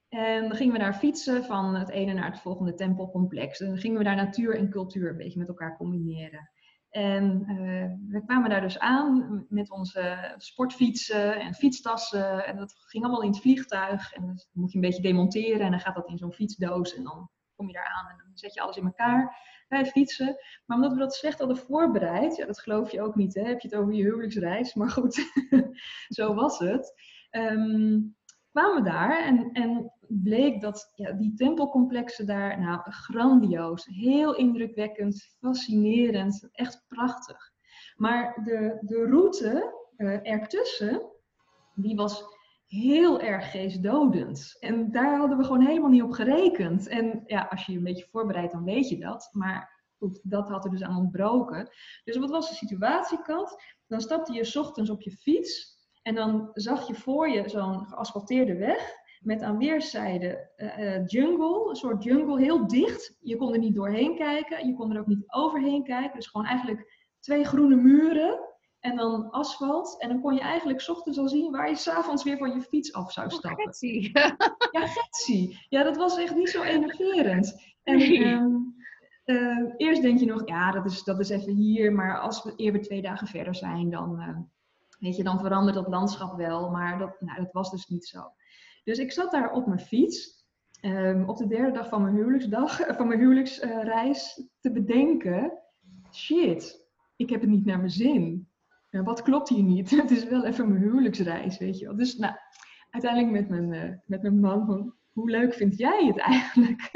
En 0.08 0.42
dan 0.48 0.56
gingen 0.56 0.72
we 0.72 0.78
daar 0.78 0.94
fietsen 0.94 1.44
van 1.44 1.74
het 1.74 1.88
ene 1.88 2.12
naar 2.12 2.30
het 2.30 2.40
volgende 2.40 2.74
tempelcomplex. 2.74 3.60
En 3.60 3.66
dan 3.66 3.78
gingen 3.78 3.98
we 3.98 4.04
daar 4.04 4.16
natuur 4.16 4.56
en 4.56 4.70
cultuur 4.70 5.10
een 5.10 5.16
beetje 5.16 5.38
met 5.38 5.48
elkaar 5.48 5.76
combineren. 5.76 6.50
En 6.90 7.44
uh, 7.48 8.12
we 8.12 8.24
kwamen 8.24 8.50
daar 8.50 8.60
dus 8.60 8.78
aan 8.78 9.46
met 9.48 9.70
onze 9.70 10.34
sportfietsen 10.36 11.40
en 11.40 11.54
fietstassen. 11.54 12.46
En 12.46 12.56
dat 12.56 12.74
ging 12.78 13.04
allemaal 13.04 13.22
in 13.22 13.30
het 13.30 13.40
vliegtuig. 13.40 14.12
En 14.12 14.26
dan 14.26 14.40
moet 14.52 14.70
je 14.70 14.78
een 14.78 14.84
beetje 14.84 15.02
demonteren 15.02 15.60
en 15.60 15.70
dan 15.70 15.80
gaat 15.80 15.94
dat 15.94 16.08
in 16.08 16.18
zo'n 16.18 16.32
fietsdoos. 16.32 16.94
En 16.94 17.04
dan 17.04 17.30
kom 17.54 17.66
je 17.66 17.72
daar 17.72 17.92
aan 17.98 18.10
en 18.10 18.16
dan 18.16 18.30
zet 18.34 18.54
je 18.54 18.60
alles 18.60 18.76
in 18.76 18.84
elkaar. 18.84 19.48
Wij 19.68 19.86
fietsen. 19.86 20.36
Maar 20.66 20.76
omdat 20.76 20.92
we 20.92 20.98
dat 20.98 21.14
slecht 21.14 21.38
hadden 21.38 21.56
voorbereid, 21.56 22.36
ja, 22.36 22.46
dat 22.46 22.60
geloof 22.60 22.90
je 22.92 23.02
ook 23.02 23.14
niet, 23.14 23.34
hè? 23.34 23.42
heb 23.42 23.60
je 23.60 23.68
het 23.68 23.76
over 23.76 23.94
je 23.94 24.02
huwelijksreis. 24.02 24.74
Maar 24.74 24.90
goed, 24.90 25.30
zo 26.08 26.34
was 26.34 26.58
het. 26.58 26.94
Um, 27.30 28.16
kwamen 28.50 28.84
daar 28.84 29.24
en, 29.24 29.52
en 29.52 29.92
bleek 30.08 30.60
dat 30.60 30.92
ja, 30.94 31.12
die 31.12 31.34
tempelcomplexen 31.34 32.26
daar, 32.26 32.60
nou, 32.60 32.80
grandioos, 32.90 33.84
heel 33.84 34.34
indrukwekkend, 34.34 35.36
fascinerend, 35.38 36.48
echt 36.52 36.84
prachtig. 36.88 37.52
Maar 37.96 38.40
de, 38.44 38.78
de 38.80 39.06
route 39.06 39.74
uh, 39.96 40.30
ertussen, 40.30 41.02
die 41.74 41.96
was 41.96 42.24
heel 42.66 43.20
erg 43.20 43.50
geestdodend. 43.50 44.56
En 44.60 44.90
daar 44.90 45.18
hadden 45.18 45.38
we 45.38 45.44
gewoon 45.44 45.66
helemaal 45.66 45.90
niet 45.90 46.02
op 46.02 46.12
gerekend. 46.12 46.88
En 46.88 47.22
ja, 47.26 47.46
als 47.50 47.66
je 47.66 47.72
je 47.72 47.78
een 47.78 47.84
beetje 47.84 48.08
voorbereidt, 48.10 48.52
dan 48.52 48.64
weet 48.64 48.88
je 48.88 48.98
dat. 48.98 49.28
Maar 49.32 49.78
dat 50.22 50.48
had 50.48 50.64
er 50.64 50.70
dus 50.70 50.82
aan 50.82 50.96
ontbroken. 50.96 51.68
Dus 52.04 52.16
wat 52.16 52.30
was 52.30 52.48
de 52.48 52.54
situatie, 52.54 53.22
Kat? 53.22 53.62
Dan 53.86 54.00
stapte 54.00 54.32
je 54.32 54.58
ochtends 54.58 54.90
op 54.90 55.02
je 55.02 55.10
fiets 55.10 55.79
en 56.02 56.14
dan 56.14 56.50
zag 56.52 56.86
je 56.86 56.94
voor 56.94 57.28
je 57.28 57.48
zo'n 57.48 57.86
geasfalteerde 57.86 58.56
weg 58.56 58.98
met 59.20 59.42
aan 59.42 59.58
weerszijden 59.58 60.50
uh, 60.56 61.06
jungle, 61.06 61.68
een 61.68 61.76
soort 61.76 62.04
jungle, 62.04 62.40
heel 62.40 62.66
dicht. 62.66 63.16
Je 63.20 63.36
kon 63.36 63.52
er 63.52 63.58
niet 63.58 63.74
doorheen 63.74 64.16
kijken, 64.16 64.66
je 64.66 64.74
kon 64.74 64.92
er 64.92 65.00
ook 65.00 65.06
niet 65.06 65.24
overheen 65.26 65.84
kijken. 65.84 66.16
Dus 66.16 66.26
gewoon 66.26 66.46
eigenlijk 66.46 67.10
twee 67.20 67.44
groene 67.44 67.76
muren 67.76 68.40
en 68.80 68.96
dan 68.96 69.30
asfalt. 69.30 70.00
En 70.00 70.08
dan 70.08 70.20
kon 70.20 70.34
je 70.34 70.40
eigenlijk 70.40 70.88
ochtends 70.88 71.18
al 71.18 71.28
zien 71.28 71.50
waar 71.50 71.68
je 71.68 71.76
s'avonds 71.76 72.24
weer 72.24 72.36
van 72.38 72.54
je 72.54 72.60
fiets 72.60 72.92
af 72.92 73.12
zou 73.12 73.26
oh, 73.26 73.32
stappen. 73.32 73.66
Oh, 73.66 74.70
ja, 74.80 74.86
getsie. 74.86 75.66
Ja, 75.68 75.82
dat 75.82 75.96
was 75.96 76.18
echt 76.18 76.34
niet 76.34 76.50
zo 76.50 76.62
enerverend. 76.62 77.74
En 77.82 78.00
uh, 79.24 79.72
eerst 79.76 80.02
denk 80.02 80.18
je 80.18 80.26
nog, 80.26 80.48
ja, 80.48 80.70
dat 80.70 80.84
is, 80.84 81.02
dat 81.04 81.20
is 81.20 81.28
even 81.28 81.52
hier. 81.52 81.92
Maar 81.92 82.18
als 82.20 82.42
we 82.42 82.52
eerder 82.56 82.82
twee 82.82 83.02
dagen 83.02 83.26
verder 83.26 83.54
zijn, 83.54 83.90
dan 83.90 84.48
Weet 85.00 85.16
je, 85.16 85.22
dan 85.22 85.40
verandert 85.40 85.76
dat 85.76 85.88
landschap 85.88 86.36
wel, 86.36 86.70
maar 86.70 86.98
dat, 86.98 87.20
nou, 87.20 87.42
dat 87.42 87.52
was 87.52 87.70
dus 87.70 87.86
niet 87.86 88.06
zo. 88.06 88.32
Dus 88.84 88.98
ik 88.98 89.12
zat 89.12 89.30
daar 89.30 89.52
op 89.52 89.66
mijn 89.66 89.80
fiets, 89.80 90.46
um, 90.82 91.28
op 91.28 91.36
de 91.36 91.46
derde 91.46 91.72
dag 91.72 91.88
van 91.88 92.02
mijn 92.02 92.14
huwelijksdag, 92.14 92.80
van 92.96 93.08
mijn 93.08 93.20
huwelijksreis, 93.20 94.48
te 94.60 94.72
bedenken: 94.72 95.58
shit, 96.12 96.88
ik 97.16 97.30
heb 97.30 97.40
het 97.40 97.50
niet 97.50 97.64
naar 97.64 97.78
mijn 97.78 97.90
zin. 97.90 98.48
Ja, 98.90 99.02
wat 99.02 99.22
klopt 99.22 99.48
hier 99.48 99.62
niet? 99.62 99.90
Het 100.00 100.10
is 100.10 100.24
wel 100.24 100.44
even 100.44 100.68
mijn 100.68 100.80
huwelijksreis, 100.80 101.58
weet 101.58 101.78
je 101.78 101.86
wel. 101.86 101.96
Dus 101.96 102.16
nou, 102.16 102.34
uiteindelijk 102.90 103.32
met 103.32 103.48
mijn, 103.48 103.72
uh, 103.72 103.96
met 104.06 104.22
mijn 104.22 104.40
man 104.40 104.66
van, 104.66 104.94
hoe 105.12 105.30
leuk 105.30 105.54
vind 105.54 105.76
jij 105.76 106.06
het 106.06 106.18
eigenlijk? 106.18 106.90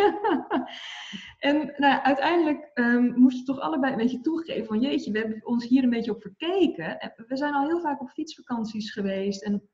en 1.39 1.75
nou, 1.77 2.03
uiteindelijk 2.03 2.71
um, 2.75 3.13
moest 3.15 3.39
je 3.39 3.45
toch 3.45 3.61
allebei 3.61 3.93
een 3.93 3.99
beetje 3.99 4.21
toegeven 4.21 4.67
van 4.67 4.81
jeetje, 4.81 5.13
we 5.13 5.19
hebben 5.19 5.47
ons 5.47 5.67
hier 5.67 5.83
een 5.83 5.91
beetje 5.91 6.15
op 6.15 6.23
verkeken. 6.23 7.13
We 7.27 7.37
zijn 7.37 7.55
al 7.55 7.67
heel 7.67 7.81
vaak 7.81 8.01
op 8.01 8.11
fietsvakanties 8.11 8.93
geweest 8.93 9.43
en 9.43 9.69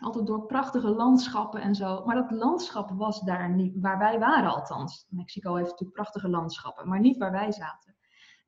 altijd 0.00 0.26
door 0.26 0.46
prachtige 0.46 0.88
landschappen 0.88 1.60
en 1.60 1.74
zo. 1.74 2.04
Maar 2.04 2.14
dat 2.14 2.30
landschap 2.30 2.90
was 2.90 3.20
daar 3.20 3.54
niet, 3.54 3.80
waar 3.80 3.98
wij 3.98 4.18
waren 4.18 4.54
althans. 4.54 5.06
Mexico 5.08 5.54
heeft 5.54 5.70
natuurlijk 5.70 5.96
prachtige 5.96 6.28
landschappen, 6.28 6.88
maar 6.88 7.00
niet 7.00 7.16
waar 7.16 7.32
wij 7.32 7.52
zaten. 7.52 7.96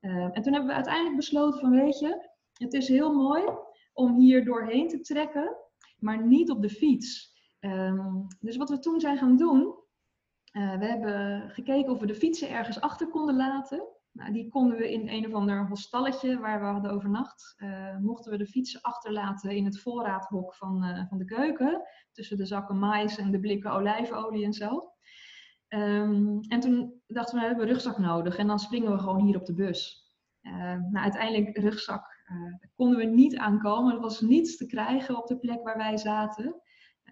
Uh, 0.00 0.12
en 0.12 0.42
toen 0.42 0.52
hebben 0.52 0.70
we 0.70 0.74
uiteindelijk 0.74 1.16
besloten 1.16 1.61
van 1.61 1.70
weet 1.70 1.98
je, 1.98 2.28
het 2.52 2.72
is 2.72 2.88
heel 2.88 3.12
mooi 3.14 3.44
om 3.92 4.18
hier 4.18 4.44
doorheen 4.44 4.88
te 4.88 5.00
trekken, 5.00 5.56
maar 5.98 6.26
niet 6.26 6.50
op 6.50 6.62
de 6.62 6.70
fiets. 6.70 7.36
Um, 7.66 8.26
dus 8.40 8.57
wat 8.57 8.68
we 8.68 8.79
toen 8.79 9.00
zijn 9.00 9.18
gaan 9.18 9.37
doen, 9.37 9.74
uh, 10.52 10.79
we 10.79 10.85
hebben 10.85 11.50
gekeken 11.50 11.92
of 11.92 12.00
we 12.00 12.07
de 12.07 12.14
fietsen 12.14 12.50
ergens 12.50 12.81
achter 12.81 13.09
konden 13.09 13.37
laten. 13.37 13.88
Nou, 14.12 14.33
die 14.33 14.48
konden 14.48 14.76
we 14.76 14.92
in 14.92 15.09
een 15.09 15.26
of 15.26 15.33
ander 15.33 15.68
hostalletje 15.68 16.38
waar 16.38 16.61
we 16.61 16.66
hadden 16.66 16.90
overnacht. 16.90 17.55
Uh, 17.59 17.96
mochten 17.96 18.31
we 18.31 18.38
de 18.38 18.46
fietsen 18.46 18.81
achterlaten 18.81 19.50
in 19.50 19.64
het 19.64 19.81
voorraadhok 19.81 20.55
van, 20.55 20.85
uh, 20.85 21.09
van 21.09 21.18
de 21.18 21.24
keuken. 21.24 21.83
Tussen 22.12 22.37
de 22.37 22.46
zakken 22.46 22.79
mais 22.79 23.18
en 23.18 23.31
de 23.31 23.40
blikken 23.40 23.70
olijfolie 23.70 24.44
en 24.44 24.52
zo. 24.52 24.92
Um, 25.68 26.40
en 26.48 26.61
toen 26.61 27.02
dachten 27.07 27.35
we, 27.35 27.40
we 27.40 27.46
hebben 27.46 27.66
een 27.66 27.72
rugzak 27.72 27.98
nodig 27.98 28.37
en 28.37 28.46
dan 28.46 28.59
springen 28.59 28.92
we 28.92 28.98
gewoon 28.98 29.20
hier 29.20 29.37
op 29.37 29.46
de 29.46 29.55
bus. 29.55 30.11
Uh, 30.42 30.52
nou, 30.52 30.96
uiteindelijk 30.96 31.59
rugzak 31.59 32.14
konden 32.74 32.98
we 32.98 33.05
niet 33.05 33.37
aankomen. 33.37 33.94
Er 33.94 34.00
was 34.00 34.20
niets 34.20 34.57
te 34.57 34.66
krijgen 34.66 35.16
op 35.16 35.26
de 35.26 35.38
plek 35.38 35.62
waar 35.62 35.76
wij 35.76 35.96
zaten. 35.96 36.61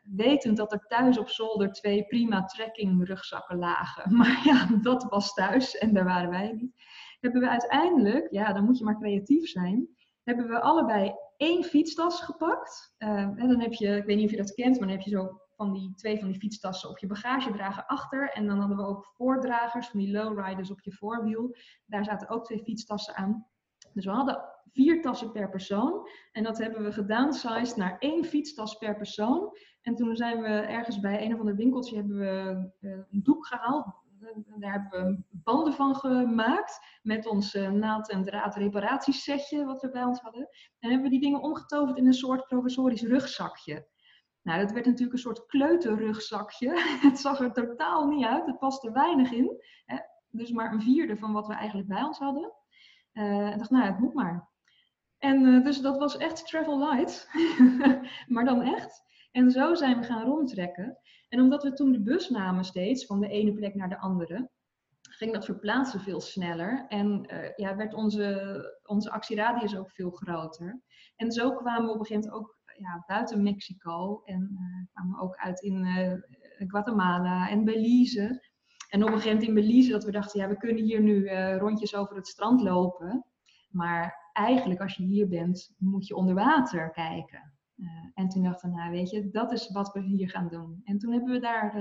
Wetend 0.05 0.57
dat 0.57 0.73
er 0.73 0.87
thuis 0.87 1.19
op 1.19 1.29
zolder 1.29 1.73
twee 1.73 2.05
prima 2.05 2.45
trekking 2.45 3.07
rugzakken 3.07 3.59
lagen. 3.59 4.12
Maar 4.17 4.40
ja, 4.45 4.67
dat 4.83 5.05
was 5.05 5.35
thuis 5.35 5.79
en 5.79 5.95
daar 5.95 6.05
waren 6.05 6.31
wij 6.31 6.53
niet. 6.53 6.83
Hebben 7.21 7.40
we 7.40 7.49
uiteindelijk, 7.49 8.27
ja, 8.31 8.53
dan 8.53 8.64
moet 8.64 8.79
je 8.79 8.85
maar 8.85 8.99
creatief 8.99 9.49
zijn, 9.49 9.88
hebben 10.23 10.49
we 10.49 10.61
allebei 10.61 11.14
één 11.37 11.64
fietstas 11.64 12.21
gepakt. 12.21 12.95
En 12.99 13.49
dan 13.49 13.61
heb 13.61 13.73
je, 13.73 13.97
ik 13.97 14.05
weet 14.05 14.17
niet 14.17 14.25
of 14.25 14.31
je 14.31 14.37
dat 14.37 14.55
kent, 14.55 14.79
maar 14.79 14.88
dan 14.88 14.97
heb 14.97 15.07
je 15.07 15.11
zo 15.11 15.40
van 15.57 15.73
die 15.73 15.95
twee 15.95 16.19
van 16.19 16.29
die 16.29 16.38
fietstassen 16.38 16.90
op 16.90 16.99
je 16.99 17.07
bagagedrager 17.07 17.87
achter. 17.87 18.31
En 18.31 18.47
dan 18.47 18.59
hadden 18.59 18.77
we 18.77 18.87
ook 18.87 19.11
voordragers, 19.17 19.88
van 19.88 20.01
die 20.01 20.11
lowriders 20.11 20.71
op 20.71 20.81
je 20.81 20.93
voorwiel. 20.93 21.57
Daar 21.87 22.05
zaten 22.05 22.29
ook 22.29 22.45
twee 22.45 22.62
fietstassen 22.62 23.14
aan. 23.14 23.47
Dus 23.93 24.05
we 24.05 24.11
hadden 24.11 24.54
vier 24.75 25.03
tassen 25.03 25.33
per 25.33 25.51
persoon. 25.51 26.09
En 26.33 26.43
dat 26.43 26.59
hebben 26.59 26.83
we 26.83 26.93
gedownsized 26.93 27.77
naar 27.77 27.99
één 27.99 28.25
fietstas 28.25 28.75
per 28.75 28.97
persoon. 28.97 29.57
En 29.83 29.95
toen 29.95 30.17
zijn 30.17 30.41
we 30.41 30.49
ergens 30.49 31.01
bij 31.01 31.25
een 31.25 31.33
of 31.33 31.39
ander 31.39 31.57
winkeltje 31.57 31.97
hebben 31.97 32.19
we 32.19 32.71
eh, 32.81 32.91
een 32.91 33.23
doek 33.23 33.47
gehaald. 33.47 34.03
Daar 34.59 34.73
hebben 34.73 35.07
we 35.07 35.23
banden 35.31 35.73
van 35.73 35.95
gemaakt 35.95 36.81
met 37.03 37.27
ons 37.27 37.55
naald- 37.55 38.11
en 38.11 38.25
draad 38.25 38.57
reparatiesetje 38.57 39.65
wat 39.65 39.83
we 39.83 39.91
bij 39.91 40.05
ons 40.05 40.21
hadden. 40.21 40.49
En 40.79 40.91
hebben 40.91 41.03
we 41.03 41.19
die 41.19 41.21
dingen 41.21 41.43
omgetoverd 41.43 41.99
in 41.99 42.07
een 42.07 42.13
soort 42.13 42.47
provisorisch 42.47 43.03
rugzakje. 43.03 43.87
Nou, 44.43 44.61
dat 44.61 44.73
werd 44.73 44.87
natuurlijk 44.87 45.13
een 45.13 45.19
soort 45.19 45.47
kleuterrugzakje. 45.47 46.81
Het 47.09 47.19
zag 47.19 47.41
er 47.41 47.53
totaal 47.53 48.07
niet 48.07 48.25
uit. 48.25 48.47
Het 48.47 48.59
paste 48.59 48.93
weinig 48.93 49.33
in. 49.33 49.63
Dus 50.29 50.51
maar 50.51 50.73
een 50.73 50.83
vierde 50.83 51.17
van 51.17 51.33
wat 51.33 51.47
we 51.47 51.55
eigenlijk 51.55 51.89
bij 51.89 52.03
ons 52.03 52.19
hadden. 52.19 52.53
Uh, 53.13 53.51
ik 53.51 53.59
dacht, 53.59 53.71
nou, 53.71 53.85
het 53.85 53.99
moet 53.99 54.15
maar. 54.15 54.53
En 55.25 55.43
uh, 55.43 55.65
dus 55.65 55.81
dat 55.81 55.99
was 55.99 56.17
echt 56.17 56.47
travel 56.47 56.79
light. 56.79 57.29
maar 58.35 58.45
dan 58.45 58.63
echt. 58.63 59.03
En 59.33 59.51
zo 59.51 59.75
zijn 59.75 60.01
we 60.01 60.07
gaan 60.07 60.25
rondtrekken. 60.25 60.99
En 61.29 61.41
omdat 61.41 61.63
we 61.63 61.73
toen 61.73 61.93
de 61.93 62.03
bus 62.03 62.29
namen 62.29 62.65
steeds, 62.65 63.07
van 63.07 63.21
de 63.21 63.29
ene 63.29 63.53
plek 63.53 63.75
naar 63.75 63.89
de 63.89 63.99
andere, 63.99 64.51
ging 65.01 65.33
dat 65.33 65.45
verplaatsen 65.45 66.01
veel 66.01 66.21
sneller. 66.21 66.85
En 66.89 67.29
uh, 67.33 67.57
ja, 67.57 67.77
werd 67.77 67.95
onze, 67.95 68.81
onze 68.85 69.11
actieradius 69.11 69.77
ook 69.77 69.91
veel 69.91 70.11
groter. 70.11 70.83
En 71.17 71.33
zo 71.33 71.53
kwamen 71.53 71.85
we 71.85 71.93
op 71.93 71.99
een 71.99 72.07
gegeven 72.07 72.31
moment 72.31 72.49
ook 72.49 72.59
ja, 72.79 73.05
buiten 73.07 73.43
Mexico. 73.43 74.23
En 74.25 74.51
uh, 74.53 74.87
kwamen 74.93 75.21
ook 75.21 75.37
uit 75.37 75.61
in 75.61 75.87
Guatemala 76.67 77.49
en 77.49 77.65
Belize. 77.65 78.53
En 78.89 79.03
op 79.03 79.09
een 79.09 79.15
gegeven 79.15 79.39
moment 79.39 79.49
in 79.49 79.55
Belize 79.55 79.91
dat 79.91 80.05
we 80.05 80.11
dachten, 80.11 80.41
ja, 80.41 80.49
we 80.49 80.57
kunnen 80.57 80.83
hier 80.83 81.01
nu 81.01 81.29
rondjes 81.59 81.95
over 81.95 82.17
het 82.17 82.27
strand 82.27 82.61
lopen. 82.61 83.25
Maar 83.71 84.24
eigenlijk 84.35 84.81
als 84.81 84.94
je 84.94 85.03
hier 85.03 85.29
bent, 85.29 85.75
moet 85.79 86.07
je 86.07 86.16
onder 86.16 86.35
water 86.35 86.90
kijken. 86.90 87.53
en 88.14 88.29
toen 88.29 88.42
dachten 88.42 88.70
we, 88.70 88.77
nou 88.77 88.90
weet 88.90 89.11
je, 89.11 89.31
dat 89.31 89.53
is 89.53 89.73
wat 89.73 89.92
we 89.92 90.01
hier 90.01 90.31
gaan 90.31 90.49
doen. 90.49 90.81
En 90.85 90.99
toen 90.99 91.12
hebben 91.12 91.33
we 91.33 91.40
daar 91.40 91.73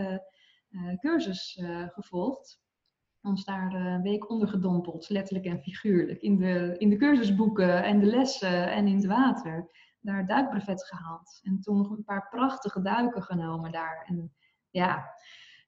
de 0.70 0.98
cursus 1.00 1.62
gevolgd. 1.88 2.62
Ons 3.22 3.46
daar 3.46 3.74
een 3.74 4.02
week 4.02 4.30
ondergedompeld, 4.30 5.10
letterlijk 5.10 5.46
en 5.46 5.62
figuurlijk. 5.62 6.22
In 6.22 6.38
de, 6.38 6.76
in 6.78 6.90
de 6.90 6.98
cursusboeken 6.98 7.84
en 7.84 8.00
de 8.00 8.06
lessen 8.06 8.72
en 8.72 8.88
in 8.88 8.96
het 8.96 9.06
water 9.06 9.70
daar 10.00 10.26
duikbrevet 10.26 10.84
gehaald. 10.84 11.40
En 11.44 11.60
toen 11.60 11.78
nog 11.78 11.90
een 11.90 12.04
paar 12.04 12.30
prachtige 12.30 12.82
duiken 12.82 13.24
genomen 13.24 13.72
daar. 13.72 14.06
En 14.08 14.34
ja, 14.70 15.06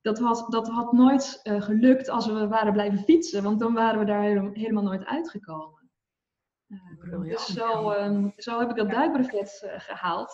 dat 0.01 0.19
had, 0.19 0.45
dat 0.51 0.67
had 0.67 0.91
nooit 0.91 1.39
gelukt 1.43 2.09
als 2.09 2.27
we 2.27 2.47
waren 2.47 2.73
blijven 2.73 2.99
fietsen, 2.99 3.43
want 3.43 3.59
dan 3.59 3.73
waren 3.73 3.99
we 3.99 4.05
daar 4.05 4.51
helemaal 4.53 4.83
nooit 4.83 5.05
uitgekomen. 5.05 5.84
Uh, 6.67 7.21
dus 7.21 7.45
zo, 7.45 7.91
um, 7.91 8.33
zo 8.37 8.59
heb 8.59 8.69
ik 8.69 8.75
dat 8.75 8.89
duikbrevet 8.89 9.61
uh, 9.65 9.71
gehaald. 9.79 10.33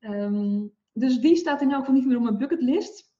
Um, 0.00 0.76
dus 0.92 1.18
die 1.18 1.36
staat 1.36 1.60
in 1.60 1.70
elk 1.70 1.78
geval 1.78 1.94
niet 1.94 2.06
meer 2.06 2.16
op 2.16 2.22
mijn 2.22 2.38
bucketlist. 2.38 3.12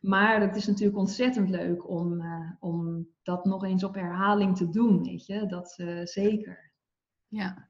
Maar 0.00 0.40
het 0.40 0.56
is 0.56 0.66
natuurlijk 0.66 0.98
ontzettend 0.98 1.48
leuk 1.48 1.88
om, 1.88 2.24
om 2.60 3.08
dat 3.22 3.44
nog 3.44 3.64
eens 3.64 3.84
op 3.84 3.94
herhaling 3.94 4.56
te 4.56 4.68
doen, 4.68 5.02
weet 5.02 5.26
je. 5.26 5.46
Dat 5.46 5.82
zeker. 6.04 6.72
Ja, 7.26 7.68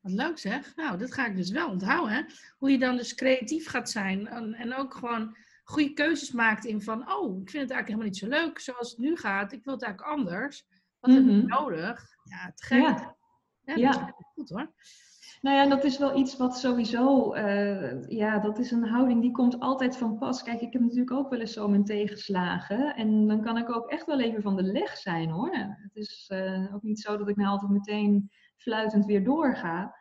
wat 0.00 0.12
leuk 0.12 0.38
zeg. 0.38 0.76
Nou, 0.76 0.98
dat 0.98 1.12
ga 1.12 1.26
ik 1.26 1.36
dus 1.36 1.50
wel 1.50 1.68
onthouden. 1.68 2.14
Hè? 2.14 2.22
Hoe 2.58 2.70
je 2.70 2.78
dan 2.78 2.96
dus 2.96 3.14
creatief 3.14 3.68
gaat 3.68 3.90
zijn. 3.90 4.26
En, 4.26 4.54
en 4.54 4.74
ook 4.74 4.94
gewoon 4.94 5.36
goede 5.64 5.92
keuzes 5.92 6.32
maakt 6.32 6.64
in 6.64 6.82
van... 6.82 7.12
Oh, 7.12 7.40
ik 7.40 7.50
vind 7.50 7.62
het 7.62 7.72
eigenlijk 7.72 7.86
helemaal 7.86 8.06
niet 8.06 8.16
zo 8.16 8.28
leuk 8.28 8.58
zoals 8.58 8.90
het 8.90 8.98
nu 8.98 9.16
gaat. 9.16 9.52
Ik 9.52 9.64
wil 9.64 9.74
het 9.74 9.82
eigenlijk 9.82 10.12
anders. 10.12 10.66
Wat 11.00 11.14
heb 11.14 11.26
ik 11.26 11.46
nodig? 11.46 12.18
Ja, 12.30 12.52
te 12.54 12.64
gek. 12.64 13.14
Ja. 13.76 14.14
Goed 14.34 14.48
hoor. 14.48 14.72
Nou 15.40 15.56
ja, 15.56 15.66
dat 15.66 15.84
is 15.84 15.98
wel 15.98 16.16
iets 16.16 16.36
wat 16.36 16.58
sowieso, 16.58 17.32
eh, 17.32 18.08
ja, 18.08 18.38
dat 18.38 18.58
is 18.58 18.70
een 18.70 18.88
houding 18.88 19.20
die 19.20 19.30
komt 19.30 19.60
altijd 19.60 19.96
van 19.96 20.18
pas. 20.18 20.42
Kijk, 20.42 20.60
ik 20.60 20.72
heb 20.72 20.82
natuurlijk 20.82 21.12
ook 21.12 21.30
wel 21.30 21.40
eens 21.40 21.52
zo 21.52 21.68
mijn 21.68 21.84
tegenslagen. 21.84 22.94
En 22.96 23.26
dan 23.26 23.42
kan 23.42 23.56
ik 23.56 23.74
ook 23.76 23.90
echt 23.90 24.06
wel 24.06 24.20
even 24.20 24.42
van 24.42 24.56
de 24.56 24.62
leg 24.62 24.96
zijn 24.96 25.30
hoor. 25.30 25.54
Het 25.54 25.96
is 25.96 26.26
eh, 26.28 26.74
ook 26.74 26.82
niet 26.82 27.00
zo 27.00 27.16
dat 27.16 27.28
ik 27.28 27.36
nou 27.36 27.48
altijd 27.48 27.70
meteen 27.70 28.30
fluitend 28.56 29.04
weer 29.06 29.24
doorga. 29.24 29.94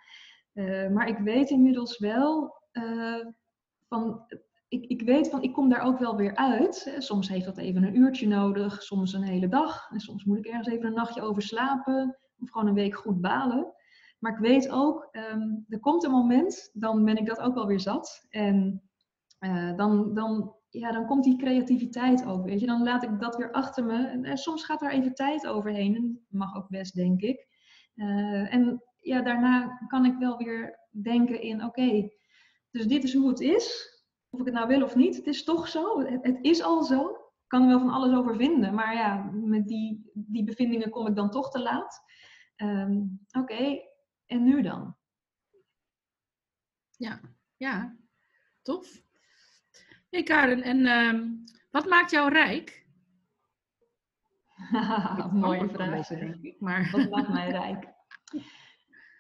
Uh, 0.54 0.89
maar 0.89 1.08
ik 1.08 1.18
weet 1.18 1.50
inmiddels 1.50 1.98
wel 1.98 2.58
van. 3.88 4.26
Ik, 4.69 4.86
ik 4.86 5.01
weet 5.01 5.29
van, 5.29 5.41
ik 5.41 5.53
kom 5.53 5.69
daar 5.69 5.82
ook 5.82 5.99
wel 5.99 6.15
weer 6.15 6.36
uit. 6.36 6.95
Soms 6.97 7.29
heeft 7.29 7.45
dat 7.45 7.58
even 7.58 7.84
een 7.84 7.97
uurtje 7.97 8.27
nodig, 8.27 8.84
soms 8.84 9.13
een 9.13 9.23
hele 9.23 9.47
dag. 9.47 9.89
En 9.91 9.99
soms 9.99 10.23
moet 10.23 10.38
ik 10.38 10.45
ergens 10.45 10.67
even 10.67 10.86
een 10.86 10.93
nachtje 10.93 11.21
over 11.21 11.41
slapen. 11.41 12.17
Of 12.39 12.51
gewoon 12.51 12.67
een 12.67 12.73
week 12.73 12.95
goed 12.95 13.21
balen. 13.21 13.73
Maar 14.19 14.32
ik 14.32 14.38
weet 14.38 14.69
ook, 14.69 15.10
um, 15.32 15.65
er 15.67 15.79
komt 15.79 16.03
een 16.03 16.12
moment, 16.12 16.69
dan 16.73 17.05
ben 17.05 17.17
ik 17.17 17.25
dat 17.25 17.39
ook 17.39 17.53
wel 17.53 17.67
weer 17.67 17.79
zat. 17.79 18.25
En 18.29 18.82
uh, 19.39 19.75
dan, 19.75 20.13
dan, 20.13 20.55
ja, 20.69 20.91
dan 20.91 21.05
komt 21.05 21.23
die 21.23 21.38
creativiteit 21.38 22.25
ook, 22.25 22.45
weet 22.45 22.60
je. 22.60 22.65
Dan 22.65 22.84
laat 22.84 23.03
ik 23.03 23.19
dat 23.19 23.36
weer 23.36 23.51
achter 23.51 23.86
me. 23.86 24.08
En, 24.08 24.23
en 24.23 24.38
soms 24.38 24.63
gaat 24.65 24.79
daar 24.79 24.91
even 24.91 25.13
tijd 25.13 25.47
overheen. 25.47 25.95
En 25.95 26.25
mag 26.29 26.55
ook 26.55 26.69
best, 26.69 26.95
denk 26.95 27.21
ik. 27.21 27.47
Uh, 27.95 28.53
en 28.53 28.84
ja, 28.95 29.21
daarna 29.21 29.77
kan 29.88 30.05
ik 30.05 30.17
wel 30.17 30.38
weer 30.38 30.79
denken 30.89 31.41
in, 31.41 31.63
oké, 31.63 32.10
dus 32.71 32.88
dit 32.88 33.03
is 33.03 33.13
hoe 33.13 33.29
het 33.29 33.39
is. 33.39 33.97
Of 34.30 34.39
ik 34.39 34.46
het 34.46 34.54
nou 34.54 34.68
wil 34.68 34.84
of 34.84 34.96
niet, 34.96 35.15
het 35.15 35.28
is 35.28 35.44
toch 35.44 35.68
zo. 35.68 36.00
Het, 36.00 36.24
het 36.24 36.38
is 36.42 36.62
al 36.62 36.84
zo. 36.84 37.10
Ik 37.10 37.48
kan 37.48 37.62
er 37.62 37.68
wel 37.68 37.80
van 37.80 37.89
alles 37.89 38.18
over 38.18 38.36
vinden. 38.36 38.74
Maar 38.74 38.94
ja, 38.94 39.30
met 39.34 39.68
die, 39.68 40.12
die 40.13 40.44
bevindingen 40.44 40.89
kom 40.89 41.08
ik 41.08 41.15
dan 41.15 41.32
toch 41.32 41.52
te 41.52 41.60
laat. 41.60 42.02
Um, 42.56 43.20
oké, 43.32 43.54
okay, 43.54 43.89
en 44.26 44.44
nu 44.44 44.62
dan? 44.62 44.98
Ja, 46.98 47.20
ja, 47.58 47.98
tof. 48.62 49.02
Hey 50.10 50.24
Karen, 50.24 50.62
en 50.62 50.88
um, 50.88 51.44
wat 51.72 51.86
maakt 51.86 52.12
jou 52.12 52.30
rijk? 52.30 52.88
Mooie 55.32 55.70
vraag, 55.70 56.08
denk 56.08 56.44
ik. 56.44 56.60
Maar... 56.65 56.89
Wat 56.92 57.10
maakt 57.10 57.30
mij 57.30 57.50
rijk? 57.50 57.88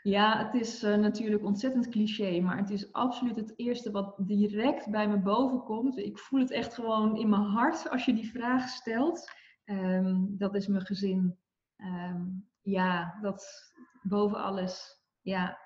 Ja, 0.09 0.45
het 0.45 0.53
is 0.53 0.83
uh, 0.83 0.95
natuurlijk 0.95 1.43
ontzettend 1.43 1.89
cliché, 1.89 2.39
maar 2.39 2.57
het 2.57 2.69
is 2.69 2.93
absoluut 2.93 3.35
het 3.35 3.53
eerste 3.55 3.91
wat 3.91 4.15
direct 4.17 4.89
bij 4.89 5.07
me 5.07 5.17
boven 5.17 5.63
komt. 5.63 5.97
Ik 5.97 6.17
voel 6.17 6.39
het 6.39 6.51
echt 6.51 6.73
gewoon 6.73 7.17
in 7.17 7.29
mijn 7.29 7.41
hart 7.41 7.89
als 7.89 8.05
je 8.05 8.13
die 8.13 8.31
vraag 8.31 8.67
stelt. 8.67 9.31
Um, 9.65 10.35
dat 10.37 10.55
is 10.55 10.67
mijn 10.67 10.85
gezin. 10.85 11.37
Um, 11.77 12.49
ja, 12.61 13.17
dat 13.21 13.71
boven 14.01 14.43
alles. 14.43 15.01
Ja. 15.21 15.59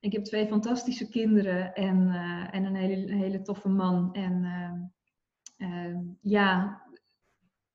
Ik 0.00 0.12
heb 0.12 0.24
twee 0.24 0.46
fantastische 0.46 1.08
kinderen 1.08 1.74
en, 1.74 1.96
uh, 2.08 2.54
en 2.54 2.64
een 2.64 2.74
hele, 2.74 3.14
hele 3.14 3.42
toffe 3.42 3.68
man. 3.68 4.14
En 4.14 4.44
uh, 5.58 5.96
ja, 6.20 6.82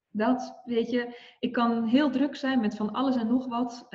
dat, 0.10 0.62
weet 0.66 0.90
je, 0.90 1.20
ik 1.40 1.52
kan 1.52 1.84
heel 1.84 2.10
druk 2.10 2.36
zijn 2.36 2.60
met 2.60 2.76
van 2.76 2.92
alles 2.92 3.16
en 3.16 3.28
nog 3.28 3.48
wat. 3.48 3.88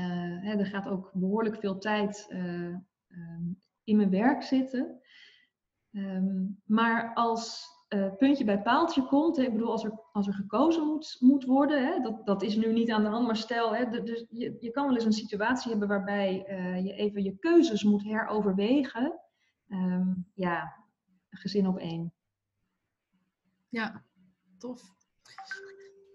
Hè, 0.00 0.58
er 0.58 0.66
gaat 0.66 0.88
ook 0.88 1.10
behoorlijk 1.12 1.56
veel 1.56 1.78
tijd 1.78 2.26
uh, 2.28 2.76
um, 3.08 3.58
in 3.84 3.96
mijn 3.96 4.10
werk 4.10 4.42
zitten. 4.42 5.00
Um, 5.92 6.60
maar 6.64 7.14
als 7.14 7.66
uh, 7.88 8.14
puntje 8.16 8.44
bij 8.44 8.62
paaltje 8.62 9.06
komt, 9.06 9.38
ik 9.38 9.52
bedoel, 9.52 9.70
als 9.70 9.84
er, 9.84 10.00
als 10.12 10.26
er 10.26 10.34
gekozen 10.34 10.86
moet, 10.86 11.16
moet 11.20 11.44
worden, 11.44 11.86
hè, 11.86 12.00
dat, 12.00 12.26
dat 12.26 12.42
is 12.42 12.56
nu 12.56 12.72
niet 12.72 12.90
aan 12.90 13.02
de 13.02 13.08
hand, 13.08 13.26
maar 13.26 13.36
stel, 13.36 13.74
hè, 13.74 14.02
dus 14.02 14.26
je, 14.28 14.56
je 14.60 14.70
kan 14.70 14.86
wel 14.86 14.94
eens 14.94 15.04
een 15.04 15.12
situatie 15.12 15.70
hebben 15.70 15.88
waarbij 15.88 16.34
je 16.82 16.92
even 16.92 17.22
je 17.22 17.36
keuzes 17.38 17.82
moet 17.82 18.02
heroverwegen. 18.02 19.20
ja, 20.34 20.84
gezin 21.30 21.66
op 21.66 21.78
één. 21.78 22.12
Ja, 23.68 24.04
tof. 24.58 24.94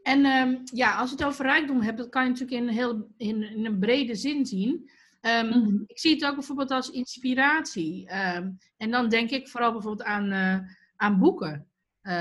En 0.10 0.26
um, 0.26 0.62
ja, 0.64 0.96
als 0.96 1.10
je 1.10 1.16
het 1.16 1.26
over 1.26 1.46
rijkdom 1.46 1.82
hebt, 1.82 1.98
dat 1.98 2.10
kan 2.10 2.24
je 2.24 2.30
natuurlijk 2.30 2.62
in 2.62 2.68
een, 2.68 2.74
heel, 2.74 3.08
in, 3.18 3.44
in 3.44 3.66
een 3.66 3.80
brede 3.80 4.16
zin 4.16 4.46
zien. 4.46 4.90
Um, 5.22 5.46
mm 5.46 5.52
-hmm. 5.52 5.84
Ik 5.88 6.00
zie 6.00 6.14
het 6.14 6.26
ook 6.26 6.36
bijvoorbeeld 6.36 6.72
als 6.72 6.90
inspiratie. 6.90 8.10
Um, 8.36 8.58
en 8.78 8.92
dan 8.92 9.10
denk 9.10 9.30
ik 9.30 9.48
vooral 9.48 9.72
bijvoorbeeld 9.72 10.08
aan, 10.08 10.34
uh, 10.34 10.60
aan 10.96 11.20
boeken. 11.20 11.68
Uh, 12.02 12.14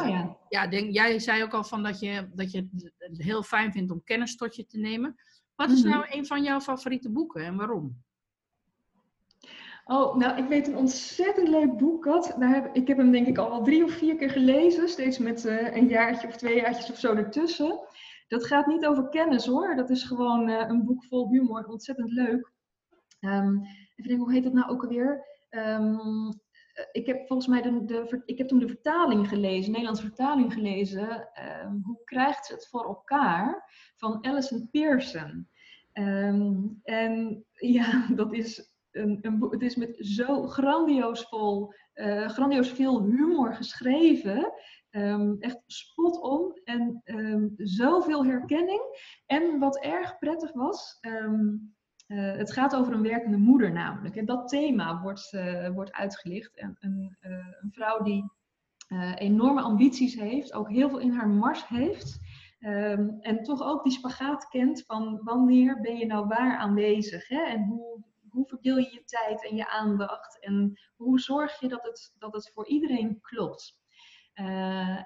oh 0.00 0.08
ja. 0.08 0.36
Ja, 0.48 0.66
denk, 0.66 0.92
jij 0.92 1.18
zei 1.18 1.42
ook 1.42 1.54
al 1.54 1.64
van 1.64 1.82
dat 1.82 2.00
je, 2.00 2.28
dat 2.34 2.50
je 2.50 2.68
het 2.98 3.22
heel 3.22 3.42
fijn 3.42 3.72
vindt 3.72 3.90
om 3.90 4.04
kennis 4.04 4.36
tot 4.36 4.56
je 4.56 4.66
te 4.66 4.78
nemen. 4.78 5.14
Wat 5.54 5.70
is 5.70 5.82
mm 5.82 5.90
-hmm. 5.90 6.00
nou 6.00 6.18
een 6.18 6.26
van 6.26 6.42
jouw 6.42 6.60
favoriete 6.60 7.10
boeken 7.10 7.44
en 7.44 7.56
waarom? 7.56 8.04
Oh, 9.88 10.16
nou, 10.16 10.38
ik 10.38 10.48
weet 10.48 10.66
een 10.66 10.76
ontzettend 10.76 11.48
leuk 11.48 11.76
boek, 11.76 12.02
Kat. 12.02 12.34
Daar 12.38 12.54
heb, 12.54 12.74
ik 12.74 12.88
heb 12.88 12.96
hem 12.96 13.10
denk 13.10 13.26
ik 13.26 13.38
al 13.38 13.50
wel 13.50 13.62
drie 13.62 13.84
of 13.84 13.90
vier 13.90 14.16
keer 14.16 14.30
gelezen. 14.30 14.88
Steeds 14.88 15.18
met 15.18 15.44
uh, 15.44 15.76
een 15.76 15.88
jaartje 15.88 16.28
of 16.28 16.36
twee 16.36 16.56
jaartjes 16.56 16.90
of 16.90 16.98
zo 16.98 17.14
ertussen. 17.14 17.80
Dat 18.28 18.46
gaat 18.46 18.66
niet 18.66 18.86
over 18.86 19.08
kennis 19.08 19.46
hoor. 19.46 19.76
Dat 19.76 19.90
is 19.90 20.02
gewoon 20.02 20.48
uh, 20.48 20.64
een 20.68 20.84
boek 20.84 21.04
vol 21.04 21.28
humor. 21.28 21.66
Ontzettend 21.66 22.10
leuk. 22.10 22.52
Um, 23.20 23.62
even 23.64 24.08
denken, 24.08 24.18
hoe 24.18 24.32
heet 24.32 24.44
dat 24.44 24.52
nou 24.52 24.70
ook 24.70 24.82
alweer? 24.82 25.24
Um, 25.50 26.40
ik 26.92 27.06
heb 27.06 27.26
volgens 27.26 27.48
mij 27.48 27.62
de, 27.62 27.84
de, 27.84 28.22
ik 28.24 28.38
heb 28.38 28.48
toen 28.48 28.58
de 28.58 28.68
vertaling 28.68 29.28
gelezen, 29.28 29.64
de 29.64 29.70
Nederlandse 29.70 30.06
vertaling 30.06 30.52
gelezen. 30.52 31.28
Um, 31.64 31.80
hoe 31.84 32.00
krijgt 32.04 32.46
ze 32.46 32.52
het 32.52 32.68
voor 32.68 32.84
elkaar? 32.84 33.70
Van 33.96 34.22
Alison 34.22 34.68
Pearson. 34.70 35.48
En 35.92 37.44
ja, 37.76 38.06
dat 38.14 38.32
is 38.32 38.74
een, 38.96 39.46
het 39.50 39.62
is 39.62 39.76
met 39.76 39.96
zo 39.98 40.46
grandioos 40.46 41.22
vol, 41.22 41.72
uh, 41.94 42.28
grandioos 42.28 42.70
veel 42.70 43.02
humor 43.02 43.54
geschreven. 43.54 44.52
Um, 44.90 45.36
echt 45.38 45.62
spot 45.66 46.20
om 46.20 46.60
en 46.64 47.02
um, 47.04 47.54
zoveel 47.56 48.24
herkenning. 48.24 48.80
En 49.26 49.58
wat 49.58 49.80
erg 49.80 50.18
prettig 50.18 50.52
was, 50.52 50.98
um, 51.00 51.74
uh, 52.06 52.32
het 52.36 52.52
gaat 52.52 52.76
over 52.76 52.92
een 52.92 53.02
werkende 53.02 53.36
moeder 53.36 53.72
namelijk. 53.72 54.16
En 54.16 54.24
dat 54.24 54.48
thema 54.48 55.02
wordt, 55.02 55.32
uh, 55.32 55.68
wordt 55.68 55.92
uitgelicht. 55.92 56.56
En 56.56 56.76
een, 56.80 57.16
een 57.60 57.70
vrouw 57.70 58.02
die 58.02 58.30
enorme 59.14 59.60
ambities 59.60 60.14
heeft, 60.14 60.52
ook 60.52 60.70
heel 60.70 60.88
veel 60.88 60.98
in 60.98 61.12
haar 61.12 61.28
mars 61.28 61.68
heeft. 61.68 62.18
En 63.20 63.42
toch 63.42 63.62
ook 63.62 63.82
die 63.82 63.92
spagaat 63.92 64.48
kent 64.48 64.84
van 64.86 65.20
wanneer 65.22 65.80
ben 65.80 65.96
je 65.96 66.06
nou 66.06 66.26
waar 66.26 66.56
aanwezig? 66.56 67.28
Hè? 67.28 67.42
En 67.42 67.64
hoe, 67.64 68.02
hoe 68.36 68.46
verdeel 68.46 68.76
je 68.76 68.92
je 68.92 69.04
tijd 69.04 69.48
en 69.48 69.56
je 69.56 69.68
aandacht? 69.68 70.40
En 70.40 70.80
hoe 70.96 71.20
zorg 71.20 71.60
je 71.60 71.68
dat 71.68 71.82
het, 71.82 72.14
dat 72.18 72.32
het 72.32 72.50
voor 72.54 72.66
iedereen 72.66 73.20
klopt? 73.20 73.84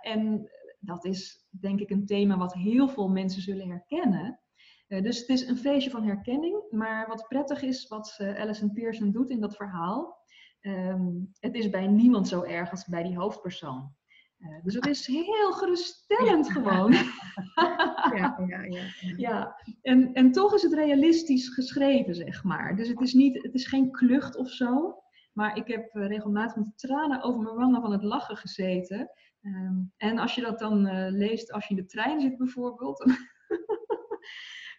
en 0.01 0.51
dat 0.81 1.05
is 1.05 1.47
denk 1.51 1.81
ik 1.81 1.91
een 1.91 2.07
thema 2.07 2.37
wat 2.37 2.55
heel 2.55 2.89
veel 2.89 3.09
mensen 3.09 3.43
zullen 3.43 3.69
herkennen. 3.69 4.41
Uh, 4.89 5.03
dus 5.03 5.19
het 5.19 5.29
is 5.29 5.47
een 5.47 5.57
feestje 5.57 5.91
van 5.91 6.05
herkenning. 6.05 6.63
Maar 6.71 7.09
wat 7.09 7.29
prettig 7.29 7.63
is, 7.63 7.89
wat 7.89 8.19
uh, 8.21 8.41
Alison 8.41 8.73
Pearson 8.73 9.11
doet 9.11 9.31
in 9.31 9.41
dat 9.41 9.57
verhaal, 9.57 10.19
um, 10.61 11.31
het 11.41 11.55
is 11.55 11.71
bij 11.71 11.87
niemand 11.87 12.29
zo 12.29 12.43
erg 12.43 12.71
als 12.71 12.87
bij 12.87 13.03
die 13.03 13.17
hoofdpersoon. 13.17 13.95
Uh, 14.41 14.63
dus 14.63 14.75
het 14.75 14.87
is 14.87 15.07
heel 15.07 15.53
geruststellend 15.53 16.47
ja. 16.47 16.53
gewoon. 16.53 16.93
ja, 18.17 18.45
ja, 18.47 18.63
ja. 18.63 18.83
ja. 19.17 19.57
En, 19.83 20.13
en 20.13 20.33
toch 20.33 20.55
is 20.55 20.63
het 20.63 20.73
realistisch 20.73 21.49
geschreven, 21.49 22.15
zeg 22.15 22.45
maar. 22.45 22.77
Dus 22.77 22.89
het 22.89 23.01
is, 23.01 23.13
niet, 23.13 23.43
het 23.43 23.55
is 23.55 23.67
geen 23.67 23.91
klucht 23.91 24.37
of 24.37 24.49
zo. 24.49 25.03
Maar 25.33 25.57
ik 25.57 25.67
heb 25.67 25.91
regelmatig 25.93 26.57
met 26.57 26.79
tranen 26.79 27.23
over 27.23 27.43
mijn 27.43 27.57
wangen 27.57 27.81
van 27.81 27.93
het 27.93 28.03
lachen 28.03 28.37
gezeten. 28.37 29.11
Um, 29.43 29.93
en 29.97 30.19
als 30.19 30.35
je 30.35 30.41
dat 30.41 30.59
dan 30.59 31.09
leest 31.11 31.53
als 31.53 31.67
je 31.67 31.75
in 31.75 31.81
de 31.81 31.87
trein 31.87 32.21
zit 32.21 32.37
bijvoorbeeld... 32.37 33.05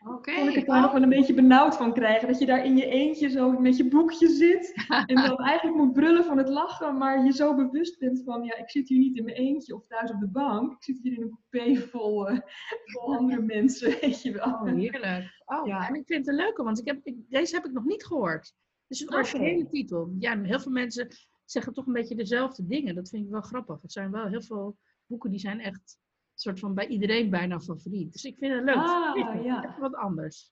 Okay. 0.05 0.35
kon 0.35 0.49
ik 0.49 0.55
het 0.55 0.65
daar 0.65 0.81
nog 0.81 0.91
wel 0.91 1.01
een 1.01 1.09
beetje 1.09 1.33
benauwd 1.33 1.77
van 1.77 1.93
krijgen. 1.93 2.27
Dat 2.27 2.39
je 2.39 2.45
daar 2.45 2.65
in 2.65 2.77
je 2.77 2.85
eentje 2.85 3.29
zo 3.29 3.51
met 3.51 3.77
je 3.77 3.87
boekje 3.87 4.27
zit. 4.27 4.73
en 5.05 5.15
dan 5.15 5.37
eigenlijk 5.49 5.77
moet 5.77 5.93
brullen 5.93 6.23
van 6.23 6.37
het 6.37 6.49
lachen. 6.49 6.97
Maar 6.97 7.25
je 7.25 7.31
zo 7.31 7.55
bewust 7.55 7.99
bent 7.99 8.21
van, 8.23 8.43
ja, 8.43 8.57
ik 8.57 8.69
zit 8.69 8.89
hier 8.89 8.99
niet 8.99 9.17
in 9.17 9.23
mijn 9.23 9.35
eentje 9.35 9.75
of 9.75 9.87
thuis 9.87 10.11
op 10.11 10.19
de 10.19 10.27
bank. 10.27 10.71
Ik 10.71 10.83
zit 10.83 10.99
hier 11.01 11.13
in 11.13 11.21
een 11.21 11.39
coupé 11.49 11.81
vol, 11.81 12.31
uh, 12.31 12.39
vol 12.83 13.15
andere 13.15 13.41
mensen, 13.41 13.89
weet 14.01 14.21
je 14.21 14.31
wel. 14.31 14.45
Oh, 14.45 14.63
heerlijk. 14.63 15.41
Oh, 15.45 15.67
ja. 15.67 15.87
en 15.87 15.95
ik 15.95 16.05
vind 16.05 16.25
het 16.25 16.27
een 16.27 16.43
leuke, 16.43 16.63
want 16.63 16.79
ik 16.79 16.85
heb, 16.85 16.99
ik, 17.03 17.15
deze 17.29 17.55
heb 17.55 17.65
ik 17.65 17.71
nog 17.71 17.85
niet 17.85 18.05
gehoord. 18.05 18.53
Het 18.87 18.99
is 18.99 19.01
een 19.01 19.13
originele 19.13 19.69
titel. 19.69 20.15
Ja, 20.19 20.41
heel 20.41 20.59
veel 20.59 20.71
mensen 20.71 21.07
zeggen 21.45 21.73
toch 21.73 21.85
een 21.85 21.93
beetje 21.93 22.15
dezelfde 22.15 22.67
dingen. 22.67 22.95
Dat 22.95 23.09
vind 23.09 23.25
ik 23.25 23.31
wel 23.31 23.41
grappig. 23.41 23.81
Het 23.81 23.91
zijn 23.91 24.11
wel 24.11 24.27
heel 24.27 24.41
veel 24.41 24.77
boeken 25.05 25.29
die 25.29 25.39
zijn 25.39 25.59
echt 25.59 25.97
soort 26.41 26.59
van 26.59 26.73
bij 26.73 26.87
iedereen 26.87 27.29
bijna 27.29 27.59
favoriet. 27.59 28.11
Dus 28.11 28.23
ik 28.23 28.37
vind 28.37 28.53
het 28.53 28.63
leuk. 28.63 28.75
Ah, 28.75 29.43
ja. 29.43 29.75
Wat 29.79 29.95
anders. 29.95 30.51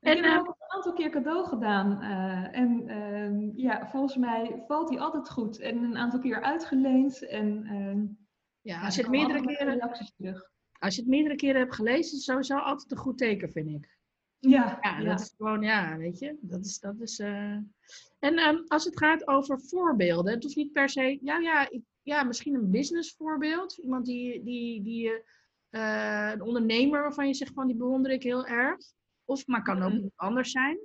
En, 0.00 0.16
ik 0.16 0.24
heb 0.24 0.32
hem 0.32 0.40
ook 0.40 0.56
een 0.58 0.76
aantal 0.76 0.92
keer 0.92 1.10
cadeau 1.10 1.46
gedaan. 1.46 2.02
Uh, 2.02 2.58
en 2.58 2.90
uh, 2.90 3.56
ja, 3.56 3.88
volgens 3.88 4.16
mij 4.16 4.62
valt 4.66 4.88
hij 4.88 4.98
altijd 4.98 5.30
goed. 5.30 5.58
En 5.58 5.76
een 5.82 5.96
aantal 5.96 6.20
keer 6.20 6.42
uitgeleend. 6.42 7.26
En, 7.26 7.66
uh, 7.66 8.08
ja, 8.60 8.84
als 8.84 8.94
je, 8.94 9.02
het 9.02 9.10
meerdere 9.10 9.40
keren, 9.40 9.78
terug. 10.16 10.50
als 10.78 10.94
je 10.94 11.00
het 11.00 11.10
meerdere 11.10 11.36
keren 11.36 11.60
hebt 11.60 11.74
gelezen, 11.74 12.18
is 12.18 12.24
sowieso 12.24 12.56
altijd 12.56 12.90
een 12.90 12.96
goed 12.96 13.18
teken, 13.18 13.50
vind 13.50 13.68
ik. 13.68 13.96
Ja, 14.38 14.78
ja, 14.80 15.04
dat 15.04 15.20
is 15.20 15.34
gewoon, 15.36 15.62
ja, 15.62 15.96
weet 15.96 16.18
je. 16.18 16.38
Dat 16.40 16.64
is, 16.64 16.78
dat 16.78 17.00
is, 17.00 17.18
En 17.18 18.38
um, 18.38 18.64
als 18.66 18.84
het 18.84 18.98
gaat 18.98 19.28
over 19.28 19.60
voorbeelden, 19.60 20.32
het 20.32 20.42
hoeft 20.42 20.56
niet 20.56 20.72
per 20.72 20.88
se, 20.88 21.18
ja, 21.20 21.38
ja, 21.38 21.70
ik 21.70 21.82
ja, 22.02 22.22
misschien 22.22 22.54
een 22.54 22.70
business 22.70 23.14
voorbeeld. 23.16 23.78
Iemand 23.78 24.06
die, 24.06 24.42
die, 24.44 24.82
die 24.82 25.08
uh, 25.70 26.30
een 26.32 26.42
ondernemer 26.42 27.02
waarvan 27.02 27.26
je 27.26 27.34
zegt 27.34 27.52
van 27.54 27.66
die 27.66 27.76
bewonder 27.76 28.10
ik 28.10 28.22
heel 28.22 28.46
erg. 28.46 28.78
Of 29.24 29.46
maar 29.46 29.62
kan 29.62 29.82
ook 29.82 29.92
mm. 29.92 30.10
anders 30.16 30.50
zijn. 30.50 30.78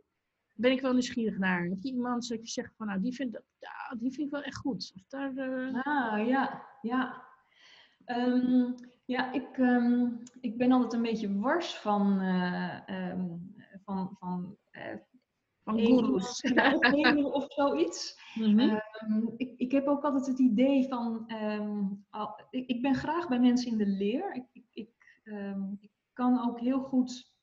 Ben 0.53 0.71
ik 0.71 0.81
wel 0.81 0.91
nieuwsgierig 0.91 1.37
naar. 1.37 1.63
Heb 1.63 1.77
je 1.81 1.91
iemand 1.91 2.27
dat 2.27 2.41
je 2.41 2.47
zegt 2.47 2.75
van 2.75 2.87
nou 2.87 3.01
die 3.01 3.13
vind, 3.13 3.39
ja, 3.59 3.95
die 3.97 4.11
vind 4.11 4.27
ik 4.27 4.33
wel 4.33 4.43
echt 4.43 4.57
goed. 4.57 4.91
Of 4.95 5.07
daar, 5.07 5.33
uh... 5.33 5.81
Ah 5.81 6.27
ja, 6.27 6.67
ja. 6.81 7.25
Um, 8.05 8.75
ja, 9.05 9.31
ik, 9.31 9.57
um, 9.57 10.23
ik 10.41 10.57
ben 10.57 10.71
altijd 10.71 10.93
een 10.93 11.01
beetje 11.01 11.39
wars 11.39 11.75
van, 11.75 12.21
uh, 12.21 12.79
um, 13.11 13.55
van, 13.83 14.15
van 14.19 14.57
van 15.67 15.79
gurus. 15.79 16.41
of 17.31 17.45
zoiets. 17.59 18.19
Mm 18.33 18.59
-hmm. 18.59 18.81
Um, 19.05 19.33
ik, 19.37 19.53
ik 19.57 19.71
heb 19.71 19.87
ook 19.87 20.03
altijd 20.03 20.25
het 20.25 20.39
idee 20.39 20.87
van, 20.87 21.31
um, 21.43 22.05
al, 22.09 22.39
ik, 22.49 22.67
ik, 22.67 22.81
ben 22.81 22.95
graag 22.95 23.27
bij 23.27 23.39
mensen 23.39 23.71
in 23.71 23.77
de 23.77 23.85
leer. 23.85 24.33
Ik, 24.33 24.45
ik, 24.51 24.65
ik, 24.73 25.21
um, 25.23 25.79
kan 26.13 26.47
ook 26.47 26.59
heel 26.59 26.79
goed 26.79 27.35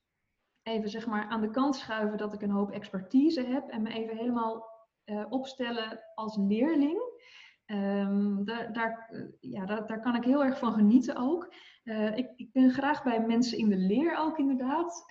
even 0.63 0.89
zeg 0.89 1.07
maar 1.07 1.27
aan 1.27 1.41
de 1.41 1.49
kant 1.49 1.75
schuiven 1.75 2.17
dat 2.17 2.33
ik 2.33 2.41
een 2.41 2.49
hoop 2.49 2.71
expertise 2.71 3.43
heb 3.43 3.67
en 3.67 3.81
me 3.81 3.93
even 3.93 4.17
helemaal 4.17 4.65
uh, 5.05 5.25
opstellen 5.29 5.99
als 6.15 6.37
leerling. 6.37 7.01
daar, 8.45 8.73
daar, 8.73 9.09
ja, 9.39 9.65
daar, 9.65 9.87
daar, 9.87 9.99
kan 9.99 10.15
ik 10.15 10.23
heel 10.23 10.43
erg 10.43 10.59
van 10.59 10.73
genieten 10.73 11.15
ook. 11.15 11.53
Uh, 11.83 12.17
ik, 12.17 12.31
ik 12.35 12.51
ben 12.51 12.71
graag 12.71 13.03
bij 13.03 13.25
mensen 13.25 13.57
in 13.57 13.69
de 13.69 13.77
leer 13.77 14.17
ook 14.17 14.37
inderdaad. 14.37 15.05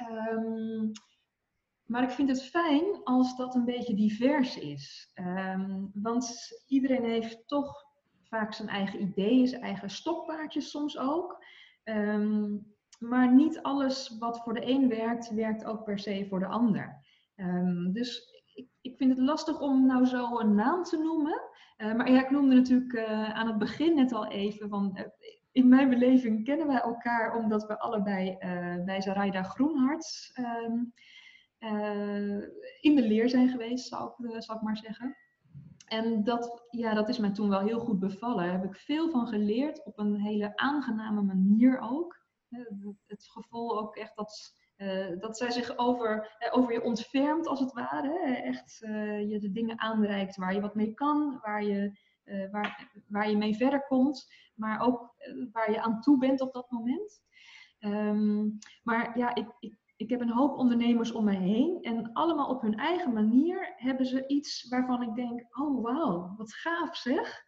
Maar 1.86 2.02
ik 2.02 2.10
vind 2.10 2.28
het 2.28 2.44
fijn 2.44 2.84
als 3.04 3.36
dat 3.36 3.54
een 3.54 3.64
beetje 3.64 3.94
divers 3.94 4.58
is. 4.58 5.12
Um, 5.14 5.90
want 5.94 6.48
iedereen 6.66 7.04
heeft 7.04 7.48
toch 7.48 7.84
vaak 8.22 8.52
zijn 8.52 8.68
eigen 8.68 9.02
ideeën, 9.02 9.48
zijn 9.48 9.62
eigen 9.62 9.90
stokpaardjes 9.90 10.70
soms 10.70 10.98
ook. 10.98 11.44
Um, 11.84 12.74
maar 12.98 13.32
niet 13.32 13.62
alles 13.62 14.16
wat 14.18 14.42
voor 14.42 14.54
de 14.54 14.70
een 14.70 14.88
werkt, 14.88 15.34
werkt 15.34 15.64
ook 15.64 15.84
per 15.84 15.98
se 15.98 16.26
voor 16.28 16.38
de 16.38 16.46
ander. 16.46 17.02
Um, 17.36 17.92
dus 17.92 18.42
ik, 18.54 18.68
ik, 18.80 18.96
vind 18.96 19.10
het 19.10 19.18
lastig 19.18 19.60
om 19.60 19.86
nou 19.86 20.06
zo 20.06 20.38
een 20.38 20.54
naam 20.54 20.82
te 20.82 20.96
noemen. 20.96 21.42
Uh, 21.78 21.94
maar 21.94 22.10
ja, 22.10 22.20
ik 22.24 22.30
noemde 22.30 22.54
natuurlijk 22.54 22.92
uh, 22.92 23.30
aan 23.30 23.46
het 23.46 23.58
begin 23.58 23.94
net 23.94 24.12
al 24.12 24.26
even 24.26 24.68
van... 24.68 24.98
Uh, 24.98 25.02
in 25.52 25.68
mijn 25.68 25.88
beleving 25.88 26.44
kennen 26.44 26.66
wij 26.66 26.80
elkaar 26.80 27.36
omdat 27.36 27.66
we 27.66 27.78
allebei 27.78 28.36
bij 28.84 29.00
Zaraida 29.00 29.42
Groenhart 29.42 30.32
uh, 30.40 30.82
in 32.80 32.94
de 32.94 33.02
leer 33.02 33.28
zijn 33.28 33.48
geweest, 33.48 33.88
zou 33.88 34.10
ik, 34.10 34.18
uh, 34.18 34.40
zou 34.40 34.58
ik 34.58 34.64
maar 34.64 34.76
zeggen. 34.76 35.16
En 35.86 36.24
dat, 36.24 36.66
ja, 36.70 36.94
dat 36.94 37.08
is 37.08 37.18
mij 37.18 37.30
toen 37.30 37.48
wel 37.48 37.60
heel 37.60 37.80
goed 37.80 37.98
bevallen. 37.98 38.44
Daar 38.44 38.60
heb 38.60 38.64
ik 38.64 38.76
veel 38.76 39.10
van 39.10 39.26
geleerd, 39.26 39.84
op 39.84 39.98
een 39.98 40.20
hele 40.20 40.56
aangename 40.56 41.22
manier 41.22 41.78
ook. 41.80 42.22
Uh, 42.50 42.88
het 43.06 43.28
gevoel 43.28 43.78
ook 43.78 43.96
echt 43.96 44.16
dat, 44.16 44.54
dat 45.18 45.36
zij 45.36 45.50
zich 45.50 45.76
over, 45.76 46.36
over 46.50 46.72
je 46.72 46.82
ontfermt, 46.82 47.46
als 47.46 47.60
het 47.60 47.72
ware. 47.72 48.42
Echt 48.42 48.78
je 49.28 49.38
de 49.40 49.50
dingen 49.50 49.80
aanreikt 49.80 50.36
waar 50.36 50.54
je 50.54 50.60
wat 50.60 50.74
mee 50.74 50.94
kan, 50.94 51.38
waar 51.42 51.64
je, 51.64 51.98
waar, 52.50 52.90
waar 53.08 53.30
je 53.30 53.36
mee 53.36 53.56
verder 53.56 53.86
komt, 53.86 54.32
maar 54.54 54.80
ook 54.80 55.14
waar 55.52 55.70
je 55.70 55.82
aan 55.82 56.00
toe 56.00 56.18
bent 56.18 56.40
op 56.40 56.52
dat 56.52 56.70
moment. 56.70 57.22
Um, 57.78 58.58
maar 58.82 59.18
ja, 59.18 59.34
ik 59.34 59.76
ik 59.96 60.10
heb 60.10 60.20
een 60.20 60.32
hoop 60.32 60.56
ondernemers 60.56 61.12
om 61.12 61.24
me 61.24 61.36
heen 61.36 61.78
en 61.82 62.12
allemaal 62.12 62.48
op 62.48 62.62
hun 62.62 62.76
eigen 62.78 63.12
manier 63.12 63.72
hebben 63.76 64.06
ze 64.06 64.26
iets 64.26 64.68
waarvan 64.68 65.02
ik 65.02 65.14
denk, 65.14 65.58
oh 65.58 65.82
wauw, 65.82 66.34
wat 66.36 66.54
gaaf 66.54 66.96
zeg. 66.96 67.44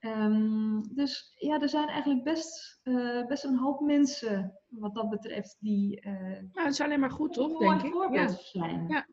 Um, 0.00 0.94
dus 0.94 1.34
ja, 1.38 1.60
er 1.60 1.68
zijn 1.68 1.88
eigenlijk 1.88 2.24
best, 2.24 2.80
uh, 2.84 3.26
best 3.26 3.44
een 3.44 3.58
hoop 3.58 3.80
mensen 3.80 4.58
wat 4.68 4.94
dat 4.94 5.08
betreft 5.08 5.56
die... 5.60 6.06
Uh, 6.06 6.32
ja, 6.32 6.62
het 6.62 6.72
is 6.72 6.80
alleen 6.80 7.00
maar 7.00 7.10
goed, 7.10 7.32
toch, 7.32 7.58
denk 7.58 7.82
ik? 7.82 7.92
voorbeeld 7.92 8.50
ja. 8.52 8.60
zijn. 8.60 8.88
Ja. 8.88 9.06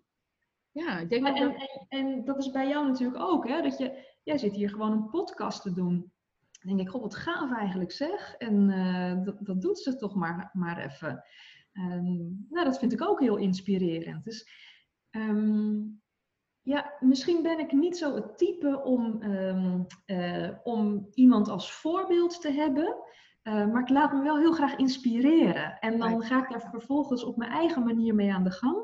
ja, 0.71 0.97
ik 0.97 1.09
denk 1.09 1.27
en, 1.27 1.33
dat... 1.35 1.53
En, 1.53 1.85
en, 1.87 2.25
dat 2.25 2.37
is 2.37 2.51
bij 2.51 2.67
jou 2.67 2.87
natuurlijk 2.87 3.23
ook, 3.23 3.47
hè? 3.47 3.61
Dat 3.61 3.77
je, 3.77 4.05
jij 4.23 4.37
zit 4.37 4.55
hier 4.55 4.69
gewoon 4.69 4.91
een 4.91 5.09
podcast 5.09 5.61
te 5.61 5.73
doen. 5.73 6.11
Dan 6.61 6.75
denk 6.75 6.79
ik, 6.79 6.89
god, 6.89 7.01
wat 7.01 7.15
gaaf 7.15 7.51
eigenlijk 7.51 7.91
zeg. 7.91 8.35
En 8.37 8.69
uh, 8.69 9.23
dat, 9.25 9.37
dat 9.39 9.61
doet 9.61 9.79
ze 9.79 9.95
toch 9.95 10.15
maar, 10.15 10.49
maar 10.53 10.77
even. 10.77 11.23
Um, 11.77 12.45
nou, 12.49 12.65
dat 12.65 12.79
vind 12.79 12.93
ik 12.93 13.01
ook 13.01 13.19
heel 13.19 13.37
inspirerend. 13.37 14.23
Dus 14.23 14.47
um, 15.11 16.01
ja, 16.65 16.93
misschien 16.99 17.43
ben 17.43 17.59
ik 17.59 17.71
niet 17.71 17.97
zo 17.97 18.15
het 18.15 18.37
type 18.37 18.81
om, 18.83 19.21
ehm, 19.21 19.81
eh, 20.05 20.49
om 20.63 21.07
iemand 21.13 21.47
als 21.47 21.71
voorbeeld 21.71 22.41
te 22.41 22.51
hebben. 22.51 22.95
Eh, 23.41 23.67
maar 23.67 23.81
ik 23.81 23.89
laat 23.89 24.13
me 24.13 24.21
wel 24.21 24.37
heel 24.37 24.53
graag 24.53 24.75
inspireren. 24.75 25.79
En 25.79 25.99
dan 25.99 26.21
ga 26.21 26.43
ik 26.43 26.49
daar 26.49 26.69
vervolgens 26.69 27.23
op 27.23 27.37
mijn 27.37 27.51
eigen 27.51 27.83
manier 27.83 28.15
mee 28.15 28.33
aan 28.33 28.43
de 28.43 28.51
gang. 28.51 28.77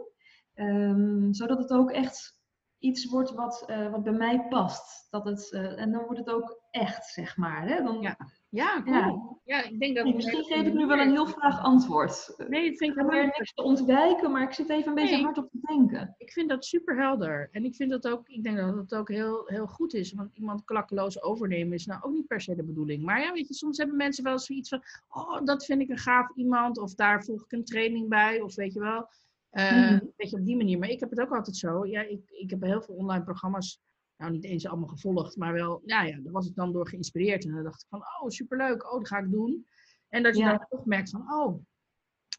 Ehm, 0.54 1.34
zodat 1.34 1.58
het 1.58 1.72
ook 1.72 1.92
echt 1.92 2.40
iets 2.80 3.06
wordt 3.06 3.32
wat, 3.32 3.66
uh, 3.68 3.92
wat 3.92 4.04
bij 4.04 4.14
mij 4.14 4.48
past. 4.48 5.08
Dat 5.10 5.26
het, 5.26 5.52
en 5.52 5.92
dan 5.92 6.04
wordt 6.04 6.20
het 6.20 6.30
ook 6.30 6.62
echt, 6.72 7.06
zeg 7.06 7.38
maar. 7.38 7.68
Hè? 7.68 7.84
Dan, 7.84 8.02
ja. 8.02 8.18
Ja, 8.52 8.82
cool. 8.84 9.40
Ja. 9.46 9.64
ik 9.64 9.80
denk 9.80 9.96
dat 9.96 10.06
nee, 10.06 10.14
misschien 10.14 10.44
geef 10.44 10.66
ik 10.66 10.74
nu 10.74 10.86
wel 10.86 11.00
een 11.00 11.12
heel 11.12 11.28
vaag 11.28 11.62
antwoord. 11.62 12.34
Nee, 12.48 12.66
ik 12.66 12.78
vind 12.78 12.98
ik 12.98 13.06
weer 13.06 13.24
niks 13.24 13.54
te 13.54 13.64
ontwijken, 13.64 14.32
maar 14.32 14.42
ik 14.42 14.54
zit 14.54 14.70
even 14.70 14.88
een 14.88 14.94
beetje 14.94 15.24
hard 15.24 15.38
op 15.38 15.50
te 15.52 15.60
denken. 15.62 16.16
Ik 16.18 16.32
vind 16.32 16.50
dat 16.50 16.66
super 16.66 16.98
helder. 16.98 17.50
En 17.52 17.66
ik 17.66 17.76
vind 17.76 17.90
dat 17.92 18.08
ook, 18.08 18.28
ik 18.28 18.44
denk 18.44 18.58
dat 18.58 18.76
het 18.76 18.96
ook 18.96 19.10
heel, 19.10 19.44
heel 19.46 19.68
goed 19.68 19.94
is. 19.94 20.14
Want 20.14 20.30
iemand 20.34 20.64
klakkeloos 20.64 21.22
overnemen 21.22 21.74
is 21.74 21.86
nou 21.86 22.04
ook 22.04 22.14
niet 22.14 22.28
per 22.28 22.42
se 22.42 22.56
de 22.56 22.64
bedoeling. 22.64 23.04
Maar 23.04 23.22
ja, 23.22 23.32
weet 23.32 23.48
je, 23.48 23.54
soms 23.54 23.78
hebben 23.78 23.98
mensen 23.98 24.24
wel 24.24 24.40
zoiets 24.40 24.70
van, 24.70 24.84
oh, 25.10 25.44
dat 25.44 25.66
vind 25.66 25.82
ik 25.82 25.90
een 25.90 25.98
gaaf 25.98 26.32
iemand. 26.36 26.78
Of 26.78 26.94
daar 26.94 27.24
volg 27.24 27.44
ik 27.44 27.52
een 27.52 27.66
training 27.66 28.10
bij. 28.10 28.42
Of 28.42 28.56
weet 28.56 28.74
je 28.74 28.80
wel. 28.80 29.10
Uh, 29.52 29.92
mm 29.92 30.12
Weet 30.18 30.30
je, 30.30 30.38
op 30.38 30.46
die 30.46 30.58
manier. 30.58 30.80
Maar 30.80 30.90
ik 30.90 31.00
heb 31.00 31.10
het 31.10 31.20
ook 31.20 31.36
altijd 31.36 31.56
zo. 31.56 31.86
Ja, 31.86 32.02
ik, 32.02 32.22
ik 32.30 32.50
heb 32.50 32.62
heel 32.62 32.82
veel 32.82 32.96
online 32.96 33.24
programma's 33.24 33.80
nou 34.22 34.34
niet 34.34 34.44
eens 34.44 34.68
allemaal 34.68 34.88
gevolgd, 34.88 35.38
maar 35.38 35.54
wel, 35.54 35.82
ja, 35.86 36.04
ja, 36.04 36.20
daar 36.20 36.34
was 36.34 36.48
ik 36.48 36.56
dan 36.56 36.72
door 36.72 36.88
geïnspireerd. 36.88 37.46
En 37.46 37.52
dan 37.52 37.64
dacht 37.64 37.82
ik 37.82 37.88
van, 37.90 38.00
oh, 38.00 38.30
superleuk, 38.30 38.92
oh, 38.92 38.98
dat 38.98 39.08
ga 39.08 39.18
ik 39.18 39.32
doen. 39.32 39.66
En 40.10 40.24
dat 40.24 40.38
je 40.38 40.44
dan 40.44 40.66
toch 40.70 40.86
merkt 40.86 41.10
van, 41.10 41.22
oh, 41.22 41.64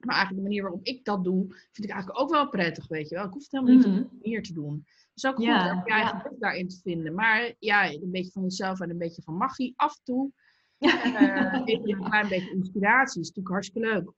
maar 0.06 0.14
eigenlijk 0.14 0.36
de 0.36 0.42
manier 0.42 0.62
waarop 0.62 0.86
ik 0.86 1.04
dat 1.04 1.24
doe, 1.24 1.46
vind 1.48 1.86
ik 1.86 1.90
eigenlijk 1.90 2.20
ook 2.20 2.30
wel 2.30 2.48
prettig, 2.48 2.88
weet 2.88 3.08
je 3.08 3.14
wel. 3.14 3.24
Ik 3.24 3.32
hoef 3.32 3.42
het 3.42 3.52
helemaal 3.52 3.74
niet 3.74 3.86
mm 3.86 3.92
-hmm. 3.92 4.18
meer 4.22 4.42
te 4.42 4.52
doen. 4.52 4.86
Dus 5.14 5.26
ook 5.26 5.34
goed 5.34 5.44
ja, 5.44 5.72
om 5.72 5.82
je 5.84 5.92
eigen 5.92 6.18
ja. 6.18 6.36
daarin 6.38 6.68
te 6.68 6.80
vinden. 6.82 7.14
Maar 7.14 7.54
ja, 7.58 7.92
een 7.92 8.10
beetje 8.10 8.32
van 8.32 8.42
jezelf 8.42 8.80
en 8.80 8.90
een 8.90 8.98
beetje 8.98 9.22
van 9.22 9.36
magie 9.36 9.72
af 9.76 9.96
en 9.96 10.04
toe. 10.04 10.32
Ja. 10.78 11.06
Uh, 11.06 11.68
een 11.68 12.04
klein 12.04 12.28
beetje 12.28 12.54
inspiratie 12.54 13.20
is 13.20 13.26
natuurlijk 13.26 13.54
hartstikke 13.54 13.88
leuk. 13.88 14.12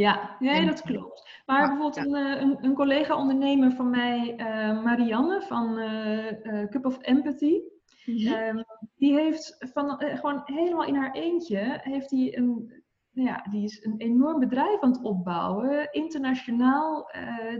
Ja, 0.00 0.36
nee, 0.38 0.66
dat 0.66 0.82
klopt. 0.82 1.42
Maar 1.46 1.68
bijvoorbeeld 1.68 1.96
een, 1.96 2.14
eh, 2.14 2.40
een, 2.40 2.64
een 2.64 2.74
collega-ondernemer 2.74 3.72
van 3.72 3.90
mij, 3.90 4.34
uh, 4.36 4.82
Marianne 4.84 5.42
van 5.42 5.78
uh, 5.78 6.68
Cup 6.68 6.86
of 6.86 6.98
Empathy, 6.98 7.60
mm-hmm. 8.04 8.56
um, 8.56 8.64
die 8.96 9.14
heeft 9.14 9.56
van, 9.72 9.96
gewoon 9.98 10.40
helemaal 10.44 10.84
in 10.84 10.94
haar 10.94 11.12
eentje, 11.12 11.78
heeft 11.82 12.08
die 12.08 12.36
een, 12.36 12.82
nou 13.12 13.28
ja, 13.28 13.46
die 13.50 13.64
is 13.64 13.84
een 13.84 13.94
enorm 13.96 14.40
bedrijf 14.40 14.80
aan 14.80 14.90
het 14.90 15.02
opbouwen, 15.02 15.92
internationaal. 15.92 17.10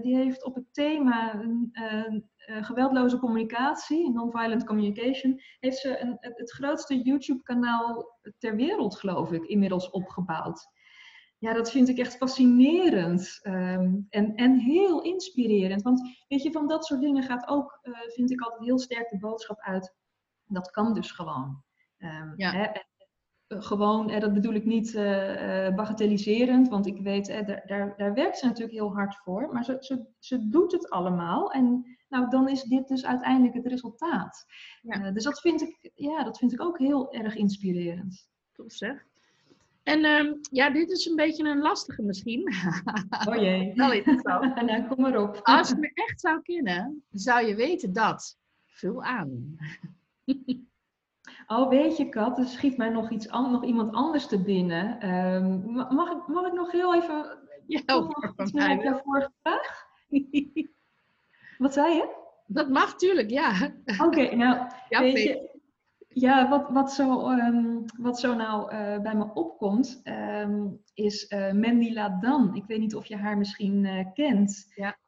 die 0.01 0.17
heeft 0.17 0.45
op 0.45 0.55
het 0.55 0.67
thema 0.73 1.43
geweldloze 2.61 3.19
communicatie, 3.19 4.11
non-violent 4.11 4.65
communication, 4.65 5.41
heeft 5.61 5.79
ze 5.79 6.01
een, 6.01 6.17
het 6.21 6.53
grootste 6.53 7.03
YouTube-kanaal 7.03 8.19
ter 8.39 8.57
wereld, 8.57 8.97
geloof 8.97 9.33
ik, 9.33 9.45
inmiddels 9.45 9.91
opgebouwd 9.91 10.69
ja, 11.41 11.53
dat 11.53 11.71
vind 11.71 11.89
ik 11.89 11.99
echt 11.99 12.17
fascinerend 12.17 13.41
um, 13.43 14.07
en, 14.11 14.35
en 14.35 14.59
heel 14.59 15.03
inspirerend. 15.03 15.83
Want 15.83 16.25
weet 16.29 16.43
je, 16.43 16.53
van 16.53 16.69
dat 16.69 16.85
soort 16.85 17.01
dingen 17.01 17.23
gaat 17.23 17.49
ook, 17.49 17.79
uh, 17.83 17.99
vind 18.07 18.31
ik 18.31 18.41
altijd 18.41 18.65
heel 18.65 18.79
sterk 18.79 19.11
de 19.11 19.19
boodschap 19.19 19.61
uit. 19.61 19.95
Dat 20.45 20.71
kan 20.71 20.95
dus 20.95 21.11
gewoon. 21.11 21.63
Um, 21.99 22.33
ja. 22.37 22.53
hè, 22.53 22.67
uh, 22.67 23.63
gewoon, 23.63 24.11
en 24.11 24.21
dat 24.21 24.33
bedoel 24.33 24.55
ik 24.55 24.65
niet 24.65 24.95
uh, 24.95 25.75
bagatelliserend, 25.75 26.69
want 26.69 26.87
ik 26.87 27.01
weet, 27.01 27.27
daar, 27.27 27.67
daar, 27.67 27.97
daar, 27.97 28.15
werkt 28.15 28.39
ze 28.39 28.47
natuurlijk 28.47 28.79
heel 28.79 28.95
hard 28.95 29.17
voor. 29.17 29.53
Maar 29.53 29.65
ze, 29.65 29.77
ze, 29.81 30.07
ze 30.19 30.49
doet 30.49 30.73
het 30.73 30.91
allemaal 30.91 31.53
en 31.53 31.97
nou, 32.09 32.31
dan 32.31 32.49
is 32.49 32.63
dit 32.63 32.89
dus 32.89 33.07
uiteindelijk 33.07 33.55
het 33.55 33.67
resultaat. 33.67 34.45
Ja. 34.83 35.11
dus 35.11 35.25
dat 35.25 35.41
vind, 35.41 35.61
ik, 35.63 35.91
ja, 35.95 36.25
dat 36.25 36.39
vind 36.39 36.53
ik 36.53 36.63
ook 36.63 36.79
heel 36.79 37.13
erg 37.13 37.37
inspirerend. 37.37 38.29
Tof 38.53 38.73
zeg. 38.73 39.09
En 39.91 40.05
um, 40.05 40.41
ja, 40.51 40.71
dit 40.71 40.91
is 40.91 41.07
een 41.07 41.17
beetje 41.17 41.45
een 41.45 41.61
lastige 41.61 42.03
misschien. 42.03 42.53
Oh 43.29 43.37
jee. 43.37 43.73
Wel 43.75 43.93
interessant. 43.93 44.55
nou, 44.63 44.87
kom 44.87 45.01
maar 45.01 45.23
op. 45.23 45.41
Als 45.43 45.69
je 45.69 45.77
me 45.77 45.91
echt 45.95 46.21
zou 46.21 46.43
kennen, 46.43 47.05
zou 47.11 47.47
je 47.47 47.55
weten 47.55 47.93
dat. 47.93 48.39
Vul 48.67 49.03
aan. 49.03 49.57
Oh, 51.47 51.69
weet 51.69 51.97
je, 51.97 52.09
Kat, 52.09 52.39
er 52.39 52.47
schiet 52.47 52.77
mij 52.77 52.89
nog, 52.89 53.11
iets 53.11 53.29
an 53.29 53.51
nog 53.51 53.65
iemand 53.65 53.95
anders 53.95 54.27
te 54.27 54.43
binnen. 54.43 55.15
Um, 55.15 55.73
mag, 55.73 56.11
ik, 56.11 56.27
mag 56.27 56.47
ik 56.47 56.53
nog 56.53 56.73
heel 56.73 56.95
even... 56.95 57.39
Ja, 57.67 57.81
nog 57.87 58.35
iets 58.37 58.53
meer 58.53 58.77
op 58.77 58.83
jouw 58.83 59.01
vorige 59.05 59.33
vraag? 59.43 59.87
Wat 61.59 61.73
zei 61.73 61.95
je? 61.95 62.17
Dat 62.47 62.69
mag, 62.69 62.97
tuurlijk, 62.97 63.31
ja. 63.31 63.73
Oké, 64.05 64.35
nou, 64.35 64.71
ja, 64.89 65.01
weet 65.01 65.23
je, 65.23 65.50
ja, 66.13 66.49
wat, 66.49 66.69
wat, 66.71 66.93
zo, 66.93 67.31
um, 67.31 67.85
wat 67.99 68.21
zo 68.21 68.35
nou 68.35 68.75
uh, 68.75 69.01
bij 69.01 69.15
me 69.15 69.35
opkomt, 69.35 70.01
um, 70.05 70.83
is 70.95 71.31
uh, 71.31 71.53
Mandy 71.53 71.93
Ladan. 71.93 72.55
Ik 72.55 72.65
weet 72.67 72.79
niet 72.79 72.95
of 72.95 73.07
je 73.07 73.17
haar 73.17 73.39
misschien 73.39 73.85
uh, 73.85 74.13
kent. 74.15 74.73
Ja. 74.75 74.99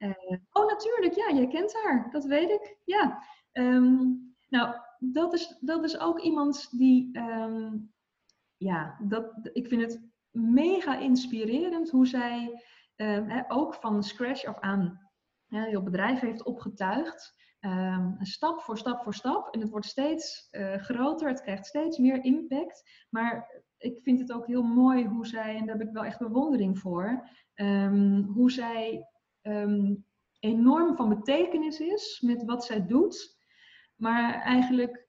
oh, 0.53 0.67
natuurlijk, 0.67 1.15
ja, 1.15 1.35
jij 1.35 1.47
kent 1.47 1.75
haar. 1.83 2.09
Dat 2.11 2.25
weet 2.25 2.51
ik. 2.51 2.77
Ja. 2.85 3.23
Um, 3.53 4.35
nou, 4.49 4.75
dat 4.99 5.33
is, 5.33 5.59
dat 5.61 5.85
is 5.85 5.99
ook 5.99 6.21
iemand 6.21 6.69
die, 6.79 7.11
ja, 8.57 8.97
dat, 9.03 9.51
ik 9.53 9.67
vind 9.67 9.83
het 9.83 10.11
mega 10.31 10.99
inspirerend 10.99 11.91
hoe 11.91 12.07
zij 12.07 12.63
ook 13.49 13.75
van 13.75 14.03
scratch 14.03 14.45
af 14.45 14.61
aan 14.61 15.11
heel 15.49 15.83
bedrijf 15.83 16.21
heeft 16.21 16.45
opgetuigd. 16.45 17.35
Um, 17.65 18.17
stap 18.21 18.61
voor 18.61 18.79
stap 18.79 19.03
voor 19.03 19.15
stap. 19.15 19.55
En 19.55 19.61
het 19.61 19.71
wordt 19.71 19.87
steeds 19.87 20.49
uh, 20.51 20.75
groter, 20.77 21.29
het 21.29 21.43
krijgt 21.43 21.67
steeds 21.67 21.99
meer 21.99 22.25
impact. 22.25 23.07
Maar 23.11 23.63
ik 23.79 24.01
vind 24.03 24.21
het 24.21 24.33
ook 24.33 24.47
heel 24.47 24.63
mooi 24.63 25.07
hoe 25.07 25.27
zij, 25.27 25.57
en 25.57 25.67
daar 25.67 25.79
heb 25.79 25.87
ik 25.87 25.93
wel 25.93 26.05
echt 26.05 26.19
bewondering 26.19 26.79
voor, 26.79 27.29
um, 27.55 28.23
hoe 28.23 28.51
zij 28.51 29.07
um, 29.43 30.05
enorm 30.39 30.97
van 30.97 31.09
betekenis 31.09 31.81
is 31.81 32.21
met 32.27 32.45
wat 32.45 32.65
zij 32.65 32.87
doet. 32.87 33.39
Maar 33.97 34.41
eigenlijk 34.41 35.09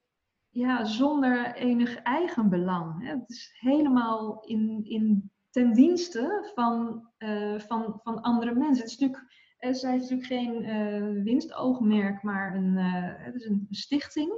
ja, 0.50 0.86
zonder 0.86 1.56
enig 1.56 1.96
eigen 1.96 2.50
belang. 2.50 3.08
Het 3.08 3.30
is 3.30 3.56
helemaal 3.60 4.44
in, 4.46 4.82
in 4.84 5.32
ten 5.50 5.74
dienste 5.74 6.52
van, 6.56 7.08
uh, 7.18 7.60
van, 7.60 8.00
van 8.04 8.22
andere 8.22 8.54
mensen. 8.54 8.84
Het 8.84 8.92
is 8.92 8.98
natuurlijk 8.98 9.43
uh, 9.66 9.74
zij 9.74 9.96
is 9.96 10.02
natuurlijk 10.02 10.28
geen 10.28 10.64
uh, 10.64 11.24
winstoogmerk, 11.24 12.24
maar 12.24 12.56
een, 12.56 12.78
uh, 12.78 13.12
het 13.16 13.36
is 13.36 13.46
een 13.46 13.68
stichting. 13.70 14.32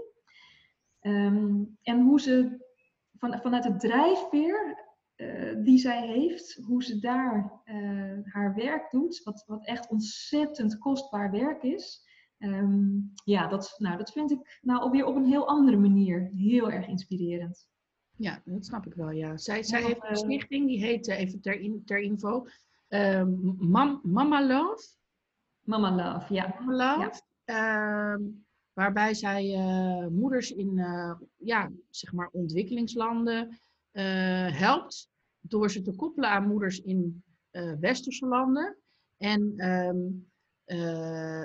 Um, 1.01 1.77
en 1.81 2.01
hoe 2.01 2.21
ze 2.21 2.65
van, 3.17 3.39
vanuit 3.41 3.63
het 3.63 3.79
drijfveer 3.79 4.83
die 5.63 5.77
zij 5.77 6.07
heeft, 6.07 6.59
hoe 6.65 6.83
ze 6.83 6.99
daar 6.99 7.61
haar 8.23 8.55
werk 8.55 8.91
doet, 8.91 9.21
wat, 9.23 9.43
wat 9.47 9.65
echt 9.65 9.89
ontzettend 9.89 10.77
kostbaar 10.77 11.31
werk 11.31 11.63
is. 11.63 12.03
Um, 12.39 13.11
ja, 13.23 13.47
dat, 13.47 13.75
nou, 13.77 13.97
dat 13.97 14.11
vind 14.11 14.31
ik 14.31 14.59
nou 14.61 14.79
alweer 14.79 15.05
op 15.05 15.15
een 15.15 15.25
heel 15.25 15.47
andere 15.47 15.77
manier 15.77 16.31
heel 16.35 16.71
erg 16.71 16.87
inspirerend. 16.87 17.67
Ja, 18.17 18.41
dat 18.45 18.65
snap 18.65 18.85
ik 18.85 18.93
wel, 18.93 19.11
ja. 19.11 19.37
Zij, 19.37 19.63
zij 19.63 19.83
heeft 19.83 20.09
een 20.09 20.15
stichting, 20.15 20.67
die 20.67 20.79
heet, 20.79 21.07
even 21.07 21.41
ter, 21.41 21.59
in, 21.59 21.81
ter 21.85 21.99
info, 21.99 22.47
Mam, 23.57 23.99
Mama 24.03 24.47
Love. 24.47 24.83
Mama 25.65 25.91
Love, 25.91 26.33
ja. 26.33 26.55
Mama 26.59 26.97
Love. 26.97 27.21
Ja. 27.45 28.15
Uh, 28.15 28.27
waarbij 28.73 29.13
zij 29.13 29.45
uh, 29.45 30.07
moeders 30.07 30.51
in 30.51 30.77
uh, 30.77 31.13
ja, 31.35 31.71
zeg 31.89 32.13
maar 32.13 32.29
ontwikkelingslanden 32.31 33.47
uh, 33.47 34.57
helpt 34.57 35.09
door 35.39 35.71
ze 35.71 35.81
te 35.81 35.95
koppelen 35.95 36.29
aan 36.29 36.47
moeders 36.47 36.81
in 36.81 37.23
westerse 37.79 38.25
landen. 38.25 38.77
En 39.17 39.69
um, 39.69 40.31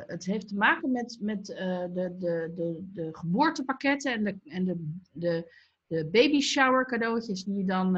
het 0.06 0.24
heeft 0.24 0.48
te 0.48 0.56
maken 0.56 0.90
met, 0.90 1.18
met 1.20 1.46
de, 1.46 1.90
de, 2.18 2.52
de, 2.54 2.88
de 2.92 3.08
geboortepakketten 3.12 4.12
en 4.12 4.24
de, 4.24 4.38
en 4.44 4.64
de, 4.64 4.98
de, 5.12 5.52
de 5.86 6.06
baby 6.06 6.40
shower 6.40 6.86
cadeautjes 6.86 7.44
die 7.44 7.56
je 7.56 7.64
dan 7.64 7.96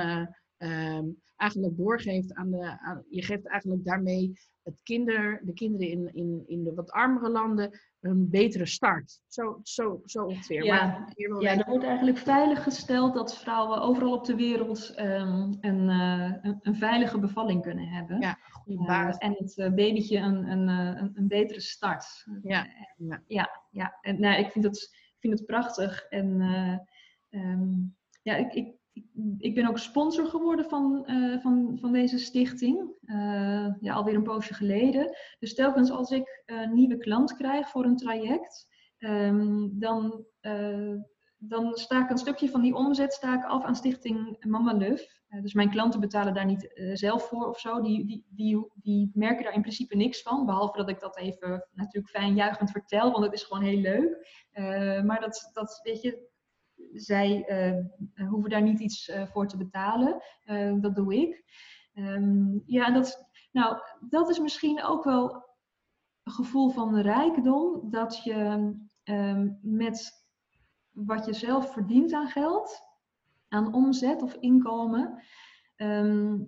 um, 0.63 1.23
eigenlijk 1.37 1.77
doorgeeft 1.77 2.35
aan 2.35 2.51
de. 2.51 2.79
Aan, 2.81 3.05
je 3.09 3.23
geeft 3.23 3.47
eigenlijk 3.47 3.85
daarmee 3.85 4.33
het 4.63 4.81
kinder, 4.83 5.41
de 5.45 5.53
kinderen 5.53 5.89
in, 5.89 6.15
in, 6.15 6.43
in 6.47 6.65
de 6.65 6.75
wat 6.75 6.91
armere 6.91 7.31
landen 7.31 7.81
een 8.01 8.31
betere 8.31 8.67
start. 8.67 9.21
Zo, 9.27 9.61
zo, 9.63 10.01
zo 10.05 10.25
ongeveer. 10.25 10.65
Ja, 10.65 10.87
maar 10.87 11.43
ja 11.43 11.57
er 11.57 11.69
wordt 11.69 11.85
eigenlijk 11.85 12.19
veilig 12.19 12.63
gesteld 12.63 13.15
dat 13.15 13.39
vrouwen 13.39 13.81
overal 13.81 14.13
op 14.13 14.25
de 14.25 14.37
wereld 14.37 14.95
um, 14.99 15.57
een, 15.61 15.89
uh, 15.89 16.35
een, 16.43 16.59
een, 16.63 16.77
veilige 16.77 17.19
bevalling 17.19 17.63
kunnen 17.63 17.89
hebben. 17.89 18.21
Ja, 18.21 18.39
goede 18.51 18.85
basis. 18.85 19.23
Uh, 19.23 19.29
en 19.29 19.35
het 19.39 19.57
uh, 19.57 19.67
babytje 19.67 20.19
een, 20.19 20.51
een, 20.51 20.69
een, 20.69 21.11
een, 21.15 21.29
betere 21.29 21.61
start. 21.61 22.27
Ja, 22.43 22.67
ja. 22.97 23.23
ja, 23.27 23.61
ja. 23.71 23.99
En 24.01 24.21
nou, 24.21 24.41
ik, 24.41 24.51
vind 24.51 24.65
het, 24.65 24.77
ik 24.93 25.17
vind 25.19 25.39
het 25.39 25.47
prachtig. 25.47 26.03
En 26.03 26.41
um, 27.31 27.97
ja, 28.23 28.37
ik, 28.37 28.55
ik 28.55 28.75
ik 29.39 29.55
ben 29.55 29.69
ook 29.69 29.79
sponsor 29.79 30.27
geworden 30.27 30.65
van, 30.65 31.05
uh, 31.07 31.41
van, 31.41 31.79
van 31.81 31.93
deze 31.93 32.19
stichting. 32.19 32.91
Uh, 33.05 33.69
ja, 33.81 33.95
alweer 33.95 34.15
een 34.15 34.23
poosje 34.23 34.55
geleden. 34.55 35.17
Dus 35.39 35.55
telkens 35.55 35.91
als 35.91 36.11
ik 36.11 36.43
een 36.47 36.75
nieuwe 36.75 36.99
klant 36.99 37.37
krijg 37.37 37.69
voor 37.69 37.85
een 37.85 37.97
traject, 37.97 38.67
ehm, 38.99 39.69
dan, 39.73 40.25
eh, 40.41 40.95
dan 41.39 41.75
sta 41.75 42.05
ik 42.05 42.11
een 42.11 42.19
stukje 42.19 42.49
van 42.49 42.61
die 42.61 42.75
omzet 42.75 43.13
sta 43.13 43.39
ik 43.39 43.45
af 43.45 43.65
aan 43.65 43.77
Stichting 43.77 44.45
Mama 44.47 44.73
Luf. 44.73 45.21
Eh, 45.29 45.43
dus 45.43 45.55
mijn 45.55 45.71
klanten 45.71 46.01
betalen 46.01 46.35
daar 46.35 46.47
niet 46.47 46.75
eh, 46.75 46.95
zelf 46.95 47.29
voor 47.29 47.49
of 47.49 47.61
zo. 47.61 47.81
Die, 47.81 48.07
die, 48.07 48.25
die, 48.29 48.71
die 48.75 49.11
merken 49.15 49.45
daar 49.45 49.55
in 49.55 49.61
principe 49.61 49.97
niks 49.97 50.23
van. 50.23 50.47
Behalve 50.47 50.79
dat 50.79 50.89
ik 50.89 51.01
dat 51.01 51.19
even 51.19 51.69
natuurlijk 51.73 52.15
fijn 52.17 52.35
juichend 52.35 52.71
vertel, 52.71 53.11
want 53.11 53.25
het 53.25 53.33
is 53.33 53.43
gewoon 53.43 53.63
heel 53.63 53.81
leuk. 53.81 54.27
maar 55.05 55.21
dat, 55.21 55.51
dat, 55.53 55.81
weet 55.83 56.03
je, 56.03 56.31
zij 56.93 57.45
hoeven 58.29 58.51
daar 58.51 58.63
niet 58.63 58.81
iets 58.81 59.13
voor 59.25 59.47
te 59.47 59.57
betalen. 59.57 60.23
dat 60.81 60.95
doe 60.95 61.15
ik. 61.15 61.45
Ehm, 61.95 62.59
ja, 62.67 62.91
dat, 62.91 63.29
nou, 63.53 63.79
dat 64.09 64.29
is 64.29 64.39
misschien 64.39 64.83
ook 64.83 65.05
wel 65.05 65.35
een 66.23 66.33
gevoel 66.33 66.71
van 66.71 66.99
rijkdom. 66.99 67.91
Dat 67.91 68.23
je 68.25 68.73
ehm, 69.03 69.49
met 69.61 70.23
wat 70.91 71.27
je 71.27 71.33
zelf 71.33 71.73
verdient 71.73 72.13
aan 72.13 72.29
geld, 72.29 72.81
aan 73.49 73.75
omzet 73.75 74.23
of 74.23 74.35
inkomen, 74.35 75.23
ehm, 75.77 76.39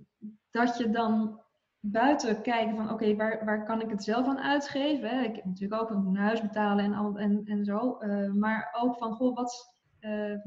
dat 0.50 0.76
je 0.76 0.90
dan 0.90 1.42
buiten 1.80 2.42
kijken 2.42 2.76
van 2.76 2.90
oké, 2.90 3.16
waar, 3.16 3.44
waar 3.44 3.64
kan 3.64 3.80
ik 3.80 3.90
het 3.90 4.04
zelf 4.04 4.26
aan 4.26 4.38
uitgeven? 4.38 5.24
Ik 5.24 5.36
heb 5.36 5.44
natuurlijk 5.44 5.82
ook 5.82 5.90
een 5.90 6.16
huis 6.16 6.40
betalen 6.40 6.84
en, 6.84 6.94
al, 6.94 7.18
en, 7.18 7.42
en 7.44 7.64
zo. 7.64 7.96
Uh, 8.00 8.32
maar 8.32 8.76
ook 8.80 8.96
van 8.96 9.12
goh, 9.12 9.36
wat, 9.36 9.73
uh, 10.04 10.38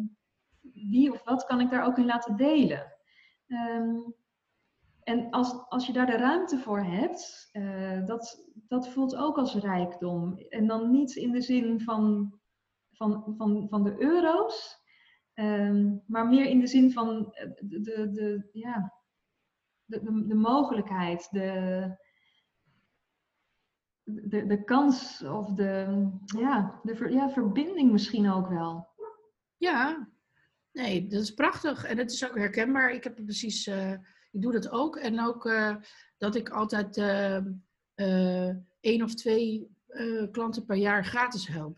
wie 0.74 1.12
of 1.12 1.24
wat 1.24 1.45
kan 1.45 1.62
ik 1.62 1.70
daar 1.70 1.86
ook 1.86 1.97
in 1.97 2.05
laten 2.05 2.36
delen? 2.36 2.93
Um, 3.47 4.16
en 5.03 5.30
als, 5.30 5.70
als 5.70 5.86
je 5.86 5.93
daar 5.93 6.05
de 6.05 6.18
ruimte 6.18 6.58
voor 6.58 6.84
hebt, 6.84 7.49
uh, 7.53 8.05
dat, 8.05 8.51
dat 8.68 8.89
voelt 8.89 9.16
ook 9.16 9.38
als 9.38 9.55
rijkdom. 9.55 10.38
En 10.38 10.68
dan 10.68 10.91
niet 10.91 11.16
in 11.16 11.32
de 11.32 11.41
zin 11.41 11.82
van, 11.82 12.34
van, 12.91 13.34
van, 13.38 13.68
van 13.70 13.84
de 13.84 14.01
euro's, 14.01 14.82
um, 15.34 16.03
maar 16.08 16.28
meer 16.28 16.45
in 16.45 16.60
de 16.60 16.68
zin 16.68 16.91
van 16.91 17.34
eh, 17.34 17.49
de, 17.55 18.10
de, 18.12 18.49
ja, 18.51 18.93
de, 19.86 20.26
de, 20.28 20.36
mogelijkheid, 20.36 21.28
de, 21.32 21.91
de, 24.03 24.45
de 24.45 24.64
kans 24.64 25.24
of 25.24 25.53
de, 25.53 26.08
ja, 26.26 26.80
de 26.84 27.10
ja, 27.10 27.30
verbinding 27.30 27.91
misschien 27.91 28.32
ook 28.32 28.47
wel. 28.47 28.87
Ja, 29.58 30.10
nee, 30.72 31.08
dat 31.08 31.22
is 31.22 31.34
prachtig 31.34 31.84
en 31.84 31.97
het 31.97 32.12
is 32.12 32.30
ook 32.30 32.38
herkenbaar. 32.38 32.91
Ik 32.91 33.03
heb 33.03 33.16
precies. 33.16 33.68
Uh 33.68 33.93
ik 34.38 34.43
doe 34.43 34.51
dat 34.51 34.70
ook. 34.70 34.95
En 34.95 35.20
ook 35.22 35.45
uh, 35.45 35.76
dat 36.18 36.36
ik 36.36 36.49
altijd 36.49 36.97
uh, 36.97 38.49
één 38.80 39.03
of 39.03 39.14
twee 39.14 39.76
klanten 40.32 40.66
per 40.66 40.76
jaar 40.76 41.05
gratis 41.05 41.47
help. 41.47 41.78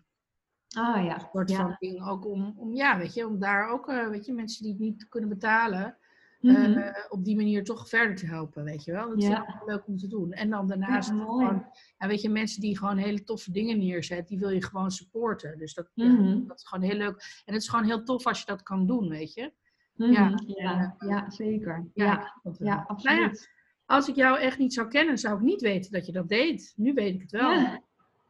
Ah 0.75 1.05
ja. 1.05 1.19
Sportfuncking, 1.19 1.97
ja. 1.97 2.09
ook 2.09 2.25
om, 2.25 2.53
om, 2.57 2.73
ja, 2.73 2.97
weet 2.97 3.13
je, 3.13 3.27
om 3.27 3.39
daar 3.39 3.69
ook, 3.69 3.86
weet 3.86 4.25
je, 4.25 4.34
mensen 4.34 4.63
die 4.63 4.71
het 4.71 4.82
niet 4.82 5.09
kunnen 5.09 5.30
betalen, 5.30 5.97
mm 6.39 6.55
-hmm. 6.55 6.95
op 7.09 7.23
die 7.23 7.35
manier 7.35 7.63
toch 7.63 7.89
verder 7.89 8.15
te 8.15 8.25
helpen, 8.25 8.63
weet 8.63 8.83
je 8.83 8.91
wel. 8.91 9.09
Dat 9.09 9.21
ja. 9.21 9.47
is 9.47 9.53
leuk 9.65 9.87
om 9.87 9.97
te 9.97 10.07
doen. 10.07 10.31
En 10.31 10.49
dan 10.49 10.67
daarnaast 10.67 11.09
ja, 11.09 11.15
gewoon, 11.15 11.65
weet 11.97 12.21
je, 12.21 12.29
mensen 12.29 12.61
die 12.61 12.77
gewoon 12.77 12.97
hele 12.97 13.23
toffe 13.23 13.51
dingen 13.51 13.77
neerzetten, 13.77 14.27
die 14.27 14.39
wil 14.39 14.49
je 14.49 14.63
gewoon 14.63 14.91
supporten. 14.91 15.57
Dus 15.57 15.73
dat, 15.73 15.89
mm 15.93 16.15
-hmm. 16.15 16.27
ja, 16.27 16.47
dat 16.47 16.57
is 16.57 16.67
gewoon 16.67 16.89
heel 16.89 16.97
leuk. 16.97 17.43
En 17.45 17.53
het 17.53 17.61
is 17.61 17.69
gewoon 17.69 17.85
heel 17.85 18.03
tof 18.03 18.25
als 18.25 18.39
je 18.39 18.45
dat 18.45 18.63
kan 18.63 18.87
doen, 18.87 19.09
weet 19.09 19.33
je. 19.33 19.53
Ja, 19.93 20.29
mhm. 20.29 20.37
ja, 20.45 20.95
ja, 20.99 21.29
zeker. 21.29 21.89
Ja, 21.93 22.05
ja, 22.05 22.41
nou 22.59 22.83
absoluut. 22.87 23.51
als 23.85 24.07
ik 24.07 24.15
jou 24.15 24.39
echt 24.39 24.57
niet 24.57 24.73
zou 24.73 24.87
kennen, 24.87 25.17
zou 25.17 25.35
ik 25.35 25.41
niet 25.41 25.61
weten 25.61 25.91
dat 25.91 26.05
je 26.05 26.11
dat 26.11 26.29
deed. 26.29 26.73
Nu 26.75 26.93
weet 26.93 27.13
ik 27.13 27.21
het 27.21 27.31
wel. 27.31 27.81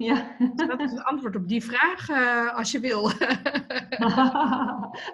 Ja. 0.06 0.36
ja. 0.56 0.66
dat 0.66 0.80
is 0.80 0.92
het 0.92 1.04
antwoord 1.04 1.36
op 1.36 1.48
die 1.48 1.64
vraag, 1.64 2.10
uh, 2.10 2.58
als 2.58 2.72
je 2.72 2.80
wil. 2.80 3.04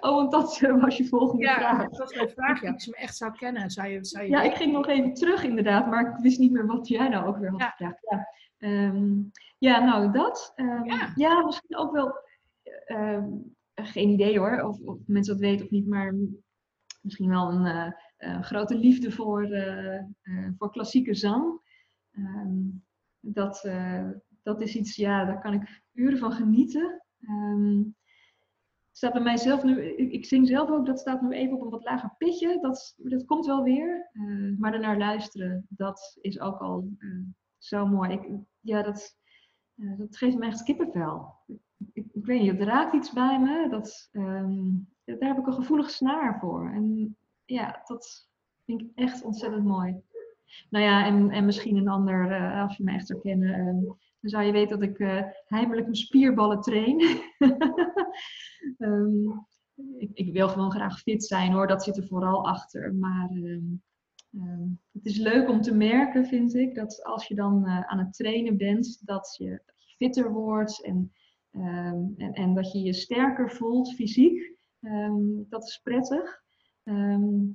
want 0.00 0.30
dat 0.30 0.60
was 0.60 0.96
je 0.96 1.06
volgende 1.08 1.44
ja, 1.44 1.54
vraag. 1.54 1.82
dat 1.82 1.98
was 1.98 2.14
mijn 2.14 2.30
vraag. 2.30 2.62
Ja. 2.62 2.72
Als 2.72 2.84
je 2.84 2.90
me 2.90 2.96
echt 2.96 3.16
zou 3.16 3.32
kennen, 3.32 3.70
zou 3.70 3.88
je... 3.88 4.04
Zou 4.04 4.24
je 4.24 4.30
ja, 4.30 4.42
ik 4.42 4.54
ging 4.54 4.72
nog 4.72 4.86
even 4.86 5.14
terug 5.14 5.42
inderdaad, 5.42 5.86
maar 5.86 6.10
ik 6.10 6.22
wist 6.22 6.38
niet 6.38 6.52
meer 6.52 6.66
wat 6.66 6.88
jij 6.88 7.08
nou 7.08 7.26
ook 7.26 7.38
weer 7.38 7.50
had 7.50 7.62
gevraagd. 7.62 7.98
Ja. 8.10 8.28
Um, 8.58 9.30
ja, 9.58 9.84
nou 9.84 10.12
dat. 10.12 10.52
Um, 10.56 10.84
ja. 10.84 11.12
ja. 11.14 11.44
misschien 11.44 11.76
ook 11.76 11.92
wel... 11.92 12.14
Um, 12.86 13.56
geen 13.74 14.08
idee 14.08 14.38
hoor, 14.38 14.62
of, 14.62 14.80
of 14.80 14.98
mensen 15.06 15.32
dat 15.32 15.42
weten 15.42 15.64
of 15.64 15.70
niet, 15.70 15.86
maar 15.86 16.14
misschien 17.00 17.28
wel 17.28 17.52
een 17.52 17.66
uh, 17.66 17.90
uh, 18.18 18.42
grote 18.42 18.78
liefde 18.78 19.10
voor, 19.10 19.48
voor 20.58 20.70
klassieke 20.70 21.14
zang. 21.14 21.60
Dat, 23.20 23.68
dat 24.46 24.60
is 24.60 24.76
iets, 24.76 24.96
ja, 24.96 25.24
daar 25.24 25.40
kan 25.40 25.52
ik 25.52 25.82
uren 25.92 26.18
van 26.18 26.32
genieten. 26.32 27.02
Um, 27.20 27.94
staat 28.92 29.12
bij 29.12 29.22
mijzelf 29.22 29.62
nu, 29.62 29.82
ik, 29.96 30.24
zing 30.24 30.48
zelf 30.48 30.70
ook, 30.70 30.86
dat 30.86 30.98
staat 30.98 31.22
nu 31.22 31.30
even 31.30 31.56
op 31.56 31.62
een 31.62 31.70
wat 31.70 31.84
lager 31.84 32.14
pitje. 32.18 32.58
Dat, 32.60 32.94
dat 32.96 33.24
komt 33.24 33.46
wel 33.46 33.62
weer. 33.62 34.10
maar 34.58 34.70
daarnaar 34.70 34.98
luisteren, 34.98 35.66
dat 35.68 36.18
is 36.20 36.40
ook 36.40 36.58
al 36.58 36.88
zo 37.58 37.86
mooi. 37.86 38.12
Ik, 38.12 38.28
ja, 38.60 38.82
dat, 38.82 39.16
dat 39.74 40.16
geeft 40.16 40.38
me 40.38 40.46
echt 40.46 40.62
kippenvel. 40.62 41.34
Ik, 41.92 42.06
ik, 42.12 42.24
weet 42.24 42.40
niet, 42.40 42.50
het 42.50 42.62
raakt 42.62 42.94
iets 42.94 43.12
bij 43.12 43.40
me. 43.40 43.68
Dat, 43.68 44.08
um, 44.12 44.88
daar 45.04 45.28
heb 45.28 45.38
ik 45.38 45.46
een 45.46 45.52
gevoelige 45.52 45.90
snaar 45.90 46.38
voor. 46.38 46.70
En 46.70 47.16
ja, 47.44 47.82
dat 47.84 48.28
vind 48.64 48.80
ik 48.80 48.90
echt 48.94 49.22
ontzettend 49.22 49.64
mooi. 49.64 50.02
Nou 50.70 50.84
ja, 50.84 51.06
en, 51.06 51.30
en 51.30 51.44
misschien 51.44 51.76
een 51.76 51.88
ander, 51.88 52.30
uh, 52.30 52.62
als 52.62 52.76
je 52.76 52.84
me 52.84 52.92
echt 52.92 53.06
zou 53.06 53.20
kennen, 53.20 53.96
zou 54.28 54.44
je 54.44 54.52
weten 54.52 54.80
dat 54.80 54.88
ik 54.88 54.98
uh, 54.98 55.22
heimelijk 55.46 55.86
mijn 55.86 55.96
spierballen 55.96 56.60
train. 56.60 57.00
um, 58.78 59.46
ik, 59.98 60.10
ik, 60.12 60.32
wil 60.32 60.48
gewoon 60.48 60.70
graag 60.70 60.98
fit 60.98 61.24
zijn 61.24 61.52
hoor, 61.52 61.66
dat 61.66 61.82
zit 61.82 61.96
er 61.96 62.06
vooral 62.06 62.46
achter. 62.46 62.94
Maar 62.94 63.30
um, 63.30 63.82
het 64.92 65.06
is 65.06 65.18
leuk 65.18 65.48
om 65.48 65.60
te 65.60 65.74
merken, 65.74 66.26
vind 66.26 66.54
ik, 66.54 66.74
dat 66.74 67.04
als 67.04 67.26
je 67.26 67.34
dan 67.34 67.66
aan 67.66 67.98
het 67.98 68.12
trainen 68.12 68.56
bent, 68.56 69.06
dat 69.06 69.34
je, 69.38 69.62
fitter 69.96 70.32
wordt 70.32 70.84
en, 70.84 71.12
en, 71.50 72.32
en 72.32 72.54
dat 72.54 72.72
je 72.72 72.82
je 72.82 72.92
sterker 72.92 73.50
voelt 73.50 73.94
fysiek. 73.94 74.54
Dat 75.48 75.64
is 75.64 75.80
prettig. 75.82 76.44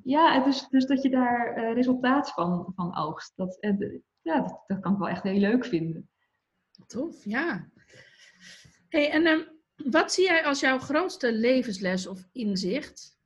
Ja, 0.04 0.46
is 0.46 0.68
dus 0.68 0.86
dat 0.86 1.02
je 1.02 1.10
daar 1.10 1.58
uh, 1.58 1.74
resultaat 1.74 2.32
van, 2.32 2.72
van 2.76 2.98
oogst. 2.98 3.34
Dat, 3.36 3.58
ja, 4.22 4.42
dat, 4.42 4.64
dat, 4.68 4.80
kan 4.80 4.94
ik 4.94 5.00
wel 5.00 5.10
echt 5.10 5.24
heel 5.24 5.40
leuk 5.40 5.66
vinden. 5.66 6.10
Tof, 6.88 7.26
ja. 7.26 7.70
Hey, 8.90 9.12
en 9.12 9.28
um, 9.28 9.48
wat 9.76 10.14
zie 10.14 10.24
jij 10.24 10.46
als 10.46 10.60
jouw 10.60 10.80
grootste 10.80 11.34
levensles 11.34 12.08
of 12.08 12.28
inzicht? 12.32 13.20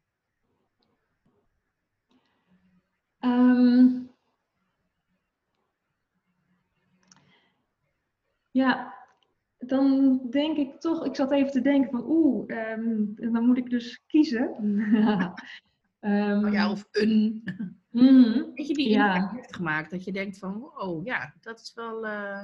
ja, 8.56 8.94
dan 9.58 10.20
denk 10.30 10.58
ik 10.58 10.80
toch, 10.80 11.06
ik 11.06 11.16
zat 11.16 11.32
even 11.32 11.52
te 11.52 11.62
denken 11.62 11.92
van 11.92 12.04
oeh, 12.10 12.48
um, 12.48 13.14
dan 13.16 13.46
moet 13.46 13.58
ik 13.58 13.70
dus 13.70 14.04
kiezen. 14.08 14.64
um, 16.00 16.52
ja, 16.56 16.72
of 16.72 16.88
een. 16.92 17.44
Mm, 17.90 18.52
Weet 18.54 18.68
je 18.68 18.74
die 18.74 18.90
ja. 18.90 19.32
heeft 19.36 19.56
gemaakt? 19.56 19.92
Dat 19.92 20.04
je 20.04 20.12
denkt 20.12 20.38
van, 20.38 20.72
oh 20.76 21.06
ja, 21.06 21.34
dat 21.42 21.60
is 21.60 21.74
wel... 21.74 22.06
Uh... 22.06 22.44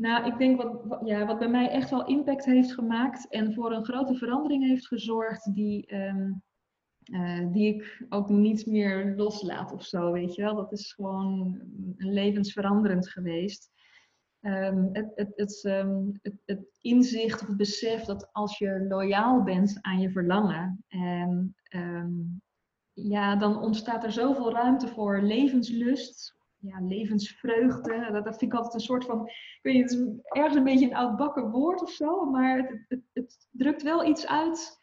Nou, 0.00 0.26
ik 0.26 0.38
denk 0.38 0.62
wat, 0.62 1.00
ja, 1.04 1.26
wat 1.26 1.38
bij 1.38 1.48
mij 1.48 1.68
echt 1.68 1.90
wel 1.90 2.06
impact 2.06 2.44
heeft 2.44 2.72
gemaakt 2.72 3.28
en 3.28 3.54
voor 3.54 3.72
een 3.72 3.84
grote 3.84 4.14
verandering 4.14 4.66
heeft 4.66 4.86
gezorgd, 4.86 5.54
die, 5.54 5.94
um, 5.94 6.42
uh, 7.04 7.52
die 7.52 7.74
ik 7.74 8.06
ook 8.08 8.28
niet 8.28 8.66
meer 8.66 9.14
loslaat 9.16 9.72
of 9.72 9.84
zo, 9.84 10.12
weet 10.12 10.34
je 10.34 10.42
wel. 10.42 10.54
Dat 10.54 10.72
is 10.72 10.92
gewoon 10.92 11.60
levensveranderend 11.96 13.08
geweest. 13.08 13.70
Um, 14.40 14.88
het, 14.92 15.12
het, 15.14 15.32
het, 15.34 15.64
um, 15.64 16.18
het, 16.44 16.78
inzicht 16.80 17.42
of 17.42 17.46
het 17.46 17.56
besef 17.56 18.04
dat 18.04 18.32
als 18.32 18.58
je 18.58 18.86
loyaal 18.88 19.42
bent 19.42 19.78
aan 19.80 20.00
je 20.00 20.10
verlangen, 20.10 20.84
en, 20.88 21.54
ja, 22.92 23.36
dan 23.36 23.58
ontstaat 23.58 24.04
er 24.04 24.12
zoveel 24.12 24.52
ruimte 24.52 24.88
voor 24.88 25.22
levenslust, 25.22 26.38
ja, 26.60 26.80
levensvreugde. 26.80 28.08
Dat, 28.12 28.24
dat 28.24 28.38
vind 28.38 28.52
ik 28.52 28.58
altijd 28.58 28.74
een 28.74 28.80
soort 28.80 29.04
van, 29.04 29.26
ik 29.26 29.58
weet 29.62 29.74
niet, 29.74 29.90
het 29.90 29.92
is 29.92 30.06
ergens 30.22 30.54
een 30.54 30.64
beetje 30.64 30.86
een 30.86 30.96
oudbakken 30.96 31.50
woord 31.50 31.82
of 31.82 31.90
zo, 31.90 32.24
maar 32.24 32.82
het, 32.88 33.02
het 33.12 33.48
drukt 33.50 33.82
wel 33.82 34.04
iets 34.04 34.26
uit 34.26 34.80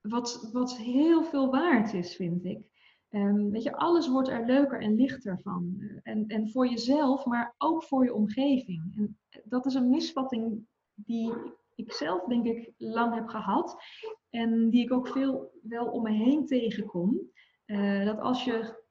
wat, 0.00 0.48
wat 0.52 0.76
heel 0.76 1.24
veel 1.24 1.50
waard 1.50 1.94
is, 1.94 2.16
vind 2.16 2.44
ik. 2.44 2.66
Um, 3.10 3.50
weet 3.50 3.62
je, 3.62 3.76
alles 3.76 4.08
wordt 4.08 4.28
er 4.28 4.46
leuker 4.46 4.80
en 4.80 4.94
lichter 4.94 5.40
van. 5.40 5.90
En, 6.02 6.26
en 6.26 6.50
voor 6.50 6.68
jezelf, 6.68 7.24
maar 7.24 7.54
ook 7.58 7.82
voor 7.82 8.04
je 8.04 8.14
omgeving. 8.14 8.92
En 8.96 9.18
dat 9.44 9.66
is 9.66 9.74
een 9.74 9.88
misvatting 9.88 10.66
die 10.94 11.32
ik 11.74 11.92
zelf, 11.92 12.24
denk 12.24 12.46
ik, 12.46 12.72
lang 12.76 13.14
heb 13.14 13.26
gehad. 13.26 13.82
En 14.30 14.70
die 14.70 14.82
ik 14.82 14.92
ook 14.92 15.08
veel 15.08 15.52
wel 15.62 15.86
om 15.86 16.02
me 16.02 16.10
heen 16.10 16.46
tegenkom. 16.46 17.20
Uh, 17.66 18.04
dat 18.04 18.18
als 18.18 18.44
je, 18.44 18.86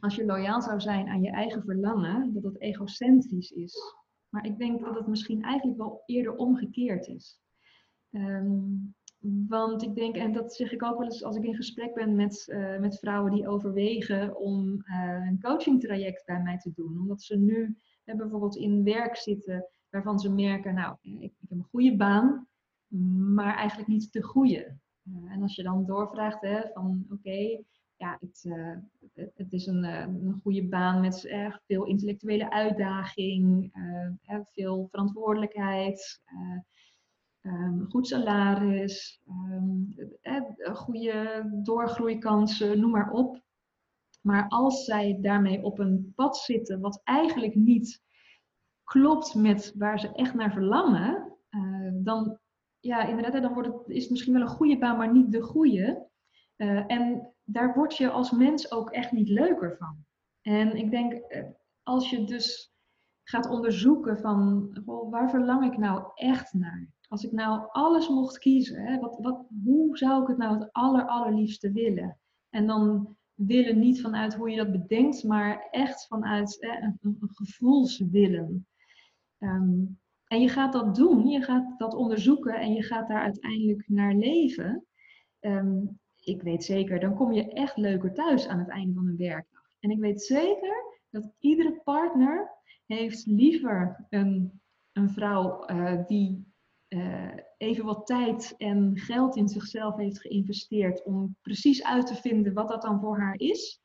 als 0.00 0.14
je 0.14 0.24
loyaal 0.24 0.62
zou 0.62 0.80
zijn 0.80 1.08
aan 1.08 1.22
je 1.22 1.30
eigen 1.30 1.62
verlangen, 1.62 2.32
dat 2.32 2.42
dat 2.42 2.58
egocentrisch 2.58 3.50
is. 3.50 3.94
Maar 4.28 4.46
ik 4.46 4.58
denk 4.58 4.84
dat 4.84 4.94
het 4.94 5.06
misschien 5.06 5.42
eigenlijk 5.42 5.78
wel 5.78 6.02
eerder 6.06 6.36
omgekeerd 6.36 7.06
is. 7.06 7.40
Ehm, 8.10 8.58
want 9.48 9.82
ik 9.82 9.94
denk, 9.94 10.16
en 10.16 10.32
dat 10.32 10.54
zeg 10.54 10.72
ik 10.72 10.82
ook 10.82 10.98
wel 10.98 11.04
eens 11.04 11.24
als 11.24 11.36
ik 11.36 11.44
in 11.44 11.54
gesprek 11.54 11.94
ben 11.94 12.14
met, 12.14 12.48
uh, 12.48 12.78
met 12.78 12.98
vrouwen 12.98 13.32
die 13.32 13.48
overwegen 13.48 14.36
om 14.36 14.84
uh, 14.84 15.26
een 15.28 15.40
coachingtraject 15.40 16.24
bij 16.26 16.42
mij 16.42 16.58
te 16.58 16.72
doen. 16.74 16.98
Omdat 16.98 17.22
ze 17.22 17.36
nu 17.36 17.76
bijvoorbeeld 18.04 18.56
in 18.56 18.84
werk 18.84 19.16
zitten 19.16 19.66
waarvan 19.90 20.18
ze 20.18 20.32
merken, 20.32 20.74
nou, 20.74 20.96
ik, 21.00 21.20
ik 21.20 21.32
heb 21.40 21.50
een 21.50 21.66
goede 21.70 21.96
baan, 21.96 22.48
maar 23.34 23.56
eigenlijk 23.56 23.88
niet 23.88 24.12
de 24.12 24.22
goede. 24.22 24.76
en 25.28 25.42
als 25.42 25.54
je 25.54 25.62
dan 25.62 25.86
doorvraagt 25.86 26.40
hè, 26.40 26.60
van 26.72 27.06
oké, 27.10 27.62
ja, 28.00 28.18
het, 28.20 28.44
het, 29.34 29.52
is 29.52 29.66
een, 29.66 29.84
een 29.84 30.40
goede 30.42 30.68
baan 30.68 31.00
met 31.00 31.24
erg 31.24 31.60
veel 31.66 31.84
intellectuele 31.84 32.50
uitdaging, 32.50 33.72
veel 34.52 34.88
verantwoordelijkheid. 34.90 36.20
Um, 37.42 37.86
goed 37.88 38.06
salaris, 38.06 39.20
um, 39.28 39.94
goede 40.72 41.48
doorgroeikansen, 41.62 42.80
noem 42.80 42.90
maar 42.90 43.10
op. 43.10 43.42
Maar 44.20 44.48
als 44.48 44.84
zij 44.84 45.18
daarmee 45.20 45.62
op 45.62 45.78
een 45.78 46.12
pad 46.14 46.36
zitten 46.36 46.80
wat 46.80 47.00
eigenlijk 47.04 47.54
niet 47.54 48.02
klopt 48.84 49.34
met 49.34 49.74
waar 49.76 50.00
ze 50.00 50.12
echt 50.12 50.34
naar 50.34 50.52
verlangen, 50.52 51.36
dan, 51.92 52.38
ja, 52.80 53.06
inderdaad, 53.06 53.42
dan 53.42 53.54
wordt 53.54 53.68
het, 53.68 53.88
is 53.88 54.02
het 54.02 54.10
misschien 54.10 54.32
wel 54.32 54.42
een 54.42 54.48
goede 54.48 54.78
baan, 54.78 54.96
maar 54.96 55.12
niet 55.12 55.32
de 55.32 55.42
goede. 55.42 56.08
En 56.86 57.32
daar 57.52 57.74
word 57.74 57.96
je 57.96 58.10
als 58.10 58.30
mens 58.30 58.72
ook 58.72 58.90
echt 58.90 59.12
niet 59.12 59.28
leuker 59.28 59.76
van. 59.76 60.04
En 60.42 60.76
ik 60.76 60.90
denk, 60.90 61.12
uh, 61.12 61.44
als 61.82 62.10
je 62.10 62.24
dus 62.24 62.74
gaat 63.22 63.48
onderzoeken 63.48 64.18
van 64.18 64.68
waar 65.10 65.30
verlang 65.30 65.72
ik 65.72 65.78
nou 65.78 66.10
echt 66.14 66.52
naar? 66.52 66.88
Als 67.08 67.24
ik 67.24 67.32
nou 67.32 67.68
alles 67.70 68.08
mocht 68.08 68.38
kiezen, 68.38 68.82
hè, 68.86 68.98
wat, 68.98 69.18
wat, 69.20 69.46
hoe 69.64 69.98
zou 69.98 70.22
ik 70.22 70.28
het 70.28 70.36
nou 70.36 70.58
het 70.58 70.72
aller, 70.72 71.06
allerliefste 71.06 71.72
willen? 71.72 72.18
En 72.50 72.66
dan 72.66 73.16
willen 73.34 73.78
niet 73.78 74.00
vanuit 74.00 74.34
hoe 74.34 74.50
je 74.50 74.56
dat 74.56 74.72
bedenkt, 74.72 75.24
maar 75.24 75.68
echt 75.70 76.06
vanuit 76.06 76.56
hè, 76.60 76.80
een, 76.80 76.98
een 77.00 77.28
gevoelswillen. 77.32 78.66
Um, 79.38 80.00
en 80.26 80.40
je 80.40 80.48
gaat 80.48 80.72
dat 80.72 80.94
doen, 80.94 81.26
je 81.26 81.42
gaat 81.42 81.78
dat 81.78 81.94
onderzoeken 81.94 82.54
en 82.54 82.72
je 82.72 82.82
gaat 82.82 83.08
daar 83.08 83.22
uiteindelijk 83.22 83.88
naar 83.88 84.14
leven. 84.14 84.86
Um, 85.40 85.99
ik 86.20 86.42
weet 86.42 86.64
zeker, 86.64 87.00
dan 87.00 87.14
kom 87.14 87.32
je 87.32 87.52
echt 87.52 87.76
leuker 87.76 88.14
thuis 88.14 88.46
aan 88.46 88.58
het 88.58 88.68
einde 88.68 88.94
van 88.94 89.06
een 89.06 89.16
werkdag. 89.16 89.62
En 89.80 89.90
ik 89.90 89.98
weet 89.98 90.22
zeker 90.22 90.98
dat 91.10 91.32
iedere 91.38 91.80
partner 91.84 92.50
heeft 92.86 93.26
liever 93.26 94.06
een, 94.08 94.60
een 94.92 95.10
vrouw 95.10 95.70
uh, 95.70 96.06
die 96.06 96.48
uh, 96.88 97.32
even 97.56 97.84
wat 97.84 98.06
tijd 98.06 98.54
en 98.56 98.98
geld 98.98 99.36
in 99.36 99.48
zichzelf 99.48 99.96
heeft 99.96 100.20
geïnvesteerd 100.20 101.04
om 101.04 101.36
precies 101.42 101.84
uit 101.84 102.06
te 102.06 102.14
vinden 102.14 102.52
wat 102.52 102.68
dat 102.68 102.82
dan 102.82 103.00
voor 103.00 103.20
haar 103.20 103.38
is 103.38 103.80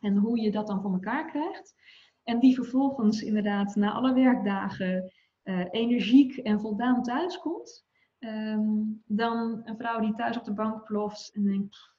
en 0.00 0.16
hoe 0.16 0.40
je 0.40 0.50
dat 0.50 0.66
dan 0.66 0.82
voor 0.82 0.92
elkaar 0.92 1.30
krijgt. 1.30 1.74
En 2.22 2.38
die 2.38 2.54
vervolgens 2.54 3.22
inderdaad 3.22 3.74
na 3.74 3.92
alle 3.92 4.14
werkdagen 4.14 5.12
uh, 5.44 5.64
energiek 5.70 6.36
en 6.36 6.60
voldaan 6.60 7.02
thuiskomt. 7.02 7.84
Um, 8.20 9.02
dan 9.06 9.60
een 9.64 9.76
vrouw 9.76 10.00
die 10.00 10.14
thuis 10.14 10.38
op 10.38 10.44
de 10.44 10.52
bank 10.52 10.84
ploft 10.84 11.30
en 11.34 11.44
denkt, 11.44 11.90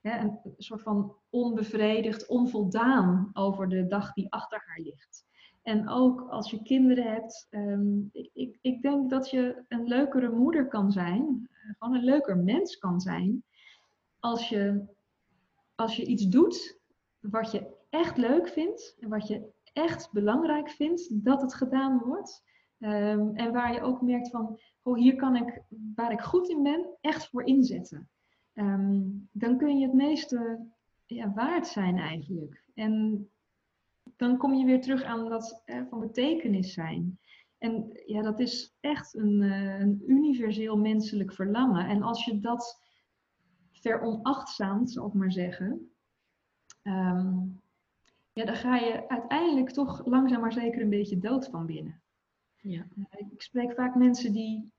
hè, 0.00 0.18
een 0.18 0.40
soort 0.56 0.82
van 0.82 1.14
onbevredigd, 1.30 2.26
onvoldaan 2.26 3.30
over 3.32 3.68
de 3.68 3.86
dag 3.86 4.12
die 4.12 4.32
achter 4.32 4.62
haar 4.66 4.80
ligt. 4.80 5.26
En 5.62 5.88
ook 5.88 6.20
als 6.30 6.50
je 6.50 6.62
kinderen 6.62 7.12
hebt, 7.12 7.46
um, 7.50 8.10
ik, 8.12 8.58
ik 8.60 8.82
denk 8.82 9.10
dat 9.10 9.30
je 9.30 9.64
een 9.68 9.84
leukere 9.84 10.30
moeder 10.30 10.68
kan 10.68 10.92
zijn, 10.92 11.48
eh, 11.50 11.74
gewoon 11.78 11.94
een 11.94 12.04
leuker 12.04 12.36
mens 12.36 12.78
kan 12.78 13.00
zijn, 13.00 13.42
als 14.20 14.48
je, 14.48 14.84
als 15.74 15.96
je 15.96 16.06
iets 16.06 16.26
doet 16.28 16.78
wat 17.20 17.50
je 17.50 17.76
echt 17.90 18.16
leuk 18.16 18.48
vindt 18.48 18.96
en 19.00 19.08
wat 19.08 19.26
je 19.26 19.52
echt 19.72 20.12
belangrijk 20.12 20.70
vindt 20.70 21.24
dat 21.24 21.40
het 21.40 21.54
gedaan 21.54 21.98
wordt. 21.98 22.46
Um, 22.78 23.36
en 23.36 23.52
waar 23.52 23.72
je 23.72 23.80
ook 23.80 24.02
merkt 24.02 24.30
van, 24.30 24.58
oh, 24.88 24.96
hier 24.96 25.16
kan 25.16 25.36
ik, 25.36 25.62
waar 25.94 26.12
ik 26.12 26.20
goed 26.20 26.48
in 26.48 26.62
ben, 26.62 26.86
echt 27.00 27.28
voor 27.28 27.44
inzetten. 27.44 28.08
Um, 28.54 29.28
dan 29.32 29.58
kun 29.58 29.78
je 29.78 29.86
het 29.86 29.94
meeste 29.94 30.66
ja, 31.06 31.32
waard 31.32 31.66
zijn 31.66 31.98
eigenlijk. 31.98 32.64
En 32.74 33.26
dan 34.16 34.36
kom 34.36 34.54
je 34.54 34.64
weer 34.64 34.80
terug 34.80 35.02
aan 35.02 35.28
dat 35.28 35.62
van 35.88 36.00
betekenis 36.00 36.72
zijn. 36.72 37.18
En 37.58 38.00
ja, 38.06 38.22
dat 38.22 38.40
is 38.40 38.74
echt 38.80 39.14
een, 39.14 39.42
uh, 39.42 39.80
een, 39.80 40.02
universeel 40.06 40.76
menselijk 40.76 41.32
verlangen. 41.32 41.86
En 41.86 42.02
als 42.02 42.24
je 42.24 42.40
dat 42.40 42.82
veronachtzaamt, 43.72 44.90
zal 44.90 45.06
ik 45.06 45.12
maar 45.12 45.32
zeggen, 45.32 45.90
um, 46.82 47.60
ja, 48.32 48.44
dan 48.44 48.56
ga 48.56 48.76
je 48.76 49.08
uiteindelijk 49.08 49.70
toch 49.70 50.06
langzaam 50.06 50.40
maar 50.40 50.52
zeker 50.52 50.82
een 50.82 50.90
beetje 50.90 51.18
dood 51.18 51.48
van 51.48 51.66
binnen. 51.66 52.02
Ja. 52.56 52.86
Uh, 52.96 53.30
ik 53.30 53.42
spreek 53.42 53.74
vaak 53.74 53.94
mensen 53.94 54.32
die, 54.32 54.72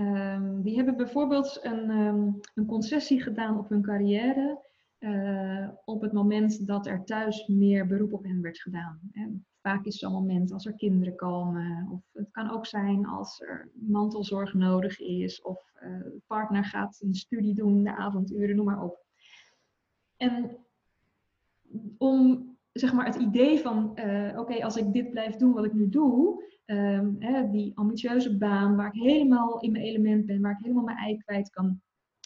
um, 0.00 0.62
die 0.62 0.76
hebben 0.76 0.96
bijvoorbeeld 0.96 1.58
een, 1.62 1.90
um, 1.90 2.40
een 2.54 2.66
concessie 2.66 3.22
gedaan 3.22 3.58
op 3.58 3.68
hun 3.68 3.82
carrière 3.82 4.66
uh, 4.98 5.68
op 5.84 6.00
het 6.00 6.12
moment 6.12 6.66
dat 6.66 6.86
er 6.86 7.04
thuis 7.04 7.46
meer 7.46 7.86
beroep 7.86 8.12
op 8.12 8.24
hen 8.24 8.42
werd 8.42 8.60
gedaan. 8.60 9.00
En 9.12 9.46
vaak 9.60 9.84
is 9.84 9.98
zo'n 9.98 10.12
moment 10.12 10.52
als 10.52 10.66
er 10.66 10.74
kinderen 10.74 11.16
komen, 11.16 11.88
of 11.90 12.02
het 12.12 12.30
kan 12.30 12.50
ook 12.50 12.66
zijn 12.66 13.06
als 13.06 13.40
er 13.40 13.70
mantelzorg 13.72 14.54
nodig 14.54 15.00
is, 15.00 15.42
of 15.42 15.72
uh, 15.82 16.02
de 16.02 16.22
partner 16.26 16.64
gaat 16.64 17.00
een 17.00 17.14
studie 17.14 17.54
doen, 17.54 17.82
de 17.82 17.96
avonduren, 17.96 18.56
noem 18.56 18.66
maar 18.66 18.82
op. 18.82 19.04
En 20.16 20.56
om 21.98 22.56
zeg 22.80 22.92
maar 22.92 23.06
het 23.06 23.16
idee 23.16 23.60
van, 23.60 23.92
uh, 23.94 24.38
oké, 24.38 24.64
als 24.64 24.76
ik 24.76 24.92
dit 24.92 25.10
blijf 25.10 25.36
doen 25.36 25.52
wat 25.52 25.64
ik 25.64 25.72
nu 25.72 25.88
doe, 25.88 26.44
um, 26.66 27.16
hè, 27.18 27.50
die 27.50 27.72
ambitieuze 27.74 28.36
baan 28.36 28.76
waar 28.76 28.94
ik 28.94 29.02
helemaal 29.02 29.60
in 29.60 29.72
mijn 29.72 29.84
element 29.84 30.26
ben, 30.26 30.40
waar 30.40 30.52
ik 30.52 30.62
helemaal 30.62 30.84
mijn 30.84 30.96
ei 30.96 31.18
kwijt 31.18 31.50
kan, 31.50 31.80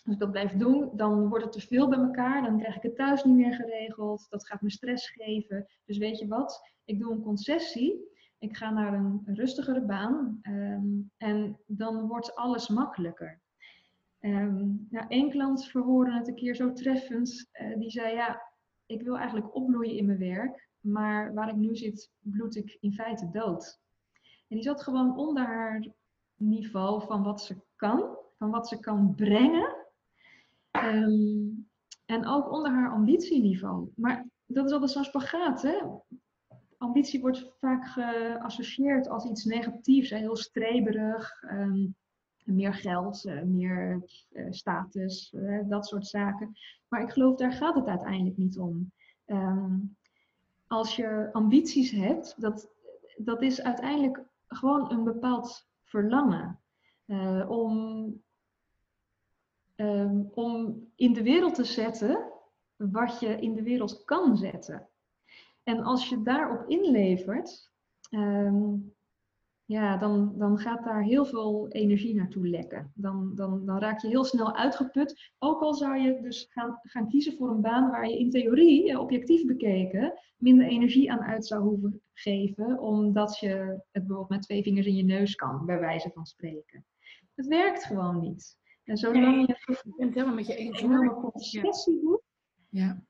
als 0.04 0.14
ik 0.14 0.20
dat 0.20 0.30
blijf 0.30 0.52
doen, 0.52 0.90
dan 0.94 1.28
wordt 1.28 1.44
het 1.44 1.52
te 1.52 1.60
veel 1.60 1.88
bij 1.88 1.98
elkaar. 1.98 2.42
Dan 2.42 2.58
krijg 2.58 2.76
ik 2.76 2.82
het 2.82 2.96
thuis 2.96 3.24
niet 3.24 3.36
meer 3.36 3.54
geregeld. 3.54 4.26
Dat 4.28 4.46
gaat 4.46 4.62
me 4.62 4.70
stress 4.70 5.10
geven. 5.10 5.66
Dus 5.84 5.98
weet 5.98 6.18
je 6.18 6.26
wat? 6.26 6.70
Ik 6.84 6.98
doe 6.98 7.12
een 7.12 7.22
concessie. 7.22 8.10
Ik 8.38 8.56
ga 8.56 8.70
naar 8.70 8.92
een 8.92 9.22
rustigere 9.24 9.82
baan. 9.82 10.40
Um, 10.42 11.10
en 11.16 11.58
dan 11.66 12.06
wordt 12.06 12.34
alles 12.34 12.68
makkelijker. 12.68 13.40
Um, 14.20 14.86
nou, 14.90 15.06
één 15.08 15.30
klant 15.30 15.66
verwoordde 15.66 16.14
het 16.14 16.28
een 16.28 16.34
keer 16.34 16.54
zo 16.54 16.72
treffend. 16.72 17.50
Uh, 17.52 17.78
die 17.78 17.90
zei, 17.90 18.14
ja, 18.14 18.42
ik 18.92 19.02
wil 19.02 19.16
eigenlijk 19.16 19.54
opbloeien 19.54 19.96
in 19.96 20.06
mijn 20.06 20.18
werk. 20.18 20.68
Maar 20.80 21.34
waar 21.34 21.48
ik 21.48 21.56
nu 21.56 21.76
zit, 21.76 22.10
bloed 22.18 22.56
ik 22.56 22.76
in 22.80 22.92
feite 22.92 23.30
dood. 23.30 23.80
En 24.48 24.56
die 24.56 24.62
zat 24.62 24.82
gewoon 24.82 25.16
onder 25.16 25.44
haar 25.44 25.86
niveau 26.36 27.06
van 27.06 27.22
wat 27.22 27.42
ze 27.42 27.56
kan. 27.76 28.16
Van 28.38 28.50
wat 28.50 28.68
ze 28.68 28.78
kan 28.78 29.14
brengen 29.14 29.80
Um, 30.72 31.68
en 32.06 32.26
ook 32.26 32.50
onder 32.50 32.72
haar 32.72 32.90
ambitieniveau. 32.90 33.88
Maar 33.96 34.26
dat 34.46 34.66
is 34.66 34.72
altijd 34.72 34.90
zo'n 34.90 35.04
spagaat. 35.04 35.62
Hè? 35.62 35.78
Ambitie 36.78 37.20
wordt 37.20 37.50
vaak 37.58 37.86
geassocieerd 37.86 39.08
als 39.08 39.24
iets 39.24 39.44
negatiefs, 39.44 40.10
heel 40.10 40.36
streberig. 40.36 41.42
Um, 41.42 41.94
meer 42.44 42.74
geld, 42.74 43.24
uh, 43.24 43.42
meer 43.42 44.02
uh, 44.30 44.46
status, 44.50 45.32
uh, 45.36 45.60
dat 45.68 45.86
soort 45.86 46.06
zaken. 46.06 46.56
Maar 46.88 47.02
ik 47.02 47.10
geloof, 47.10 47.36
daar 47.36 47.52
gaat 47.52 47.74
het 47.74 47.86
uiteindelijk 47.86 48.36
niet 48.36 48.58
om. 48.58 48.92
Um, 49.26 49.96
als 50.66 50.96
je 50.96 51.28
ambities 51.32 51.90
hebt, 51.90 52.34
dat, 52.40 52.68
dat 53.16 53.42
is 53.42 53.62
uiteindelijk 53.62 54.22
gewoon 54.48 54.92
een 54.92 55.04
bepaald 55.04 55.66
verlangen. 55.82 56.60
om 57.48 58.20
um, 59.76 60.30
om 60.34 60.82
in 60.96 61.12
de 61.12 61.22
wereld 61.22 61.54
te 61.54 61.64
zetten 61.64 62.32
wat 62.76 63.20
je 63.20 63.40
in 63.40 63.54
de 63.54 63.62
wereld 63.62 64.04
kan 64.04 64.36
zetten. 64.36 64.88
En 65.62 65.82
als 65.82 66.08
je 66.08 66.22
daarop 66.22 66.68
inlevert, 66.68 67.70
um, 68.10 68.94
ja, 69.72 69.96
dan, 69.96 70.34
dan 70.38 70.58
gaat 70.58 70.84
daar 70.84 71.02
heel 71.02 71.24
veel 71.24 71.68
energie 71.68 72.14
naartoe 72.14 72.48
lekken. 72.48 72.92
Dan, 72.94 73.34
dan, 73.34 73.66
dan 73.66 73.78
raak 73.78 74.00
je 74.00 74.08
heel 74.08 74.24
snel 74.24 74.56
uitgeput. 74.56 75.32
Ook 75.38 75.60
al 75.60 75.74
zou 75.74 75.98
je 75.98 76.20
dus 76.20 76.46
gaan, 76.50 76.78
gaan 76.82 77.08
kiezen 77.08 77.36
voor 77.36 77.50
een 77.50 77.60
baan 77.60 77.90
waar 77.90 78.08
je 78.08 78.18
in 78.18 78.30
theorie, 78.30 78.98
objectief 78.98 79.46
bekeken, 79.46 80.20
minder 80.36 80.66
energie 80.66 81.12
aan 81.12 81.20
uit 81.20 81.46
zou 81.46 81.62
hoeven 81.62 82.02
geven, 82.12 82.80
omdat 82.80 83.38
je 83.38 83.48
het 83.90 84.06
bijvoorbeeld 84.06 84.28
met 84.28 84.42
twee 84.42 84.62
vingers 84.62 84.86
in 84.86 84.94
je 84.96 85.04
neus 85.04 85.34
kan, 85.34 85.66
bij 85.66 85.80
wijze 85.80 86.10
van 86.14 86.26
spreken. 86.26 86.84
Het 87.34 87.46
werkt 87.46 87.84
gewoon 87.84 88.20
niet. 88.20 88.56
En 88.84 88.96
zolang 88.96 89.24
nee, 89.24 89.40
je 89.40 89.56
ik 89.72 89.96
ben 89.96 90.06
het 90.06 90.14
helemaal 90.14 90.34
met 90.34 90.46
je 90.46 90.56
eens. 90.56 90.82
een 90.82 91.08
concessie 91.08 92.00
doet. 92.00 92.22
Ja. 92.68 93.02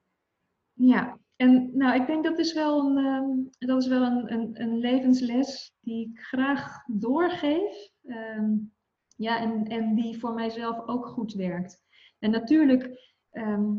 Ja, 0.73 1.19
en 1.43 1.71
nou, 1.77 2.01
ik 2.01 2.07
denk 2.07 2.25
dat 2.25 2.39
is 2.39 2.53
wel 2.53 2.81
een, 2.81 2.97
ehm, 2.97 3.67
dat 3.69 3.83
is 3.83 3.89
wel 3.89 4.03
een, 4.03 4.33
een, 4.33 4.63
een, 4.63 4.79
levensles 4.79 5.75
die 5.81 6.09
ik 6.09 6.21
graag 6.21 6.85
doorgeef. 6.87 7.91
Ehm, 8.05 8.55
ja, 9.17 9.41
en, 9.41 9.65
en 9.65 9.95
die 9.95 10.19
voor 10.19 10.35
mijzelf 10.35 10.87
ook 10.87 11.07
goed 11.07 11.33
werkt. 11.33 11.83
En 12.19 12.31
natuurlijk, 12.31 13.15
ehm, 13.31 13.71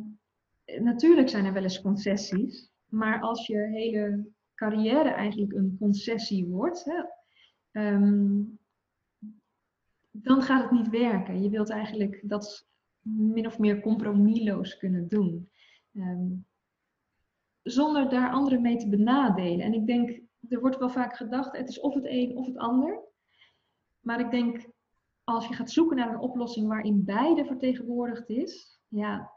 natuurlijk 0.79 1.29
zijn 1.29 1.45
er 1.45 1.53
wel 1.53 1.63
eens 1.63 1.81
concessies. 1.81 2.71
Maar 2.89 3.21
als 3.21 3.47
je 3.47 3.57
hele 3.57 4.27
carrière 4.55 5.09
eigenlijk 5.09 5.53
een 5.53 5.75
concessie 5.79 6.47
wordt, 6.47 6.85
hè, 6.85 7.03
dan 10.11 10.41
gaat 10.41 10.61
het 10.61 10.71
niet 10.71 10.89
werken. 10.89 11.41
Je 11.41 11.49
wilt 11.49 11.69
eigenlijk 11.69 12.21
dat 12.23 12.67
min 13.01 13.45
of 13.45 13.59
meer 13.59 13.81
compromisloos 13.81 14.77
kunnen 14.77 15.07
doen. 15.07 15.49
Um, 15.93 16.45
zonder 17.63 18.09
daar 18.09 18.31
anderen 18.31 18.61
mee 18.61 18.77
te 18.77 18.89
benadelen. 18.89 19.65
En 19.65 19.73
ik 19.73 19.85
denk, 19.85 20.21
er 20.49 20.59
wordt 20.59 20.77
wel 20.77 20.89
vaak 20.89 21.15
gedacht, 21.15 21.57
het 21.57 21.69
is 21.69 21.79
of 21.79 21.93
het 21.93 22.05
een 22.05 22.37
of 22.37 22.45
het 22.45 22.57
ander. 22.57 22.99
Maar 23.99 24.19
ik 24.19 24.31
denk, 24.31 24.67
als 25.23 25.47
je 25.47 25.53
gaat 25.53 25.71
zoeken 25.71 25.97
naar 25.97 26.13
een 26.13 26.19
oplossing 26.19 26.67
waarin 26.67 27.03
beide 27.03 27.45
vertegenwoordigd 27.45 28.29
is, 28.29 28.79
ja, 28.87 29.31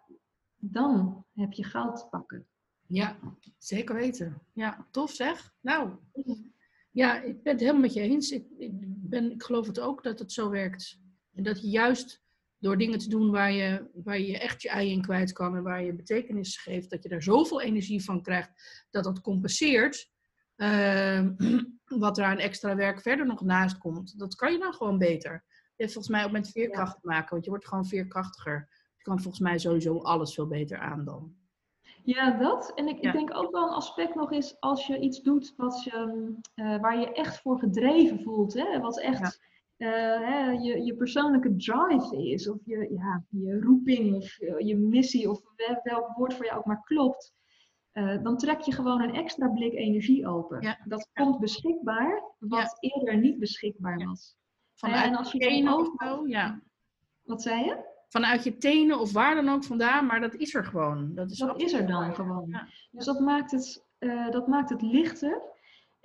dan 0.56 1.24
heb 1.34 1.52
je 1.52 1.64
goud 1.64 1.96
te 1.96 2.06
pakken. 2.10 2.46
Ja, 2.86 3.16
zeker 3.58 3.94
weten. 3.94 4.42
Ja, 4.52 4.86
tof 4.90 5.10
zeg. 5.10 5.54
Nou, 5.60 5.90
ja, 6.90 7.20
ik 7.20 7.42
ben 7.42 7.52
het 7.52 7.60
helemaal 7.60 7.80
met 7.80 7.92
je 7.92 8.00
eens. 8.00 8.30
Ik, 8.30 8.46
ik, 8.58 8.72
ben, 9.08 9.30
ik 9.30 9.42
geloof 9.42 9.66
het 9.66 9.80
ook 9.80 10.02
dat 10.02 10.18
het 10.18 10.32
zo 10.32 10.50
werkt. 10.50 11.00
En 11.34 11.42
dat 11.42 11.60
je 11.60 11.68
juist 11.68 12.22
door 12.58 12.78
dingen 12.78 12.98
te 12.98 13.08
doen 13.08 13.30
waar 13.30 13.52
je, 13.52 13.90
waar 13.94 14.18
je 14.18 14.38
echt 14.38 14.62
je 14.62 14.68
ei 14.68 14.90
in 14.90 15.02
kwijt 15.02 15.32
kan 15.32 15.56
en 15.56 15.62
waar 15.62 15.84
je 15.84 15.94
betekenis 15.94 16.56
geeft, 16.56 16.90
dat 16.90 17.02
je 17.02 17.08
daar 17.08 17.22
zoveel 17.22 17.60
energie 17.60 18.04
van 18.04 18.22
krijgt, 18.22 18.50
dat 18.90 19.04
dat 19.04 19.20
compenseert 19.20 20.10
uh, 20.56 21.26
wat 22.04 22.18
er 22.18 22.24
aan 22.24 22.38
extra 22.38 22.76
werk 22.76 23.00
verder 23.00 23.26
nog 23.26 23.40
naast 23.40 23.78
komt. 23.78 24.18
Dat 24.18 24.34
kan 24.34 24.52
je 24.52 24.58
dan 24.58 24.74
gewoon 24.74 24.98
beter. 24.98 25.44
Je 25.52 25.82
heeft 25.82 25.92
volgens 25.92 26.14
mij 26.14 26.24
ook 26.24 26.30
met 26.30 26.50
veerkracht 26.50 27.00
te 27.00 27.06
maken, 27.06 27.30
want 27.30 27.44
je 27.44 27.50
wordt 27.50 27.68
gewoon 27.68 27.86
veerkrachtiger. 27.86 28.68
Je 28.96 29.02
kan 29.02 29.20
volgens 29.20 29.42
mij 29.42 29.58
sowieso 29.58 29.98
alles 29.98 30.34
veel 30.34 30.46
beter 30.46 30.78
aan 30.78 31.04
dan. 31.04 31.34
Ja, 32.04 32.30
dat. 32.30 32.72
En 32.74 32.88
ik, 32.88 33.00
ik, 33.00 33.12
denk 33.12 33.36
ook 33.36 33.50
wel 33.50 33.66
een 33.66 33.74
aspect 33.74 34.14
nog 34.14 34.32
is 34.32 34.60
als 34.60 34.86
je 34.86 34.98
iets 34.98 35.22
doet 35.22 35.54
wat 35.56 35.84
je, 35.84 36.32
uh, 36.54 36.80
waar 36.80 37.00
je 37.00 37.12
echt 37.12 37.40
voor 37.40 37.58
gedreven 37.58 38.22
voelt. 38.22 38.54
Hè? 38.54 38.80
Wat 38.80 39.00
echt 39.00 39.40
hè, 39.76 40.50
je, 40.50 40.84
je 40.84 40.94
persoonlijke 40.94 41.56
drive 41.56 42.16
is, 42.22 42.48
of 42.48 42.58
je, 42.64 42.88
ja, 42.94 43.24
je 43.28 43.60
roeping, 43.60 44.14
of 44.14 44.36
je, 44.58 44.76
missie, 44.76 45.30
of 45.30 45.40
welk 45.82 46.16
woord 46.16 46.34
voor 46.34 46.44
jou 46.44 46.58
ook 46.58 46.64
maar 46.64 46.82
klopt, 46.84 47.34
uh, 47.92 48.22
dan 48.22 48.36
trek 48.36 48.60
je 48.60 48.72
gewoon 48.72 49.02
een 49.02 49.14
extra 49.14 49.48
blik 49.48 49.72
energie 49.72 50.28
open. 50.28 50.62
Ja. 50.62 50.78
Dat 50.84 51.10
komt 51.14 51.38
beschikbaar, 51.38 52.22
wat 52.38 52.76
ja. 52.80 52.90
eerder 52.90 53.18
niet 53.18 53.38
beschikbaar 53.38 54.04
was. 54.06 54.36
Vanuit 54.74 55.04
en 55.04 55.16
als 55.16 55.32
je 55.32 55.38
tenen 55.38 55.74
of 55.74 55.88
zo, 55.96 56.26
ja. 56.26 56.60
Wat 57.22 57.42
zei 57.42 57.64
je? 57.64 57.94
Vanuit 58.08 58.44
je 58.44 58.56
tenen 58.56 59.00
of 59.00 59.12
waar 59.12 59.34
dan 59.34 59.48
ook 59.48 59.64
vandaan, 59.64 60.06
maar 60.06 60.20
dat 60.20 60.34
is 60.34 60.54
er 60.54 60.64
gewoon. 60.64 61.14
Dat 61.14 61.30
is, 61.30 61.38
dat 61.38 61.60
is 61.60 61.72
er 61.72 61.86
dan 61.86 62.14
gewoon. 62.14 62.60
Dus 62.90 63.04
dat 63.04 63.20
maakt, 63.20 63.50
het, 63.50 63.84
uh, 63.98 64.30
dat 64.30 64.46
maakt 64.46 64.70
het 64.70 64.82
lichter. 64.82 65.42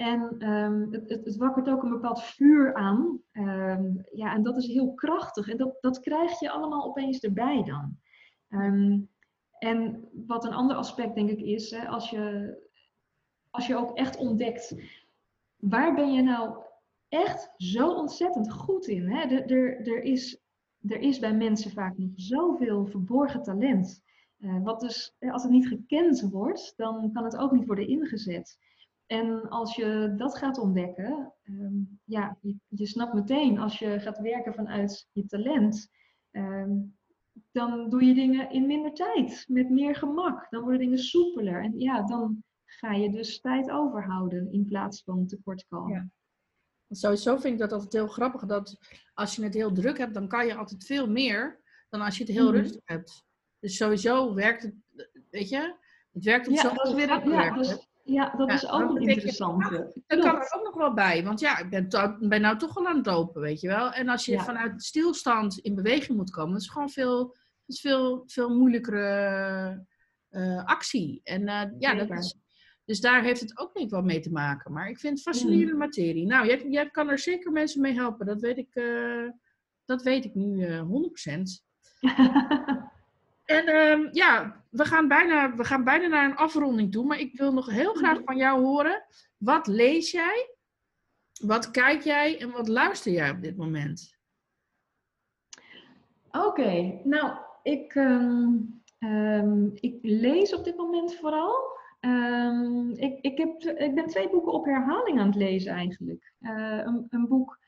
En 0.02 0.50
um, 0.50 0.92
het, 0.92 1.10
het, 1.10 1.26
het, 1.26 1.36
wakkert 1.36 1.70
ook 1.70 1.84
een 1.84 1.90
bepaald 1.90 2.24
vuur 2.24 2.74
aan. 2.74 3.22
Um, 3.32 4.06
ja, 4.12 4.34
en 4.34 4.44
dat 4.44 4.58
is 4.58 4.68
heel 4.68 4.94
krachtig. 4.94 5.48
En 5.50 5.58
dat, 5.58 5.78
dat 5.82 6.00
krijg 6.00 6.40
je 6.40 6.52
allemaal 6.52 6.86
opeens 6.86 7.20
erbij 7.20 7.64
dan. 7.64 7.98
Um, 8.50 9.10
en 9.60 10.10
wat 10.28 10.46
een 10.46 10.54
ander 10.54 10.76
aspect 10.76 11.16
denk 11.16 11.30
ik 11.30 11.40
is, 11.40 11.72
hè, 11.72 11.88
als, 11.88 12.10
je, 12.10 12.56
als 13.50 13.68
je 13.68 13.76
ook 13.76 13.98
echt 13.98 14.18
ontdekt, 14.18 14.76
waar 15.56 15.94
ben 15.94 16.14
je 16.14 16.22
nou 16.22 16.64
echt 17.10 17.54
zo 17.58 17.94
ontzettend 17.94 18.52
goed 18.52 18.88
in? 18.88 19.08
Hè? 19.08 19.22
Er, 19.22 19.88
er, 19.88 20.02
is, 20.02 20.42
er 20.88 21.00
is 21.00 21.20
bij 21.20 21.34
mensen 21.34 21.72
vaak 21.72 21.98
nog 21.98 22.12
zoveel 22.16 22.86
verborgen 22.86 23.44
talent. 23.44 24.02
Uh, 24.40 24.64
wat 24.64 24.80
dus, 24.80 25.16
als 25.20 25.44
het 25.44 25.52
niet 25.52 25.68
gekend 25.68 26.22
wordt, 26.22 26.74
dan 26.76 27.12
kan 27.14 27.24
het 27.24 27.38
ook 27.38 27.52
niet 27.52 27.66
worden 27.66 27.88
ingezet. 27.88 28.60
En 29.12 29.50
als 29.50 29.76
je 29.76 30.14
dat 30.18 30.38
gaat 30.38 30.58
ontdekken, 30.58 31.34
um, 31.44 32.00
ja, 32.04 32.38
je, 32.42 32.56
je, 32.68 32.86
snapt 32.86 33.14
meteen 33.14 33.60
als 33.60 33.80
je 33.80 34.00
gaat 34.00 34.20
werken 34.20 34.54
vanuit 34.54 35.08
je 35.12 35.26
talent, 35.26 35.90
um, 36.32 36.98
dan 37.52 37.90
doe 37.90 38.04
je 38.04 38.14
dingen 38.14 38.52
in 38.52 38.66
minder 38.68 38.94
tijd, 38.94 39.46
met 39.48 39.70
meer 39.70 39.96
gemak. 39.96 40.50
Dan 40.50 40.62
worden 40.62 40.80
dingen 40.80 41.00
soepeler. 41.00 41.64
En 41.64 41.80
ja, 41.80 42.04
dan 42.04 42.44
ga 42.66 42.92
je 42.92 43.12
dus 43.12 43.40
tijd 43.40 43.72
overhouden 43.72 44.52
in 44.52 44.66
plaats 44.66 45.04
van 45.04 45.28
tekortkomen. 45.28 46.14
Ja. 46.88 46.96
Sowieso 46.96 47.38
vind 47.38 47.54
ik 47.54 47.60
dat 47.60 47.72
altijd 47.72 47.94
heel 47.94 48.08
grappig 48.08 48.46
dat 48.46 48.78
als 49.14 49.36
je 49.36 49.44
het 49.44 49.54
heel 49.54 49.74
druk 49.74 49.98
hebt, 49.98 50.14
dan 50.14 50.28
kan 50.28 50.46
je 50.48 50.56
altijd 50.56 50.86
veel 50.86 51.10
meer 51.10 51.62
dan 51.90 52.02
als 52.02 52.18
je 52.18 52.24
het 52.24 52.34
heel 52.34 52.52
mm 52.52 52.56
rustig 52.56 52.82
hebt. 52.86 53.26
Dus 53.60 53.78
sowieso 53.78 54.34
werkt 54.34 54.64
het, 54.64 54.76
weet 55.30 55.50
je, 55.50 55.76
het 56.12 56.24
werkt 56.24 56.48
op 56.48 56.54
ja, 56.54 56.62
zo'n 56.62 56.76
dat 56.76 56.94
weer, 56.94 57.08
ja, 57.08 57.78
ja, 58.12 58.34
dat 58.38 58.52
is 58.52 58.70
ook 58.70 58.90
een 58.90 59.08
interessante. 59.08 60.02
dat 60.08 60.20
kan 60.20 60.36
er 60.36 60.54
ook 60.56 60.64
nog 60.64 60.76
wel 60.76 60.94
bij. 60.94 61.24
Want 61.24 61.40
ja, 61.40 61.58
ik 61.58 61.70
ben, 61.70 61.88
ben 62.20 62.42
nou 62.42 62.58
toch 62.58 62.74
wel 62.74 62.88
aan 62.88 62.98
het 62.98 63.06
lopen, 63.06 63.42
weet 63.42 63.62
je 63.62 63.68
wel. 63.68 63.92
En 63.92 64.10
als 64.10 64.26
je 64.26 64.40
vanuit 64.40 64.84
stilstand 64.84 65.58
in 65.58 65.76
beweging 65.76 66.18
moet 66.18 66.32
komen, 66.32 66.54
dat 66.54 66.62
is 66.62 66.70
gewoon 66.70 66.90
veel, 66.90 67.26
dat 67.28 67.36
is 67.76 67.82
veel, 67.82 68.24
veel 68.26 68.50
moeilijkere 68.58 69.86
uh, 70.32 70.66
actie. 70.66 71.22
En 71.24 71.42
uh, 71.42 71.64
ja, 71.80 71.94
dat 71.94 72.10
is, 72.10 72.36
dus 72.86 73.00
daar 73.00 73.24
heeft 73.24 73.42
het 73.42 73.58
ook 73.58 73.76
niet 73.76 73.92
wat 73.92 74.04
mee 74.04 74.20
te 74.20 74.32
maken. 74.32 74.74
Maar 74.74 74.90
ik 74.90 75.00
vind 75.00 75.14
het 75.14 75.22
fascinerende 75.22 75.74
mm. 75.74 75.80
materie. 75.80 76.26
Nou, 76.26 76.48
jij, 76.48 76.66
jij 76.70 76.90
kan 76.90 77.10
er 77.10 77.20
zeker 77.20 77.52
mensen 77.52 77.82
mee 77.82 77.94
helpen. 77.94 78.26
Dat 78.26 78.42
weet 78.42 78.58
ik, 78.58 78.76
uh, 78.76 79.30
dat 79.86 80.04
weet 80.04 80.26
ik 80.26 80.36
nu 80.36 80.68
100%. 80.68 80.82
En 83.52 83.76
um, 83.76 84.10
ja, 84.12 84.61
we 84.72 84.86
gaan, 84.86 85.08
bijna, 85.08 85.56
we 85.56 85.64
gaan 85.64 85.84
bijna 85.84 86.08
naar 86.08 86.26
een 86.26 86.36
afronding 86.36 86.92
toe. 86.92 87.06
Maar 87.06 87.20
ik 87.20 87.38
wil 87.38 87.54
nog 87.54 87.70
heel 87.70 87.94
graag 87.94 88.22
van 88.24 88.38
jou 88.38 88.62
horen. 88.62 89.04
Wat 89.38 89.68
lees 89.68 90.12
jij? 90.12 90.56
Wat 91.42 91.72
kijk 91.72 92.02
jij 92.02 92.40
en 92.40 92.52
wat 92.52 92.68
luister 92.68 93.12
jij 93.12 93.30
op 93.30 93.42
dit 93.42 93.58
moment? 93.58 94.20
Oké, 96.32 97.00
nou, 97.04 97.38
ik, 97.64 97.96
um, 97.96 98.82
um, 99.00 99.72
ik 99.76 100.00
lees 100.02 100.56
op 100.56 100.64
dit 100.64 100.78
moment 100.78 101.16
vooral. 101.16 101.80
ik, 102.96 103.20
ik, 103.22 103.38
heb, 103.38 103.62
ik 103.62 103.96
ben 103.96 104.08
twee 104.08 104.30
boeken 104.30 104.52
op 104.52 104.66
herhaling 104.66 105.20
aan 105.20 105.28
het 105.28 105.36
lezen 105.36 105.74
eigenlijk. 105.74 106.34
Uh, 106.40 106.78
een, 106.78 107.08
een, 107.10 107.28
boek, 107.28 107.60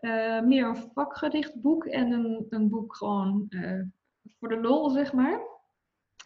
uh, 0.00 0.40
meer 0.40 0.66
een 0.66 0.90
vakgericht 0.94 1.60
boek 1.60 1.84
en 1.84 2.12
een, 2.12 2.46
een 2.48 2.68
boek 2.68 2.96
gewoon 2.96 3.46
uh, 3.48 3.82
voor 4.38 4.48
de 4.48 4.60
lol, 4.60 4.90
zeg 4.90 5.12
maar. 5.12 5.55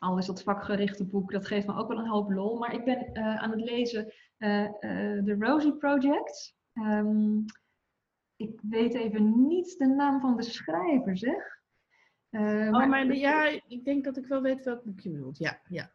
Al 0.01 0.19
is 0.19 0.27
dat 0.27 0.43
vakgerichte 0.43 1.07
boek, 1.07 1.33
dat 1.33 1.47
geeft 1.47 1.67
me 1.67 1.75
ook 1.75 1.89
wel 1.89 1.99
een 1.99 2.09
hoop 2.09 2.31
lol. 2.31 2.59
Maar 2.59 2.75
ik 2.75 2.85
ben 2.85 3.11
uh, 3.13 3.43
aan 3.43 3.51
het 3.51 3.61
lezen 3.61 4.13
de 4.39 5.23
uh, 5.25 5.39
Rosie 5.39 5.77
Project. 5.77 6.57
Um, 6.75 7.45
ik 8.37 8.61
weet 8.69 8.95
even 8.95 9.47
niet 9.47 9.79
de 9.79 9.87
naam 9.87 10.21
van 10.21 10.37
de 10.37 10.43
schrijver, 10.43 11.17
zeg. 11.17 11.59
Oh, 12.31 12.87
maar, 12.87 13.15
ja, 13.15 13.61
ik 13.69 13.85
denk 13.85 14.05
dat 14.05 14.17
ik 14.17 14.27
wel 14.27 14.43
weet 14.43 14.65
welk 14.65 14.85
boek 14.85 15.01
je 15.01 15.11
bedoelt. 15.11 15.39
Ja, 15.39 15.61
ja. 15.69 15.91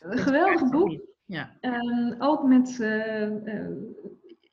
Een 0.00 0.18
geweldig 0.18 0.70
boek. 0.70 1.00
Ja. 1.24 1.56
Um, 1.60 2.14
ook 2.18 2.42
met 2.42 2.76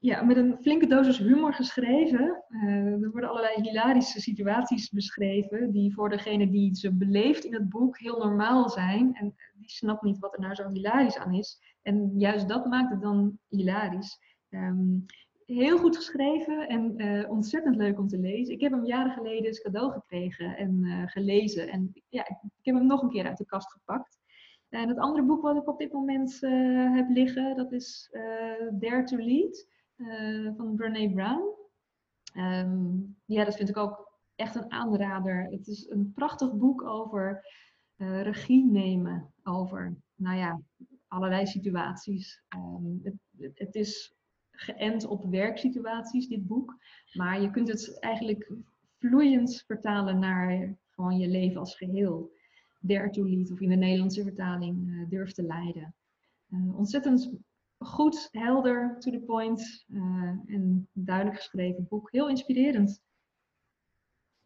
ja, 0.01 0.23
met 0.23 0.37
een 0.37 0.57
flinke 0.61 0.87
dosis 0.87 1.17
humor 1.17 1.53
geschreven. 1.53 2.43
Uh, 2.49 3.01
er 3.01 3.11
worden 3.11 3.29
allerlei 3.29 3.61
hilarische 3.61 4.21
situaties 4.21 4.89
beschreven, 4.89 5.71
die 5.71 5.93
voor 5.93 6.09
degene 6.09 6.49
die 6.49 6.75
ze 6.75 6.93
beleeft 6.93 7.43
in 7.43 7.53
het 7.53 7.69
boek 7.69 7.99
heel 7.99 8.17
normaal 8.17 8.69
zijn. 8.69 9.13
En 9.13 9.35
die 9.53 9.69
snapt 9.69 10.01
niet 10.01 10.19
wat 10.19 10.33
er 10.33 10.39
nou 10.39 10.55
zo 10.55 10.69
hilarisch 10.69 11.17
aan 11.17 11.33
is. 11.33 11.59
En 11.81 12.13
juist 12.17 12.47
dat 12.47 12.65
maakt 12.65 12.91
het 12.91 13.01
dan 13.01 13.37
hilarisch. 13.49 14.19
Um, 14.49 15.05
heel 15.45 15.77
goed 15.77 15.95
geschreven 15.95 16.67
en 16.67 17.01
uh, 17.01 17.29
ontzettend 17.29 17.75
leuk 17.75 17.99
om 17.99 18.07
te 18.07 18.19
lezen. 18.19 18.53
Ik 18.53 18.61
heb 18.61 18.71
hem 18.71 18.85
jaren 18.85 19.11
geleden 19.11 19.47
als 19.47 19.61
cadeau 19.61 19.91
gekregen 19.91 20.57
en 20.57 20.83
uh, 20.83 21.03
gelezen. 21.05 21.67
En 21.67 21.91
ja, 22.09 22.21
ik, 22.21 22.37
ik, 22.43 22.65
heb 22.65 22.75
hem 22.75 22.87
nog 22.87 23.01
een 23.01 23.09
keer 23.09 23.27
uit 23.27 23.37
de 23.37 23.45
kast 23.45 23.71
gepakt. 23.71 24.19
En 24.69 24.87
het 24.87 24.97
andere 24.97 25.25
boek 25.25 25.41
wat 25.41 25.57
ik 25.57 25.67
op 25.67 25.79
dit 25.79 25.91
moment 25.91 26.39
heb 26.93 27.09
liggen, 27.09 27.55
dat 27.55 27.71
is 27.71 28.09
Dare 28.71 29.03
to 29.03 29.17
Lead. 29.17 29.69
Eh, 30.07 30.49
van 30.57 30.75
Brene 30.75 31.13
Brown. 31.13 31.43
Ehm, 32.33 32.95
ja, 33.25 33.45
dat 33.45 33.55
vind 33.55 33.69
ik 33.69 33.77
ook 33.77 34.19
echt 34.35 34.55
een 34.55 34.71
aanrader. 34.71 35.43
Het 35.43 35.67
is 35.67 35.89
een 35.89 36.11
prachtig 36.11 36.53
boek 36.53 36.81
over 36.81 37.45
uh, 37.97 38.21
regie 38.21 38.65
nemen 38.65 39.33
over, 39.43 39.95
nou 40.15 40.37
ja, 40.37 40.61
allerlei 41.07 41.45
situaties. 41.45 42.41
Um, 42.55 43.01
het, 43.03 43.59
het, 43.59 43.75
is 43.75 44.15
geënt 44.51 45.05
op 45.05 45.25
werksituaties, 45.25 46.27
dit 46.27 46.47
boek. 46.47 46.77
Maar 47.13 47.41
je 47.41 47.51
kunt 47.51 47.67
het 47.67 47.99
eigenlijk 47.99 48.51
vloeiend 48.99 49.63
vertalen 49.67 50.19
naar 50.19 50.75
gewoon 50.89 51.17
je 51.17 51.27
leven 51.27 51.59
als 51.59 51.75
geheel. 51.75 52.31
To 53.11 53.25
lead, 53.25 53.51
of 53.51 53.59
in 53.59 53.69
de 53.69 53.75
Nederlandse 53.75 54.23
vertaling 54.23 54.87
uh, 54.87 55.09
durf 55.09 55.31
te 55.31 55.43
leiden. 55.43 55.95
eh, 56.49 56.77
ontzettend 56.77 57.31
goed, 57.81 58.29
helder, 58.31 58.95
to 58.99 59.11
the 59.11 59.19
point 59.19 59.85
en 60.45 60.89
duidelijk 60.93 61.37
geschreven 61.37 61.87
boek. 61.89 62.11
Heel 62.11 62.29
inspirerend. 62.29 63.01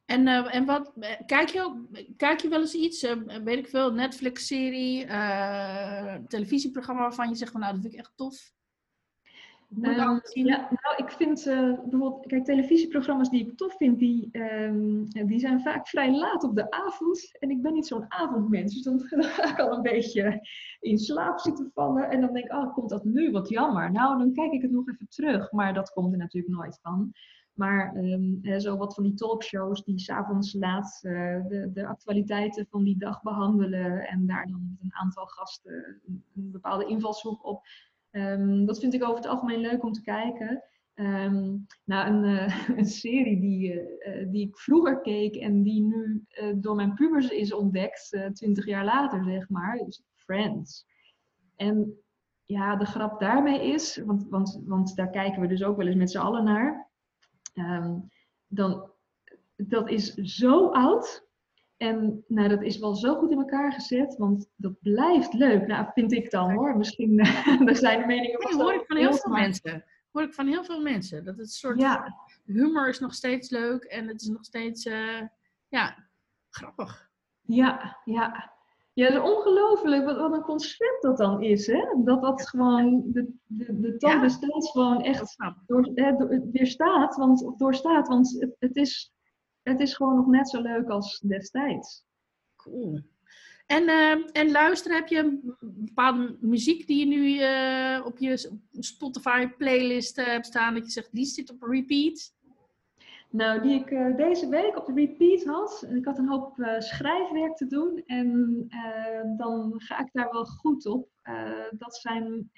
En, 0.05 0.27
uh, 0.27 0.55
en 0.55 0.65
wat, 0.65 0.93
kijk 1.25 1.49
je, 1.49 1.85
kijk 2.17 2.39
je 2.39 2.47
wel 2.47 2.59
eens 2.59 2.73
iets, 2.73 3.01
weet 3.43 3.57
ik 3.57 3.67
veel, 3.67 3.93
Netflix-serie, 3.93 5.05
televisieprogramma 6.27 7.01
waarvan 7.01 7.29
je 7.29 7.35
zegt 7.35 7.51
van 7.51 7.59
nou, 7.59 7.73
dat 7.73 7.81
vind 7.81 7.93
ik 7.93 7.99
echt 7.99 8.13
tof? 8.15 8.53
Um, 9.81 10.21
ja, 10.33 10.69
nou, 10.81 10.95
ik 10.97 11.11
vind 11.11 11.43
bijvoorbeeld, 11.43 12.25
kijk, 12.25 12.45
televisieprogramma's 12.45 13.29
die 13.29 13.47
ik 13.47 13.57
tof 13.57 13.75
vind, 13.77 13.99
die, 13.99 14.29
um, 14.31 15.09
die 15.09 15.39
zijn 15.39 15.61
vaak 15.61 15.87
vrij 15.87 16.15
laat 16.15 16.43
op 16.43 16.55
de 16.55 16.71
avond. 16.71 17.37
En 17.39 17.49
ik 17.49 17.61
ben 17.61 17.73
niet 17.73 17.87
zo'n 17.87 18.05
avondmens, 18.07 18.73
dus 18.73 18.83
dan, 18.83 18.97
dan 19.09 19.23
ga 19.35 19.49
ik 19.49 19.59
al 19.59 19.75
een 19.75 19.81
beetje 19.81 20.47
in 20.79 20.97
slaap 20.97 21.39
zitten 21.39 21.71
vallen. 21.73 22.09
En 22.09 22.21
dan 22.21 22.33
denk 22.33 22.45
ik, 22.45 22.51
oh, 22.51 22.73
komt 22.73 22.89
dat 22.89 23.03
nu? 23.03 23.31
Wat 23.31 23.49
jammer. 23.49 23.91
Nou, 23.91 24.17
dan 24.17 24.33
kijk 24.33 24.51
ik 24.51 24.61
het 24.61 24.71
nog 24.71 24.89
even 24.89 25.07
terug, 25.09 25.51
maar 25.51 25.73
dat 25.73 25.89
komt 25.89 26.11
er 26.11 26.17
natuurlijk 26.17 26.55
nooit 26.55 26.79
van. 26.81 27.13
Maar 27.53 27.95
um, 27.95 28.59
zo 28.59 28.77
wat 28.77 28.93
van 28.93 29.03
die 29.03 29.13
talkshows 29.13 29.83
die 29.83 29.99
s'avonds 29.99 30.53
laat 30.53 30.99
uh, 31.03 31.47
de, 31.47 31.71
de, 31.73 31.87
actualiteiten 31.87 32.67
van 32.69 32.83
die 32.83 32.97
dag 32.97 33.21
behandelen 33.21 34.07
en 34.07 34.25
daar 34.25 34.47
dan 34.47 34.67
met 34.69 34.81
een 34.81 34.95
aantal 34.95 35.25
gasten 35.25 36.01
een, 36.07 36.23
een 36.35 36.51
bepaalde 36.51 36.85
invalshoek 36.85 37.45
op. 37.45 37.65
Um, 38.15 38.65
dat 38.65 38.79
vind 38.79 38.93
ik 38.93 39.03
over 39.03 39.15
het 39.15 39.25
algemeen 39.25 39.59
leuk 39.59 39.83
om 39.83 39.91
te 39.91 40.01
kijken. 40.01 40.63
Um, 40.95 41.65
nou, 41.83 42.13
een, 42.13 42.23
uh, 42.23 42.69
een 42.79 42.85
serie 42.85 43.39
die, 43.39 43.73
uh, 43.73 44.31
die 44.31 44.47
ik 44.47 44.57
vroeger 44.57 45.01
keek 45.01 45.35
en 45.35 45.63
die 45.63 45.81
nu 45.81 46.25
door 46.55 46.75
mijn 46.75 46.93
pubers 46.93 47.29
is 47.29 47.53
ontdekt, 47.53 48.17
twintig 48.33 48.65
jaar 48.65 48.85
later 48.85 49.23
zeg 49.23 49.49
maar, 49.49 49.75
is 49.87 50.03
Friends. 50.15 50.85
En 51.55 51.99
ja, 52.45 52.75
de 52.75 52.85
grap 52.85 53.19
daarmee 53.19 53.71
is, 53.71 53.97
want, 53.97 54.27
want, 54.29 54.61
want 54.65 54.95
daar 54.95 55.09
kijken 55.09 55.41
we 55.41 55.47
dus 55.47 55.63
ook 55.63 55.77
wel 55.77 55.87
eens 55.87 55.95
met 55.95 56.11
z'n 56.11 56.17
allen 56.17 56.43
naar. 56.43 56.89
Um, 57.53 58.09
dan, 58.47 58.91
dat 59.55 59.89
is 59.89 60.13
zo 60.13 60.67
oud. 60.67 61.24
En 61.77 62.23
nou, 62.27 62.49
dat 62.49 62.61
is 62.61 62.77
wel 62.77 62.95
zo 62.95 63.15
goed 63.15 63.31
in 63.31 63.37
elkaar 63.37 63.73
gezet, 63.73 64.15
want 64.17 64.49
dat 64.55 64.81
blijft 64.81 65.33
leuk. 65.33 65.67
Nou, 65.67 65.87
vind 65.93 66.11
ik 66.11 66.31
dan 66.31 66.51
hoor. 66.51 66.77
Misschien 66.77 67.17
daar 67.65 67.75
zijn 67.85 67.99
de 67.99 68.05
meningen 68.05 68.41
van. 68.41 68.61
hoor 68.61 68.73
ik 68.73 68.85
van 68.87 68.97
heel 68.97 69.13
veel 69.13 69.31
mensen. 69.31 69.83
Hoor 70.11 70.23
ik 70.23 70.33
van 70.33 70.47
heel 70.47 70.63
veel 70.63 70.81
mensen. 70.81 71.25
Dat 71.25 71.37
het 71.37 71.51
soort 71.51 71.79
ja. 71.79 72.15
humor 72.45 72.89
is 72.89 72.99
nog 72.99 73.13
steeds 73.13 73.49
leuk 73.49 73.83
en 73.83 74.07
het 74.07 74.21
is 74.21 74.27
nog 74.27 74.45
steeds 74.45 74.85
uh, 74.85 75.21
ja, 75.67 76.07
grappig. 76.49 77.09
Ja, 77.41 77.97
ja. 78.03 78.53
Ja, 78.93 79.09
dat 79.09 79.23
is 79.23 79.29
ongelooflijk 79.29 80.05
wat, 80.05 80.17
wat 80.17 80.33
een 80.33 80.41
concept 80.41 81.01
dat 81.01 81.17
dan 81.17 81.43
is. 81.43 81.67
Hè? 81.67 81.85
Dat 82.03 82.21
dat 82.21 82.49
gewoon 82.49 83.03
de, 83.05 83.33
de, 83.45 83.79
de 83.79 83.97
tand 83.97 84.37
ja. 84.41 84.59
gewoon 84.59 85.03
echt 85.03 85.35
door, 85.65 85.93
door, 85.95 86.41
weerstaat. 86.51 87.15
Want, 87.15 87.53
doorstaat. 87.57 88.07
Want 88.07 88.35
het, 88.39 88.55
het, 88.59 88.75
is, 88.75 89.14
het 89.69 89.79
is 89.79 89.95
gewoon 89.95 90.15
nog 90.15 90.27
net 90.27 90.49
zo 90.49 90.61
leuk 90.61 90.89
als 90.89 91.19
destijds. 91.19 92.05
Cool. 92.55 93.01
En, 93.65 93.83
uh, 93.83 94.11
en 94.31 94.51
luisteren, 94.51 94.97
heb 94.97 95.07
je 95.07 95.17
een 95.17 95.55
bepaalde 95.59 96.37
muziek 96.39 96.87
die 96.87 96.99
je 96.99 97.05
nu 97.05 97.39
uh, 97.39 98.05
op 98.05 98.17
je 98.17 98.61
Spotify 98.71 99.47
playlist 99.47 100.17
uh, 100.17 100.25
hebt 100.25 100.45
staan, 100.45 100.73
dat 100.73 100.85
je 100.85 100.91
zegt, 100.91 101.09
die 101.11 101.25
zit 101.25 101.51
op 101.51 101.61
repeat? 101.61 102.33
Nou, 103.29 103.61
die 103.61 103.79
ik 103.79 103.91
uh, 103.91 104.15
deze 104.15 104.49
week 104.49 104.77
op 104.77 104.85
de 104.85 104.93
repeat 104.93 105.43
had. 105.43 105.87
Ik 105.89 106.05
had 106.05 106.17
een 106.17 106.27
hoop 106.27 106.53
schrijfwerk 106.77 107.55
te 107.55 107.67
doen 107.67 108.03
en 108.05 108.65
dan 109.37 109.73
ga 109.77 109.99
ik 109.99 110.09
daar 110.11 110.31
wel 110.31 110.45
goed 110.45 110.85
op. 110.85 111.09
dat 111.71 111.95
zijn 111.95 112.51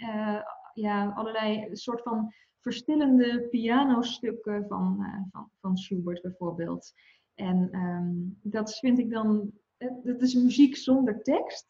ja, 0.74 1.14
allerlei 1.16 1.70
soort 1.72 2.01
van 2.01 2.34
verstillende 2.68 3.47
pianostukken 3.49 4.65
van, 4.68 5.05
van, 5.32 5.49
van 5.59 5.78
Schubert 5.78 6.22
bijvoorbeeld. 6.22 6.93
En 7.36 7.76
um, 7.76 8.39
dat 8.41 8.78
vind 8.78 8.99
ik 8.99 9.09
dan, 9.11 9.51
dat 10.03 10.22
is 10.22 10.34
muziek 10.34 10.76
zonder 10.76 11.24
tekst. 11.24 11.68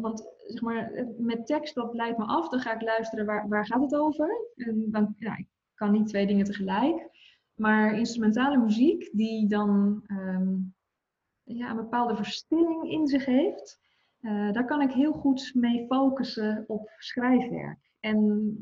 want 0.00 0.32
zeg 0.46 0.60
maar, 0.60 1.06
met 1.18 1.46
tekst 1.46 1.74
dat 1.74 1.94
leidt 1.94 2.18
me 2.18 2.24
af. 2.24 2.48
Dan 2.48 2.60
ga 2.60 2.74
ik 2.74 2.82
luisteren 2.82 3.26
waar, 3.26 3.48
waar 3.48 3.66
gaat 3.66 3.82
het 3.82 3.94
over. 3.94 4.50
En 4.56 4.90
dan, 4.90 5.14
ja, 5.18 5.36
ik 5.36 5.46
kan 5.74 5.92
niet 5.92 6.06
twee 6.06 6.26
dingen 6.26 6.44
tegelijk. 6.44 7.08
Maar 7.54 7.98
instrumentale 7.98 8.58
muziek 8.58 9.10
die 9.12 9.48
dan 9.48 10.02
um, 10.06 10.74
ja, 11.42 11.70
een 11.70 11.76
bepaalde 11.76 12.16
verstilling 12.16 12.90
in 12.90 13.06
zich 13.06 13.24
heeft, 13.24 13.80
uh, 14.20 14.52
daar 14.52 14.64
kan 14.64 14.80
ik 14.80 14.92
heel 14.92 15.12
goed 15.12 15.50
mee 15.54 15.86
focussen 15.86 16.64
op 16.66 16.90
schrijfwerk. 16.98 17.90
En 18.00 18.56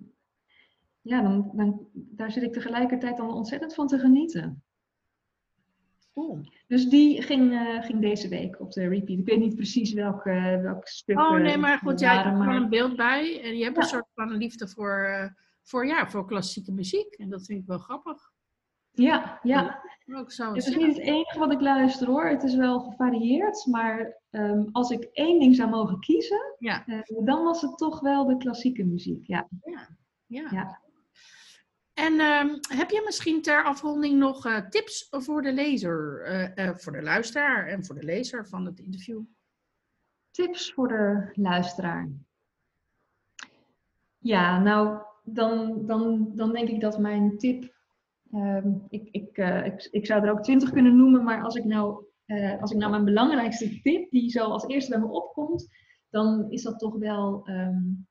ja, 1.03 1.23
dan, 1.23 1.51
dan, 1.55 1.89
daar 1.93 2.33
zit 2.33 2.43
ik 2.43 2.53
tegelijkertijd 2.53 3.17
dan 3.17 3.35
ontzettend 3.35 3.75
van 3.75 3.87
te 3.87 3.99
genieten. 3.99 4.63
Cool. 6.13 6.41
Dus 6.67 6.89
die 6.89 7.23
ging, 7.23 7.53
uh, 7.53 7.83
ging 7.83 8.01
deze 8.01 8.29
week 8.29 8.61
op 8.61 8.73
de 8.73 8.89
repeat. 8.89 9.19
Ik 9.19 9.27
weet 9.27 9.39
niet 9.39 9.55
precies 9.55 9.93
welk, 9.93 10.25
uh, 10.25 10.61
welk 10.61 10.87
stuk. 10.87 11.19
Oh 11.19 11.39
nee, 11.39 11.57
maar 11.57 11.79
goed, 11.79 12.01
jij 12.01 12.15
hebt 12.15 12.27
er 12.27 12.33
maar... 12.33 12.57
een 12.57 12.69
beeld 12.69 12.97
bij. 12.97 13.43
En 13.43 13.57
je 13.57 13.65
hebt 13.65 13.77
ja. 13.77 13.83
een 13.83 13.89
soort 13.89 14.07
van 14.15 14.33
liefde 14.33 14.69
voor, 14.69 15.35
voor, 15.63 15.87
ja, 15.87 16.09
voor 16.09 16.27
klassieke 16.27 16.73
muziek. 16.73 17.15
En 17.15 17.31
dat 17.31 17.47
vind 17.47 17.61
ik 17.61 17.67
wel 17.67 17.79
grappig. 17.79 18.33
Ja, 18.91 19.39
ja. 19.43 19.83
Ook 20.15 20.33
zo 20.33 20.53
het 20.53 20.67
is 20.67 20.77
niet 20.77 20.87
het 20.87 20.99
enige 20.99 21.39
wat 21.39 21.53
ik 21.53 21.61
luister 21.61 22.07
hoor. 22.07 22.29
Het 22.29 22.43
is 22.43 22.55
wel 22.55 22.81
gevarieerd. 22.81 23.67
Maar 23.67 24.17
um, 24.31 24.69
als 24.73 24.91
ik 24.91 25.09
één 25.13 25.41
ding 25.41 25.57
zou 25.57 25.71
mogen 25.71 26.01
kiezen, 26.01 26.55
ja. 26.59 26.87
uh, 26.87 27.01
dan 27.25 27.45
was 27.45 27.63
het 27.63 27.79
toch 27.79 28.01
wel 28.01 28.27
de 28.27 28.37
klassieke 28.37 28.85
muziek. 28.85 29.27
Ja. 29.27 29.49
ja. 29.65 29.89
ja. 30.27 30.49
ja. 30.51 30.81
En 32.01 32.21
um, 32.21 32.59
heb 32.69 32.91
je 32.91 33.03
misschien 33.05 33.43
ter 33.43 33.65
afronding 33.65 34.19
nog 34.19 34.47
uh, 34.47 34.69
tips 34.69 35.07
voor 35.11 35.43
de 35.43 35.53
lezer, 35.53 36.27
uh, 36.59 36.77
voor 36.77 36.93
de 36.93 37.03
luisteraar 37.03 37.67
en 37.67 37.85
voor 37.85 37.95
de 37.95 38.05
lezer 38.05 38.49
van 38.49 38.65
het 38.65 38.79
interview? 38.79 39.23
Tips 40.31 40.73
voor 40.73 40.89
de 40.89 41.31
luisteraar. 41.35 42.09
Ja, 44.19 44.63
nou, 44.63 45.03
dan, 45.25 45.87
dan, 45.87 46.33
dan 46.35 46.53
denk 46.53 46.69
ik 46.69 46.81
dat 46.81 46.99
mijn 46.99 47.39
tip 47.39 47.79
Um, 48.33 48.87
ik, 48.89 49.09
ik, 49.11 49.37
ik, 49.65 49.89
ik, 49.91 50.07
zou 50.07 50.25
er 50.25 50.31
ook 50.31 50.43
twintig 50.43 50.71
kunnen 50.71 50.97
noemen, 50.97 51.25
maar 51.25 51.43
als 51.43 51.55
ik, 51.55 51.65
nou, 51.65 52.05
als 52.61 52.71
ik 52.71 52.77
nou 52.77 52.91
mijn 52.91 53.05
belangrijkste 53.05 53.81
tip, 53.81 54.11
die 54.11 54.31
zo 54.31 54.45
als 54.45 54.67
eerste 54.67 54.91
bij 54.91 55.01
me 55.01 55.07
opkomt, 55.07 55.69
dan 56.11 56.51
is 56.51 56.63
dat 56.63 56.79
toch 56.79 56.95
wel 56.99 57.49
um, 57.49 58.09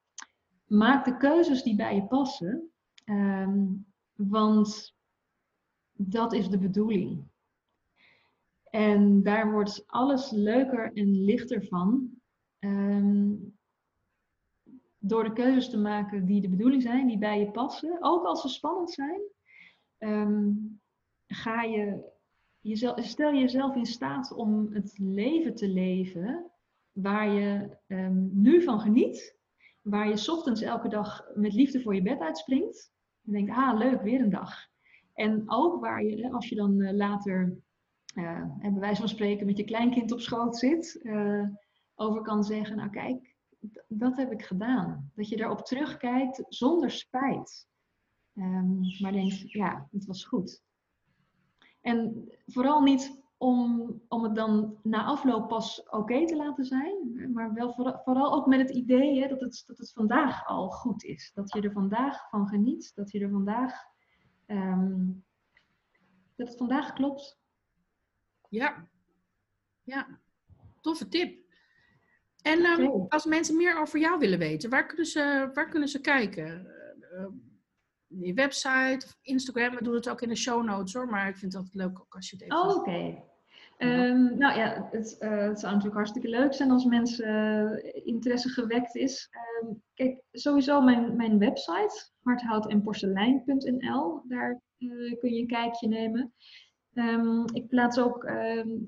maak 0.65 1.05
de 1.05 1.17
keuzes 1.17 1.63
die 1.63 1.75
bij 1.75 1.95
je 1.95 2.07
passen. 2.07 2.71
Um, 3.09 3.85
want 4.13 4.95
dat 5.93 6.33
is 6.33 6.49
de 6.49 6.57
bedoeling. 6.57 7.27
En 8.63 9.23
daar 9.23 9.51
wordt 9.51 9.83
alles 9.87 10.31
leuker 10.31 10.93
en 10.93 11.23
lichter 11.23 11.65
van. 11.65 12.17
door 15.01 15.23
de 15.23 15.33
keuzes 15.33 15.69
te 15.69 15.77
maken 15.77 16.25
die 16.25 16.41
de 16.41 16.49
bedoeling 16.49 16.81
zijn, 16.81 17.07
die 17.07 17.17
bij 17.17 17.39
je 17.39 17.51
passen. 17.51 17.97
Ook 17.99 18.25
als 18.25 18.41
ze 18.41 18.47
spannend 18.47 18.91
zijn 18.91 19.21
um, 19.99 20.81
ga 21.27 21.61
je 21.61 22.11
jezelf, 22.59 23.03
stel 23.03 23.33
jezelf 23.33 23.75
in 23.75 23.85
staat 23.85 24.31
om 24.33 24.73
het 24.73 24.97
leven 24.97 25.55
te 25.55 25.67
leven 25.67 26.51
waar 26.91 27.29
je 27.29 27.77
nu 28.31 28.63
van 28.63 28.79
geniet, 28.79 29.37
waar 29.81 30.07
je 30.07 30.31
ochtends 30.31 30.61
elke 30.61 30.87
dag 30.87 31.25
met 31.35 31.53
liefde 31.53 31.81
voor 31.81 31.95
je 31.95 32.01
bed 32.01 32.19
uitspringt 32.19 32.91
en 33.29 33.45
denkt, 33.45 33.51
ah 33.51 33.77
leuk, 33.77 34.01
weer 34.01 34.21
een 34.21 34.29
dag. 34.29 34.67
En 35.13 35.43
ook 35.45 35.81
waar 35.81 36.03
je, 36.03 36.31
als 36.31 36.49
je 36.49 36.55
dan 36.55 36.79
uh, 36.79 36.91
later, 36.91 37.57
uh, 38.15 38.45
bij 38.61 38.73
wijze 38.73 38.99
van 38.99 39.09
spreken, 39.09 39.45
met 39.45 39.57
je 39.57 39.63
kleinkind 39.63 40.11
op 40.11 40.19
schoot 40.19 40.57
zit, 40.57 40.99
uh, 41.03 41.47
over 41.95 42.21
kan 42.21 42.43
zeggen, 42.43 42.75
nou 42.75 42.89
kijk, 42.89 43.35
dat 43.87 44.15
heb 44.15 44.31
ik 44.31 44.41
gedaan. 44.41 45.11
Dat 45.15 45.29
je 45.29 45.37
daarop 45.37 45.65
terugkijkt 45.65 46.43
zonder 46.47 46.91
spijt. 46.91 47.67
Um, 48.35 48.79
maar 48.99 49.11
denkt, 49.11 49.51
ja, 49.51 49.87
het 49.91 50.05
was 50.05 50.25
goed. 50.25 50.63
En 51.81 52.29
vooral 52.45 52.81
niet 52.81 53.21
om, 53.39 54.01
om 54.07 54.23
het 54.23 54.35
dan 54.35 54.79
na 54.83 55.03
afloop 55.03 55.47
pas 55.47 55.89
oké 55.89 56.25
te 56.25 56.35
laten 56.35 56.65
zijn, 56.65 57.29
maar 57.33 57.53
wel 57.53 57.73
vooral, 57.73 58.01
vooral 58.03 58.33
ook 58.33 58.45
met 58.45 58.59
het 58.59 58.69
idee 58.69 59.21
hè, 59.21 59.27
dat, 59.27 59.39
het, 59.39 59.63
dat 59.67 59.77
het 59.77 59.91
vandaag 59.91 60.45
al 60.45 60.69
goed 60.69 61.03
is. 61.03 61.31
Dat 61.33 61.53
je 61.53 61.61
er 61.61 61.71
vandaag 61.71 62.29
van 62.29 62.47
geniet, 62.47 62.91
dat 62.95 63.11
je 63.11 63.19
er 63.19 63.29
vandaag, 63.29 63.73
um, 64.47 65.25
dat 66.35 66.47
het 66.47 66.57
vandaag 66.57 66.93
klopt. 66.93 67.39
Ja, 68.49 68.87
ja, 69.83 70.19
toffe 70.81 71.07
tip. 71.07 71.47
En 72.41 72.65
um, 72.65 73.05
als 73.07 73.25
mensen 73.25 73.57
meer 73.57 73.79
over 73.79 73.99
jou 73.99 74.19
willen 74.19 74.39
weten, 74.39 74.69
waar 74.69 74.85
kunnen 74.85 75.05
ze, 75.05 75.49
waar 75.53 75.69
kunnen 75.69 75.89
ze 75.89 76.01
kijken? 76.01 76.67
Uh, 77.13 77.25
je 78.07 78.33
website 78.33 79.05
of 79.05 79.17
Instagram. 79.21 79.75
We 79.75 79.83
doen 79.83 79.93
het 79.93 80.09
ook 80.09 80.21
in 80.21 80.29
de 80.29 80.35
show 80.35 80.63
notes 80.63 80.93
hoor, 80.93 81.07
maar 81.07 81.27
ik 81.27 81.37
vind 81.37 81.53
het 81.53 81.61
altijd 81.61 81.83
leuk 81.83 81.99
ook 81.99 82.15
als 82.15 82.29
je 82.29 82.35
het 82.35 82.45
even... 82.45 82.57
Oh, 82.57 82.75
oké. 82.75 83.27
Ehm, 83.79 84.37
nou 84.37 84.57
ja, 84.57 84.87
het, 84.91 85.15
uh, 85.19 85.29
het, 85.29 85.59
zou 85.59 85.71
natuurlijk 85.71 85.95
hartstikke 85.95 86.29
leuk 86.29 86.53
zijn 86.53 86.71
als 86.71 86.85
mensen 86.85 87.29
uh, 87.85 88.05
interesse 88.05 88.49
gewekt 88.49 88.95
is. 88.95 89.29
Um, 89.61 89.81
kijk, 89.93 90.21
sowieso 90.31 90.81
mijn, 90.81 91.15
mijn 91.15 91.37
website, 91.37 92.11
hardhoutenporselein.nl, 92.21 94.21
daar 94.27 94.61
uh, 94.77 95.19
kun 95.19 95.33
je 95.33 95.41
een 95.41 95.47
kijkje 95.47 95.87
nemen. 95.87 96.33
Um, 96.93 97.45
ik 97.53 97.67
plaats 97.67 97.99
ook 97.99 98.23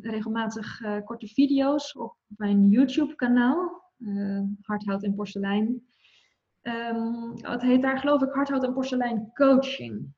regelmatig 0.01 0.81
korte 1.03 1.27
video's 1.27 1.95
op 1.95 2.15
mijn 2.27 2.69
YouTube-kanaal, 2.69 3.83
Hardhout 4.61 5.03
en 5.03 5.15
Porselein. 5.15 5.87
het 7.35 7.61
heet 7.61 7.81
daar 7.81 7.99
geloof 7.99 8.21
ik 8.21 8.33
Hardhout 8.33 8.63
en 8.63 8.73
Porselein 8.73 9.31
Coaching. 9.33 10.13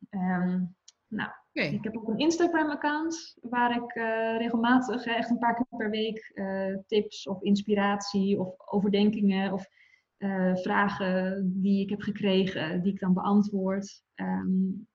nou, 1.07 1.31
ik 1.53 1.83
heb 1.83 1.97
ook 1.97 2.07
een 2.07 2.17
Instagram-account 2.17 3.37
waar 3.41 3.75
ik 3.75 3.95
uh, 3.95 4.37
regelmatig, 4.37 5.05
echt 5.05 5.29
een 5.29 5.37
paar 5.37 5.55
keer 5.55 5.77
per 5.77 5.89
week, 5.89 6.31
uh, 6.35 6.77
tips 6.87 7.27
of 7.27 7.41
inspiratie 7.41 8.39
of 8.39 8.55
overdenkingen 8.65 9.53
of 9.53 9.67
uh, 10.17 10.55
vragen 10.55 11.51
die 11.61 11.81
ik 11.81 11.89
heb 11.89 12.01
gekregen, 12.01 12.81
die 12.81 12.93
ik 12.93 12.99
dan 12.99 13.13
beantwoord. 13.13 14.03
Um, 14.15 14.87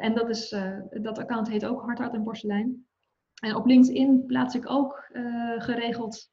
en 0.00 0.14
dat, 0.14 0.28
is, 0.28 0.56
dat 0.90 1.18
account 1.18 1.48
heet 1.48 1.66
ook 1.66 1.82
Hardhout 1.82 2.14
en 2.14 2.22
Porselein. 2.22 2.86
En 3.42 3.54
op 3.54 3.66
LinkedIn 3.66 4.26
plaats 4.26 4.54
ik 4.54 4.70
ook 4.70 5.10
geregeld 5.58 6.30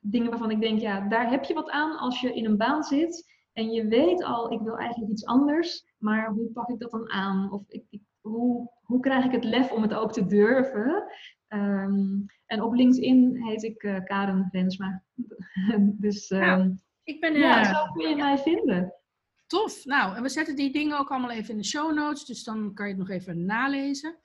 dingen 0.00 0.30
waarvan 0.30 0.50
ik 0.50 0.60
denk, 0.60 0.80
ja, 0.80 1.08
daar 1.08 1.30
heb 1.30 1.44
je 1.44 1.54
wat 1.54 1.70
aan 1.70 1.98
als 1.98 2.20
je 2.20 2.34
in 2.34 2.44
een 2.44 2.56
baan 2.56 2.82
zit 2.82 3.32
en 3.52 3.70
je 3.70 3.86
weet 3.86 4.22
al, 4.22 4.52
ik 4.52 4.60
wil 4.60 4.76
eigenlijk 4.76 5.12
iets 5.12 5.24
anders, 5.24 5.84
maar 5.98 6.30
hoe 6.30 6.50
pak 6.52 6.68
ik 6.68 6.78
dat 6.78 6.90
dan 6.90 7.10
aan? 7.10 7.52
Of 7.52 7.62
ik 7.68 8.00
hoe, 8.22 8.70
hoe 8.82 9.00
krijg 9.00 9.24
ik 9.24 9.32
het 9.32 9.44
lef 9.44 9.70
om 9.70 9.82
het 9.82 9.94
ook 9.94 10.12
te 10.12 10.26
durven? 10.26 11.04
Um, 11.48 12.26
en 12.46 12.62
op 12.62 12.74
LinkedIn 12.74 13.44
heet 13.44 13.62
ik 13.62 13.82
uh, 13.82 14.04
Karen 14.04 14.48
Rensma. 14.50 15.02
dus 16.04 16.30
um, 16.30 16.80
ik 17.02 17.20
ben, 17.20 17.38
ja, 17.38 17.60
uh, 17.60 17.74
zo 17.74 17.92
kun 17.92 18.08
je 18.08 18.16
mij 18.16 18.38
vinden. 18.38 18.94
Tof. 19.46 19.84
Nou, 19.84 20.16
en 20.16 20.22
we 20.22 20.28
zetten 20.28 20.56
die 20.56 20.72
dingen 20.72 20.98
ook 20.98 21.10
allemaal 21.10 21.30
even 21.30 21.50
in 21.50 21.56
de 21.56 21.66
show 21.66 21.94
notes, 21.94 22.24
dus 22.24 22.44
dan 22.44 22.74
kan 22.74 22.86
je 22.86 22.92
het 22.92 23.00
nog 23.00 23.10
even 23.10 23.44
nalezen. 23.44 24.16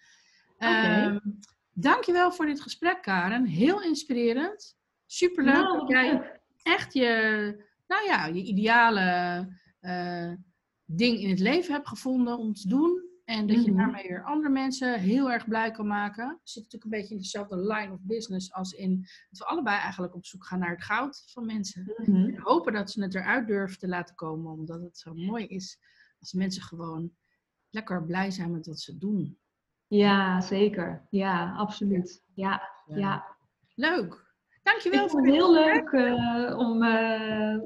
Okay. 0.55 1.05
Um, 1.05 1.39
dankjewel 1.73 2.31
voor 2.31 2.45
dit 2.45 2.61
gesprek, 2.61 3.01
Karen. 3.01 3.45
Heel 3.45 3.83
inspirerend. 3.83 4.77
Superleuk 5.05 5.55
nou, 5.55 5.79
dat 5.79 5.89
jij 5.89 6.39
echt 6.63 6.93
je, 6.93 7.65
nou 7.87 8.05
ja, 8.05 8.25
je 8.25 8.43
ideale 8.43 9.47
uh, 9.81 10.31
ding 10.85 11.19
in 11.19 11.29
het 11.29 11.39
leven 11.39 11.73
hebt 11.73 11.87
gevonden 11.87 12.37
om 12.37 12.53
te 12.53 12.67
doen. 12.67 13.06
En 13.27 13.47
dat 13.47 13.63
je 13.65 13.71
Mhm. 13.71 13.77
daarmee 13.79 14.07
weer 14.07 14.23
andere 14.23 14.49
mensen 14.49 14.99
heel 14.99 15.31
erg 15.31 15.47
blij 15.47 15.71
kan 15.71 15.87
maken. 15.87 16.39
Zit 16.43 16.63
natuurlijk 16.63 16.83
een 16.83 16.99
beetje 16.99 17.15
in 17.15 17.21
dezelfde 17.21 17.57
line 17.57 17.91
of 17.93 17.99
business 18.01 18.53
als 18.53 18.71
in 18.71 19.05
dat 19.29 19.39
we 19.39 19.45
allebei 19.45 19.77
eigenlijk 19.77 20.15
op 20.15 20.25
zoek 20.25 20.45
gaan 20.45 20.59
naar 20.59 20.69
het 20.69 20.83
goud 20.83 21.23
van 21.33 21.45
mensen. 21.45 21.93
Mhm. 21.97 22.15
En 22.15 22.37
hopen 22.39 22.73
dat 22.73 22.91
ze 22.91 23.01
het 23.03 23.15
eruit 23.15 23.47
durven 23.47 23.79
te 23.79 23.87
laten 23.87 24.15
komen, 24.15 24.51
omdat 24.51 24.81
het 24.81 24.97
zo 24.97 25.13
mooi 25.13 25.45
is 25.45 25.79
als 26.19 26.33
mensen 26.33 26.61
gewoon 26.61 27.11
lekker 27.69 28.05
blij 28.05 28.31
zijn 28.31 28.51
met 28.51 28.65
wat 28.65 28.79
ze 28.79 28.97
doen. 28.97 29.37
Ja, 29.87 30.41
zeker. 30.41 31.07
Ja, 31.09 31.53
absoluut. 31.55 32.23
Ja, 32.33 32.61
Ja. 32.85 32.97
ja. 32.97 33.25
Leuk. 33.75 34.25
Dankjewel 34.63 35.03
Ik 35.03 35.09
vond 35.09 35.25
het 35.25 35.35
heel 35.35 35.53
leuk 35.53 35.89
eh, 35.91 36.57
om, 36.57 36.83
eh, 36.83 37.57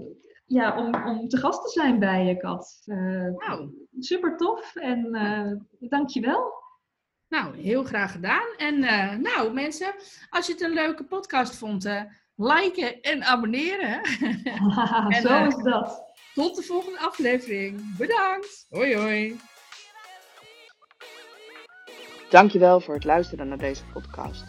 ja, 0.45 0.77
om, 0.85 1.07
om 1.07 1.27
te 1.27 1.37
gast 1.37 1.63
te 1.63 1.69
zijn 1.69 1.99
bij 1.99 2.25
je, 2.25 2.37
Kat. 2.37 2.81
Eh, 2.85 2.97
Nou, 3.27 3.80
super 3.99 4.37
tof 4.37 4.75
en 4.75 5.13
eh 5.13 5.51
dankjewel. 5.89 6.53
nou, 7.27 7.57
heel 7.57 7.83
graag 7.83 8.11
gedaan. 8.11 8.47
En 8.57 8.83
eh, 8.83 9.15
nou, 9.15 9.53
mensen, 9.53 9.93
als 10.29 10.47
je 10.47 10.53
het 10.53 10.61
een 10.61 10.73
leuke 10.73 11.03
podcast 11.03 11.55
vond, 11.55 11.85
eh, 11.85 12.01
liken 12.35 13.01
en 13.01 13.23
abonneren. 13.23 14.01
En, 15.09 15.21
Zo 15.21 15.45
is 15.45 15.55
dat. 15.55 16.03
Tot 16.33 16.55
de 16.55 16.61
volgende 16.61 16.99
aflevering. 16.99 17.97
Bedankt. 17.97 18.65
Hoi 18.69 18.95
hoi. 18.95 19.39
Dankjewel 22.29 22.79
voor 22.79 22.93
het 22.93 23.03
luisteren 23.03 23.47
naar 23.47 23.57
deze 23.57 23.83
podcast. 23.93 24.43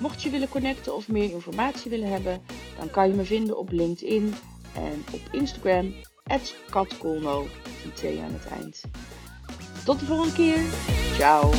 Mocht 0.00 0.22
je 0.22 0.30
willen 0.30 0.48
connecten 0.48 0.94
of 0.94 1.08
meer 1.08 1.30
informatie 1.30 1.90
willen 1.90 2.08
hebben, 2.08 2.42
dan 2.78 2.90
kan 2.90 3.08
je 3.08 3.14
me 3.14 3.24
vinden 3.24 3.58
op 3.58 3.70
LinkedIn 3.70 4.34
en 4.74 5.04
op 5.12 5.20
Instagram, 5.32 5.94
katkolno, 6.70 7.42
met 7.42 7.84
een 7.84 7.92
T 7.92 8.20
aan 8.20 8.32
het 8.32 8.46
eind. 8.46 8.80
Tot 9.84 10.00
de 10.00 10.06
volgende 10.06 10.34
keer. 10.34 10.58
Ciao. 11.14 11.50